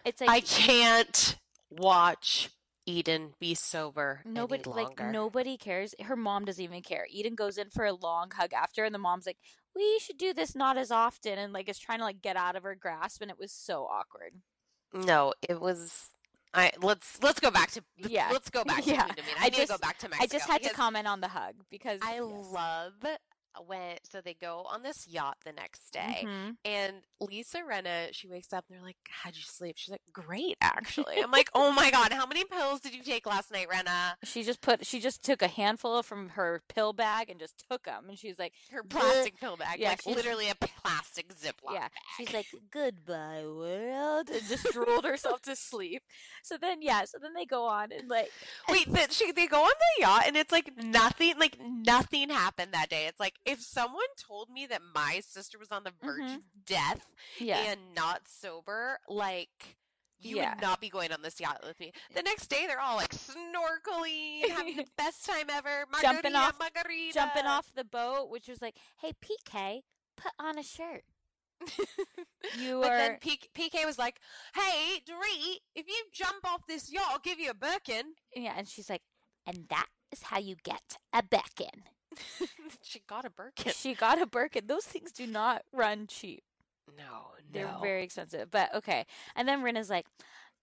It's 0.05 0.21
like 0.21 0.29
I 0.29 0.39
can't 0.41 1.37
watch 1.69 2.49
Eden 2.85 3.33
be 3.39 3.53
sober 3.53 4.21
nobody 4.25 4.63
like 4.69 4.99
nobody 5.11 5.57
cares. 5.57 5.93
Her 6.01 6.15
mom 6.15 6.45
doesn't 6.45 6.63
even 6.63 6.81
care. 6.81 7.05
Eden 7.11 7.35
goes 7.35 7.57
in 7.57 7.69
for 7.69 7.85
a 7.85 7.93
long 7.93 8.31
hug 8.31 8.53
after, 8.53 8.85
and 8.85 8.95
the 8.95 8.99
mom's 8.99 9.25
like, 9.25 9.37
we 9.75 9.99
should 9.99 10.17
do 10.17 10.33
this 10.33 10.55
not 10.55 10.77
as 10.77 10.91
often, 10.91 11.37
and 11.37 11.53
like 11.53 11.67
is 11.69 11.77
trying 11.77 11.99
to 11.99 12.05
like 12.05 12.21
get 12.21 12.37
out 12.37 12.55
of 12.55 12.63
her 12.63 12.75
grasp, 12.75 13.21
and 13.21 13.29
it 13.29 13.37
was 13.37 13.51
so 13.51 13.83
awkward. 13.83 14.33
No, 14.93 15.33
it 15.47 15.59
was. 15.59 16.09
I 16.53 16.71
let's 16.81 17.21
let's 17.21 17.41
go 17.41 17.51
back 17.51 17.71
to 17.71 17.83
Yeah. 17.97 18.29
Let's 18.31 18.49
go 18.49 18.63
back 18.63 18.83
to 18.83 18.89
Yeah. 18.93 19.05
I, 19.37 19.45
I 19.47 19.49
need 19.49 19.55
to 19.55 19.59
go 19.61 19.65
just- 19.65 19.81
back 19.81 19.97
to 19.99 20.09
Mexico. 20.09 20.23
I 20.23 20.39
just 20.39 20.49
had 20.49 20.63
to 20.63 20.69
comment 20.73 21.07
on 21.07 21.19
the 21.19 21.27
hug 21.27 21.55
because 21.69 21.99
I 22.01 22.15
yes. 22.15 22.23
love 22.23 22.93
when 23.65 23.97
so 24.03 24.21
they 24.21 24.33
go 24.33 24.65
on 24.69 24.83
this 24.83 25.07
yacht 25.07 25.37
the 25.45 25.51
next 25.53 25.91
day, 25.91 26.23
Mhm. 26.25 26.57
and 26.65 26.95
Lisa 27.19 27.59
Rinna 27.59 28.09
she 28.13 28.27
wakes 28.27 28.53
up 28.53 28.65
and 28.69 28.77
they're 28.77 28.85
like, 28.85 28.97
"How'd 29.09 29.35
you 29.35 29.41
sleep?" 29.43 29.77
She's 29.77 29.91
like, 29.91 30.01
"Great, 30.13 30.57
actually." 30.61 31.19
I'm 31.21 31.31
like, 31.31 31.49
"Oh 31.55 31.71
my 31.71 31.89
god, 31.91 32.11
how 32.13 32.25
many 32.25 32.43
pills 32.43 32.79
did 32.81 32.93
you 32.93 33.03
take 33.03 33.25
last 33.25 33.51
night, 33.51 33.67
Rinna?" 33.69 34.15
She 34.23 34.43
just 34.43 34.61
put 34.61 34.85
she 34.85 34.99
just 34.99 35.23
took 35.23 35.41
a 35.41 35.47
handful 35.47 36.03
from 36.03 36.29
her 36.29 36.61
pill 36.69 36.93
bag 36.93 37.29
and 37.29 37.39
just 37.39 37.63
took 37.69 37.83
them, 37.83 38.09
and 38.09 38.17
she's 38.19 38.37
like, 38.39 38.53
Her 38.71 38.83
"Bleh." 38.83 38.99
plastic 38.99 39.39
pill 39.39 39.57
bag, 39.57 39.79
Yeah, 39.79 39.89
like 39.89 40.05
literally 40.05 40.49
a 40.49 40.55
plastic 40.55 41.33
Ziploc 41.33 41.73
yeah. 41.73 41.79
bag. 41.87 41.91
She's 42.17 42.33
like, 42.33 42.47
goodbye 42.71 43.43
world, 43.45 44.29
and 44.29 44.47
just 44.47 44.63
drooled 44.71 45.05
herself 45.05 45.41
to 45.43 45.55
sleep. 45.55 46.03
So 46.43 46.57
then, 46.57 46.81
yeah, 46.81 47.05
so 47.05 47.17
then 47.21 47.33
they 47.33 47.45
go 47.45 47.65
on 47.65 47.91
and 47.91 48.09
like, 48.09 48.31
Wait, 48.69 48.85
the, 48.91 49.07
she, 49.11 49.31
they 49.31 49.47
go 49.47 49.61
on 49.63 49.71
the 49.97 50.01
yacht 50.01 50.23
and 50.27 50.35
it's 50.37 50.51
like 50.51 50.71
nothing, 50.77 51.37
like 51.39 51.57
nothing 51.59 52.29
happened 52.29 52.71
that 52.73 52.89
day. 52.89 53.05
It's 53.07 53.19
like 53.19 53.35
if 53.47 53.61
someone 53.61 54.03
told 54.17 54.49
me 54.49 54.65
that 54.67 54.81
my 54.93 55.21
sister 55.25 55.57
was 55.57 55.71
on 55.71 55.83
the 55.83 55.93
verge 56.03 56.21
Mhm. 56.21 56.35
of 56.35 56.65
death 56.65 57.05
yeah, 57.39 57.57
and 57.59 57.93
not 57.95 58.27
sober, 58.27 58.99
like 59.07 59.77
you 60.19 60.37
Yeah. 60.37 60.53
would 60.55 60.61
not 60.61 60.81
be 60.81 60.89
going 60.89 61.11
on 61.11 61.21
this 61.21 61.39
yacht 61.39 61.61
with 61.63 61.79
me. 61.79 61.91
The 62.13 62.23
next 62.23 62.47
day, 62.47 62.65
they're 62.67 62.79
all 62.79 62.95
like 62.97 63.11
snorkeling, 63.13 64.49
having 64.49 64.75
the 64.77 64.85
best 64.97 65.25
time 65.25 65.49
ever, 65.49 65.85
margarita, 65.91 66.01
Jumping 66.01 66.35
off- 66.35 66.59
margarita, 66.59 67.13
jumping 67.13 67.45
off 67.45 67.71
the 67.73 67.83
boat, 67.83 68.29
which 68.29 68.47
was 68.47 68.61
like, 68.61 68.75
hey 69.01 69.13
PK, 69.21 69.83
put 70.15 70.31
on 70.39 70.57
a 70.57 70.63
shirt. 70.63 71.03
You 72.57 72.81
but 72.81 72.91
are 72.91 72.97
then 72.97 73.17
P- 73.19 73.39
PK 73.55 73.83
was 73.85 73.97
like, 73.97 74.19
"Hey, 74.53 75.01
Dorit, 75.05 75.57
if 75.75 75.87
you 75.87 76.03
jump 76.13 76.45
off 76.45 76.61
this 76.67 76.91
yacht, 76.91 77.07
I'll 77.09 77.19
give 77.19 77.39
you 77.39 77.49
a 77.49 77.53
Birkin." 77.55 78.13
yeah, 78.35 78.53
and 78.55 78.67
she's 78.67 78.89
like, 78.89 79.01
and 79.45 79.67
that 79.69 79.87
is 80.11 80.21
how 80.23 80.37
you 80.39 80.55
get 80.63 80.97
a 81.11 81.23
Birkin. 81.23 81.83
she 82.81 83.01
got 83.07 83.25
a 83.25 83.29
Birkin. 83.29 83.71
She 83.73 83.93
got 83.93 84.21
a 84.21 84.25
Birkin. 84.25 84.67
Those 84.67 84.85
things 84.85 85.11
do 85.11 85.27
not 85.27 85.63
run 85.71 86.07
cheap. 86.07 86.43
No, 86.97 87.03
no. 87.03 87.51
They're 87.51 87.75
very 87.81 88.03
expensive. 88.03 88.49
But 88.51 88.73
okay. 88.75 89.05
And 89.35 89.47
then 89.47 89.61
Rin 89.61 89.77
is 89.77 89.89
like, 89.89 90.05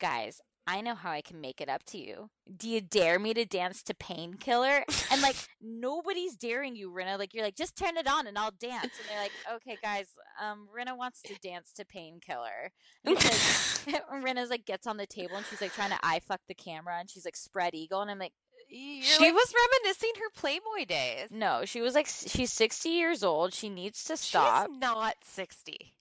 guys, 0.00 0.40
I 0.66 0.80
know 0.80 0.94
how 0.94 1.10
I 1.10 1.20
can 1.20 1.40
make 1.42 1.60
it 1.60 1.68
up 1.68 1.84
to 1.86 1.98
you. 1.98 2.30
Do 2.56 2.68
you 2.68 2.80
dare 2.80 3.18
me 3.18 3.34
to 3.34 3.44
dance 3.44 3.82
to 3.82 3.94
Painkiller? 3.94 4.84
And 5.10 5.20
like, 5.20 5.36
nobody's 5.60 6.36
daring 6.36 6.74
you, 6.74 6.90
Rinna. 6.90 7.18
Like, 7.18 7.34
you're 7.34 7.44
like, 7.44 7.56
just 7.56 7.76
turn 7.76 7.98
it 7.98 8.08
on 8.08 8.26
and 8.26 8.38
I'll 8.38 8.54
dance. 8.58 8.82
And 8.98 9.08
they're 9.08 9.22
like, 9.22 9.32
okay, 9.56 9.76
guys, 9.82 10.06
um, 10.42 10.68
Rinna 10.74 10.96
wants 10.96 11.20
to 11.22 11.34
dance 11.42 11.72
to 11.74 11.84
Painkiller. 11.84 12.72
Like, 13.04 13.18
Rinna's 14.24 14.48
like, 14.48 14.64
gets 14.64 14.86
on 14.86 14.96
the 14.96 15.06
table 15.06 15.36
and 15.36 15.44
she's 15.44 15.60
like 15.60 15.74
trying 15.74 15.90
to 15.90 15.98
eye 16.02 16.20
fuck 16.26 16.40
the 16.48 16.54
camera 16.54 16.96
and 16.98 17.10
she's 17.10 17.26
like, 17.26 17.36
spread 17.36 17.74
eagle. 17.74 18.00
And 18.00 18.10
I'm 18.10 18.18
like, 18.18 18.32
she 18.74 19.24
like- 19.24 19.34
was 19.34 19.54
reminiscing 19.82 20.12
her 20.18 20.30
Playboy 20.34 20.84
days. 20.86 21.28
no, 21.30 21.64
she 21.64 21.80
was 21.80 21.94
like, 21.94 22.06
she's 22.06 22.52
60 22.52 22.88
years 22.88 23.22
old. 23.22 23.52
She 23.54 23.68
needs 23.68 24.04
to 24.04 24.16
stop. 24.16 24.68
She's 24.68 24.78
not 24.78 25.14
sixty. 25.22 25.92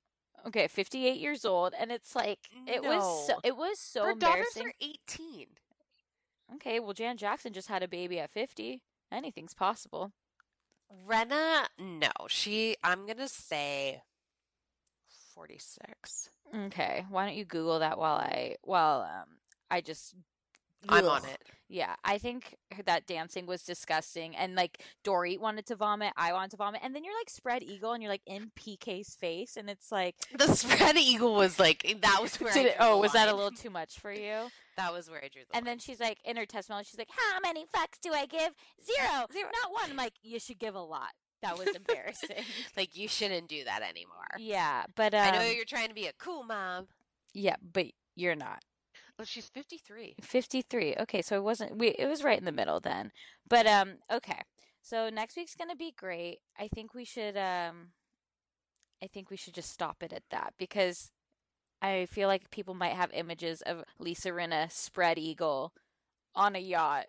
Okay, 0.46 0.68
58 0.68 1.20
years 1.22 1.46
old, 1.46 1.74
and 1.80 1.90
it's 1.92 2.16
like 2.16 2.40
it 2.68 2.84
was 2.84 3.28
so, 3.28 3.36
it 3.44 3.56
was 3.56 3.80
so 3.80 4.04
her 4.06 4.14
daughters 4.14 4.48
embarrassing. 4.58 4.68
are 4.68 4.74
eighteen. 4.82 5.48
Okay, 6.56 6.80
well, 6.82 6.94
Jan 6.94 7.16
Jackson 7.18 7.54
just 7.54 7.70
had 7.70 7.82
a 7.82 7.88
baby 7.88 8.20
at 8.20 8.30
50. 8.30 8.82
Anything's 9.12 9.54
possible. 9.54 10.12
Rinna, 11.08 11.68
no, 11.80 12.12
she. 12.28 12.76
I'm 12.84 13.06
gonna 13.08 13.30
say 13.30 14.02
forty-six. 15.34 16.30
Okay, 16.54 17.06
why 17.10 17.26
don't 17.26 17.36
you 17.36 17.46
Google 17.46 17.80
that 17.80 17.98
while 17.98 18.18
I 18.18 18.58
while 18.64 19.02
um 19.02 19.38
I 19.72 19.82
just 19.82 20.14
I'm 20.90 21.08
on 21.08 21.26
it. 21.26 21.42
Yeah, 21.70 21.96
I 22.04 22.20
think 22.20 22.56
that 22.86 23.08
dancing 23.08 23.48
was 23.48 23.64
disgusting, 23.64 24.36
and 24.36 24.54
like 24.54 24.84
Dory 25.04 25.38
wanted 25.38 25.66
to 25.68 25.76
vomit, 25.76 26.14
I 26.16 26.32
wanted 26.32 26.52
to 26.52 26.58
vomit, 26.58 26.82
and 26.84 26.96
then 26.96 27.04
you're 27.04 27.18
like 27.18 27.30
spread 27.30 27.64
eagle, 27.64 27.94
and 27.94 28.04
you're 28.04 28.12
like 28.12 28.22
in 28.28 28.52
PK's 28.56 29.16
face, 29.16 29.58
and 29.58 29.70
it's 29.70 29.92
like, 29.92 30.16
The 30.38 30.54
spread 30.54 30.98
eagle 30.98 31.34
was 31.34 31.60
like 31.60 31.98
that 32.02 32.20
was 32.22 32.40
where. 32.40 32.52
I 32.52 32.54
did 32.54 32.66
it, 32.68 32.76
oh, 32.80 33.00
was 33.00 33.14
that 33.14 33.28
a 33.28 33.34
little 33.34 33.52
too 33.58 33.72
much 33.72 34.00
for 34.00 34.12
you? 34.12 34.50
That 34.78 34.94
was 34.94 35.10
where 35.10 35.24
I 35.24 35.30
drew 35.30 35.44
the. 35.50 35.58
And 35.58 35.66
then 35.66 35.80
she's 35.80 36.00
like, 36.00 36.20
in 36.24 36.36
her 36.38 36.46
testimony, 36.46 36.84
she's 36.84 36.98
like, 36.98 37.10
"How 37.10 37.40
many 37.42 37.66
fucks 37.66 38.00
do 38.02 38.12
I 38.14 38.26
give? 38.26 38.52
Zero, 38.86 39.26
Zero. 39.32 39.50
not 39.64 39.72
one." 39.72 39.90
I'm 39.92 39.98
like, 39.98 40.14
"You 40.22 40.40
should 40.40 40.60
give 40.60 40.76
a 40.76 40.82
lot." 40.82 41.10
That 41.42 41.58
was 41.58 41.70
embarrassing. 41.76 42.44
like 42.78 42.96
you 42.96 43.08
shouldn't 43.08 43.48
do 43.50 43.64
that 43.66 43.82
anymore. 43.82 44.30
yeah, 44.38 44.84
but 44.96 45.14
um, 45.14 45.22
I 45.22 45.32
know 45.32 45.44
you're 45.44 45.66
trying 45.66 45.90
to 45.90 45.94
be 45.94 46.08
a 46.08 46.14
cool 46.14 46.44
mom. 46.44 46.88
Yeah, 47.34 47.56
but 47.74 47.88
you're 48.16 48.36
not. 48.36 48.64
Well, 49.18 49.26
she's 49.26 49.48
53. 49.50 50.16
53. 50.22 50.96
Okay, 51.02 51.22
so 51.22 51.36
it 51.38 51.44
wasn't 51.44 51.78
we 51.78 51.90
it 51.90 52.08
was 52.08 52.24
right 52.24 52.38
in 52.40 52.46
the 52.46 52.52
middle 52.52 52.80
then. 52.80 53.12
But 53.48 53.68
um 53.68 53.96
okay. 54.12 54.42
So 54.82 55.10
next 55.10 55.38
week's 55.38 55.56
going 55.56 55.70
to 55.70 55.78
be 55.78 55.94
great. 55.98 56.40
I 56.60 56.68
think 56.68 56.94
we 56.94 57.06
should 57.06 57.38
um 57.38 57.90
I 59.04 59.08
think 59.08 59.30
we 59.30 59.38
should 59.38 59.54
just 59.54 59.72
stop 59.72 60.02
it 60.02 60.12
at 60.14 60.24
that 60.32 60.54
because 60.58 61.12
I 61.82 62.06
feel 62.06 62.28
like 62.28 62.50
people 62.50 62.74
might 62.74 62.94
have 62.94 63.12
images 63.14 63.62
of 63.62 63.84
Lisa 64.00 64.30
Rinna 64.30 64.72
spread 64.72 65.18
eagle 65.20 65.74
on 66.36 66.56
a 66.56 66.60
yacht 66.60 67.06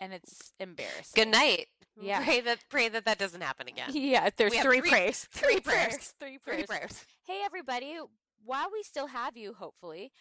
and 0.00 0.12
it's 0.12 0.52
embarrassing. 0.60 1.12
Good 1.14 1.28
night. 1.28 1.66
Yeah. 2.00 2.22
Pray 2.24 2.40
that 2.42 2.58
pray 2.68 2.88
that 2.88 3.04
that 3.06 3.18
doesn't 3.18 3.40
happen 3.40 3.66
again. 3.68 3.90
Yeah, 3.94 4.30
there's 4.36 4.54
three, 4.54 4.80
three- 4.80 4.90
prayers. 4.90 5.26
three 5.32 5.60
prayers. 5.60 6.14
Three 6.20 6.38
Three 6.38 6.38
prayers. 6.38 6.66
prayers. 6.66 7.04
Hey 7.26 7.40
everybody, 7.44 7.96
while 8.44 8.68
we 8.72 8.82
still 8.84 9.08
have 9.08 9.36
you, 9.36 9.54
hopefully, 9.54 10.12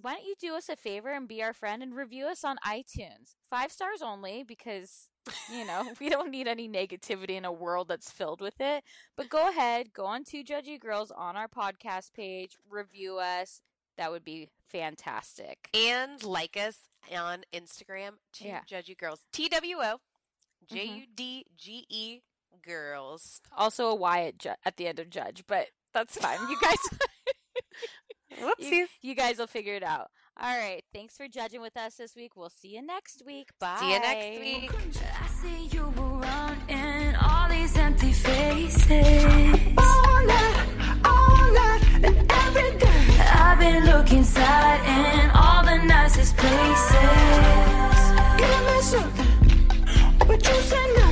why 0.00 0.14
don't 0.14 0.24
you 0.24 0.34
do 0.40 0.54
us 0.54 0.68
a 0.68 0.76
favor 0.76 1.10
and 1.10 1.28
be 1.28 1.42
our 1.42 1.52
friend 1.52 1.82
and 1.82 1.94
review 1.94 2.26
us 2.26 2.44
on 2.44 2.56
iTunes? 2.66 3.34
Five 3.50 3.70
stars 3.70 4.02
only 4.02 4.42
because 4.42 5.08
you 5.52 5.64
know, 5.64 5.92
we 6.00 6.08
don't 6.08 6.30
need 6.30 6.48
any 6.48 6.68
negativity 6.68 7.36
in 7.36 7.44
a 7.44 7.52
world 7.52 7.88
that's 7.88 8.10
filled 8.10 8.40
with 8.40 8.60
it. 8.60 8.84
But 9.16 9.28
go 9.28 9.48
ahead, 9.48 9.92
go 9.92 10.06
on 10.06 10.24
Two 10.24 10.42
Judgy 10.42 10.80
Girls 10.80 11.10
on 11.10 11.36
our 11.36 11.48
podcast 11.48 12.12
page, 12.14 12.56
review 12.68 13.18
us. 13.18 13.60
That 13.98 14.10
would 14.10 14.24
be 14.24 14.48
fantastic. 14.68 15.68
And 15.74 16.22
like 16.24 16.56
us 16.56 16.78
on 17.14 17.44
Instagram, 17.52 18.12
two 18.32 18.46
Yeah. 18.48 18.60
Judgy 18.70 18.96
Girls. 18.96 19.20
T 19.32 19.48
W 19.48 19.76
O 19.76 19.80
mm-hmm. 19.80 20.74
J 20.74 20.84
U 20.84 21.02
D 21.14 21.44
G 21.56 21.86
E 21.88 22.20
Girls. 22.64 23.40
Also 23.56 23.86
a 23.88 23.94
Y 23.94 24.26
at, 24.26 24.38
ju- 24.38 24.50
at 24.64 24.76
the 24.76 24.86
end 24.86 24.98
of 24.98 25.10
Judge, 25.10 25.44
but 25.46 25.66
that's 25.92 26.16
fine. 26.16 26.38
You 26.48 26.56
guys 26.60 26.78
Whoopsies. 28.40 28.70
you, 28.70 28.86
you 29.00 29.14
guys 29.14 29.38
will 29.38 29.46
figure 29.46 29.74
it 29.74 29.82
out. 29.82 30.10
All 30.40 30.56
right. 30.56 30.82
Thanks 30.94 31.16
for 31.16 31.28
judging 31.28 31.60
with 31.60 31.76
us 31.76 31.96
this 31.96 32.16
week. 32.16 32.36
We'll 32.36 32.48
see 32.50 32.74
you 32.74 32.82
next 32.82 33.22
week. 33.26 33.50
Bye. 33.60 33.76
See 33.80 33.92
you 33.92 34.00
next 34.00 34.40
week. 34.40 34.70
I 35.20 35.26
see 35.28 35.76
you 35.76 35.92
around 35.98 36.58
in 36.68 37.14
all 37.16 37.48
these 37.48 37.76
empty 37.76 38.12
faces. 38.12 38.88
All 39.78 40.26
night, 40.26 40.66
all 41.04 41.52
night, 41.52 41.82
and 42.02 42.32
every 42.32 42.78
day. 42.78 43.18
I've 43.20 43.58
been 43.58 43.84
looking 43.84 44.24
sad 44.24 44.80
in 45.24 45.30
all 45.30 45.62
the 45.64 45.84
nicest 45.84 46.36
places. 46.36 46.92
Give 48.38 48.62
me 48.66 48.80
something, 48.80 50.18
but 50.26 50.46
you 50.48 50.54
said 50.62 50.96
nothing. 50.96 51.11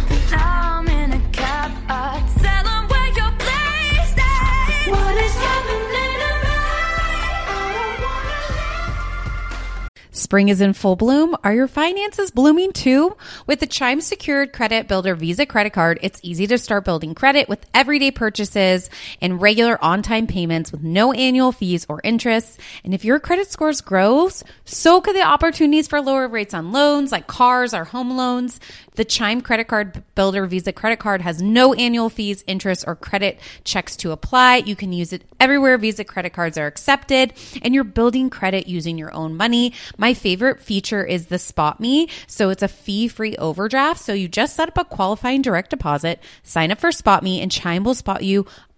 Spring 10.21 10.51
is 10.51 10.61
in 10.61 10.75
full 10.75 10.97
bloom. 10.97 11.35
Are 11.43 11.55
your 11.55 11.67
finances 11.67 12.31
blooming 12.31 12.73
too? 12.73 13.17
With 13.47 13.61
the 13.61 13.67
Chime 13.67 14.03
Secured 14.03 14.53
Credit 14.53 14.87
Builder 14.87 15.15
Visa 15.15 15.47
credit 15.47 15.73
card, 15.73 15.99
it's 16.03 16.21
easy 16.23 16.47
to 16.49 16.59
start 16.59 16.85
building 16.85 17.15
credit 17.15 17.49
with 17.49 17.65
everyday 17.73 18.11
purchases 18.11 18.91
and 19.23 19.41
regular 19.41 19.83
on-time 19.83 20.27
payments 20.27 20.73
with 20.73 20.83
no 20.83 21.15
annual 21.15 21.53
fees 21.53 21.87
or 21.89 22.03
interest. 22.05 22.61
And 22.85 22.93
if 22.93 23.03
your 23.03 23.19
credit 23.19 23.51
scores 23.51 23.81
grows, 23.81 24.45
so 24.67 25.01
could 25.01 25.17
the 25.17 25.23
opportunities 25.23 25.89
for 25.89 26.03
lower 26.03 26.29
rates 26.29 26.53
on 26.53 26.71
loans 26.71 27.13
like 27.13 27.27
cars 27.27 27.73
or 27.73 27.85
home 27.85 28.15
loans. 28.15 28.61
The 29.01 29.07
Chime 29.07 29.41
Credit 29.41 29.67
Card 29.67 30.03
Builder 30.15 30.45
Visa 30.45 30.75
credit 30.75 30.99
card 30.99 31.23
has 31.23 31.41
no 31.41 31.73
annual 31.73 32.11
fees, 32.11 32.45
interest, 32.47 32.85
or 32.87 32.95
credit 32.95 33.41
checks 33.65 33.97
to 33.97 34.11
apply. 34.11 34.57
You 34.57 34.77
can 34.77 34.93
use 34.93 35.15
it 35.15 35.23
everywhere 35.41 35.79
Visa 35.79 36.05
credit 36.05 36.35
cards 36.35 36.59
are 36.59 36.67
accepted, 36.67 37.33
and 37.63 37.75
you're 37.75 37.83
building 37.83 38.29
credit 38.29 38.67
using 38.67 38.99
your 38.99 39.11
own 39.15 39.39
money. 39.39 39.73
My 39.97 40.13
favorite 40.13 40.61
feature 40.61 41.03
is 41.03 41.29
the 41.29 41.39
Spot 41.39 41.81
Me. 41.81 42.11
So 42.27 42.51
it's 42.51 42.63
a 42.63 42.69
fee 42.69 43.09
free 43.09 43.39
overdraft. 43.39 44.03
So 44.03 44.13
you 44.13 44.29
just 44.29 44.55
set 44.55 44.69
up 44.69 44.77
a 44.77 44.85
qualifying 44.85 45.41
direct 45.41 45.71
deposit, 45.71 46.23
sign 46.43 46.71
up 46.71 46.79
for 46.79 46.93
Spot 46.93 47.23
Me, 47.23 47.41
and 47.41 47.51
Chime 47.51 47.85
will 47.85 47.95
spot 47.95 48.23
you 48.23 48.45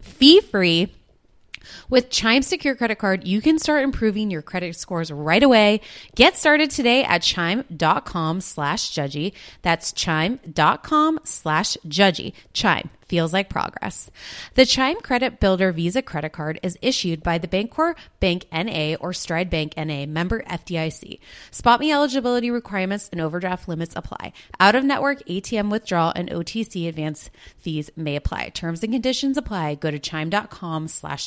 fee 0.00 0.40
free. 0.40 0.88
With 1.88 2.10
Chime 2.10 2.42
Secure 2.42 2.74
Credit 2.74 2.98
Card, 2.98 3.26
you 3.26 3.40
can 3.40 3.58
start 3.58 3.82
improving 3.82 4.30
your 4.30 4.42
credit 4.42 4.76
scores 4.76 5.12
right 5.12 5.42
away. 5.42 5.80
Get 6.14 6.36
started 6.36 6.70
today 6.70 7.04
at 7.04 7.22
chime.com 7.22 8.40
slash 8.40 8.90
judgy. 8.92 9.32
That's 9.62 9.92
chime.com 9.92 11.20
slash 11.24 11.76
judgy. 11.86 12.32
Chime 12.52 12.90
feels 13.10 13.32
like 13.32 13.48
progress. 13.48 14.08
The 14.54 14.64
Chime 14.64 15.00
Credit 15.00 15.40
Builder 15.40 15.72
Visa 15.72 16.00
credit 16.00 16.30
card 16.30 16.60
is 16.62 16.78
issued 16.80 17.24
by 17.24 17.38
the 17.38 17.48
Bancorp 17.48 17.96
Bank 18.20 18.46
NA 18.52 18.94
or 19.00 19.12
Stride 19.12 19.50
Bank 19.50 19.74
NA 19.76 20.06
member 20.06 20.44
FDIC. 20.44 21.18
Spot 21.50 21.80
me 21.80 21.90
eligibility 21.90 22.52
requirements 22.52 23.08
and 23.10 23.20
overdraft 23.20 23.66
limits 23.66 23.96
apply. 23.96 24.32
Out 24.60 24.76
of 24.76 24.84
network 24.84 25.26
ATM 25.26 25.70
withdrawal 25.70 26.12
and 26.14 26.30
OTC 26.30 26.88
advance 26.88 27.30
fees 27.58 27.90
may 27.96 28.14
apply. 28.14 28.50
Terms 28.50 28.84
and 28.84 28.92
conditions 28.92 29.36
apply. 29.36 29.74
Go 29.74 29.90
to 29.90 29.98
chime.com 29.98 30.86
slash 30.86 31.26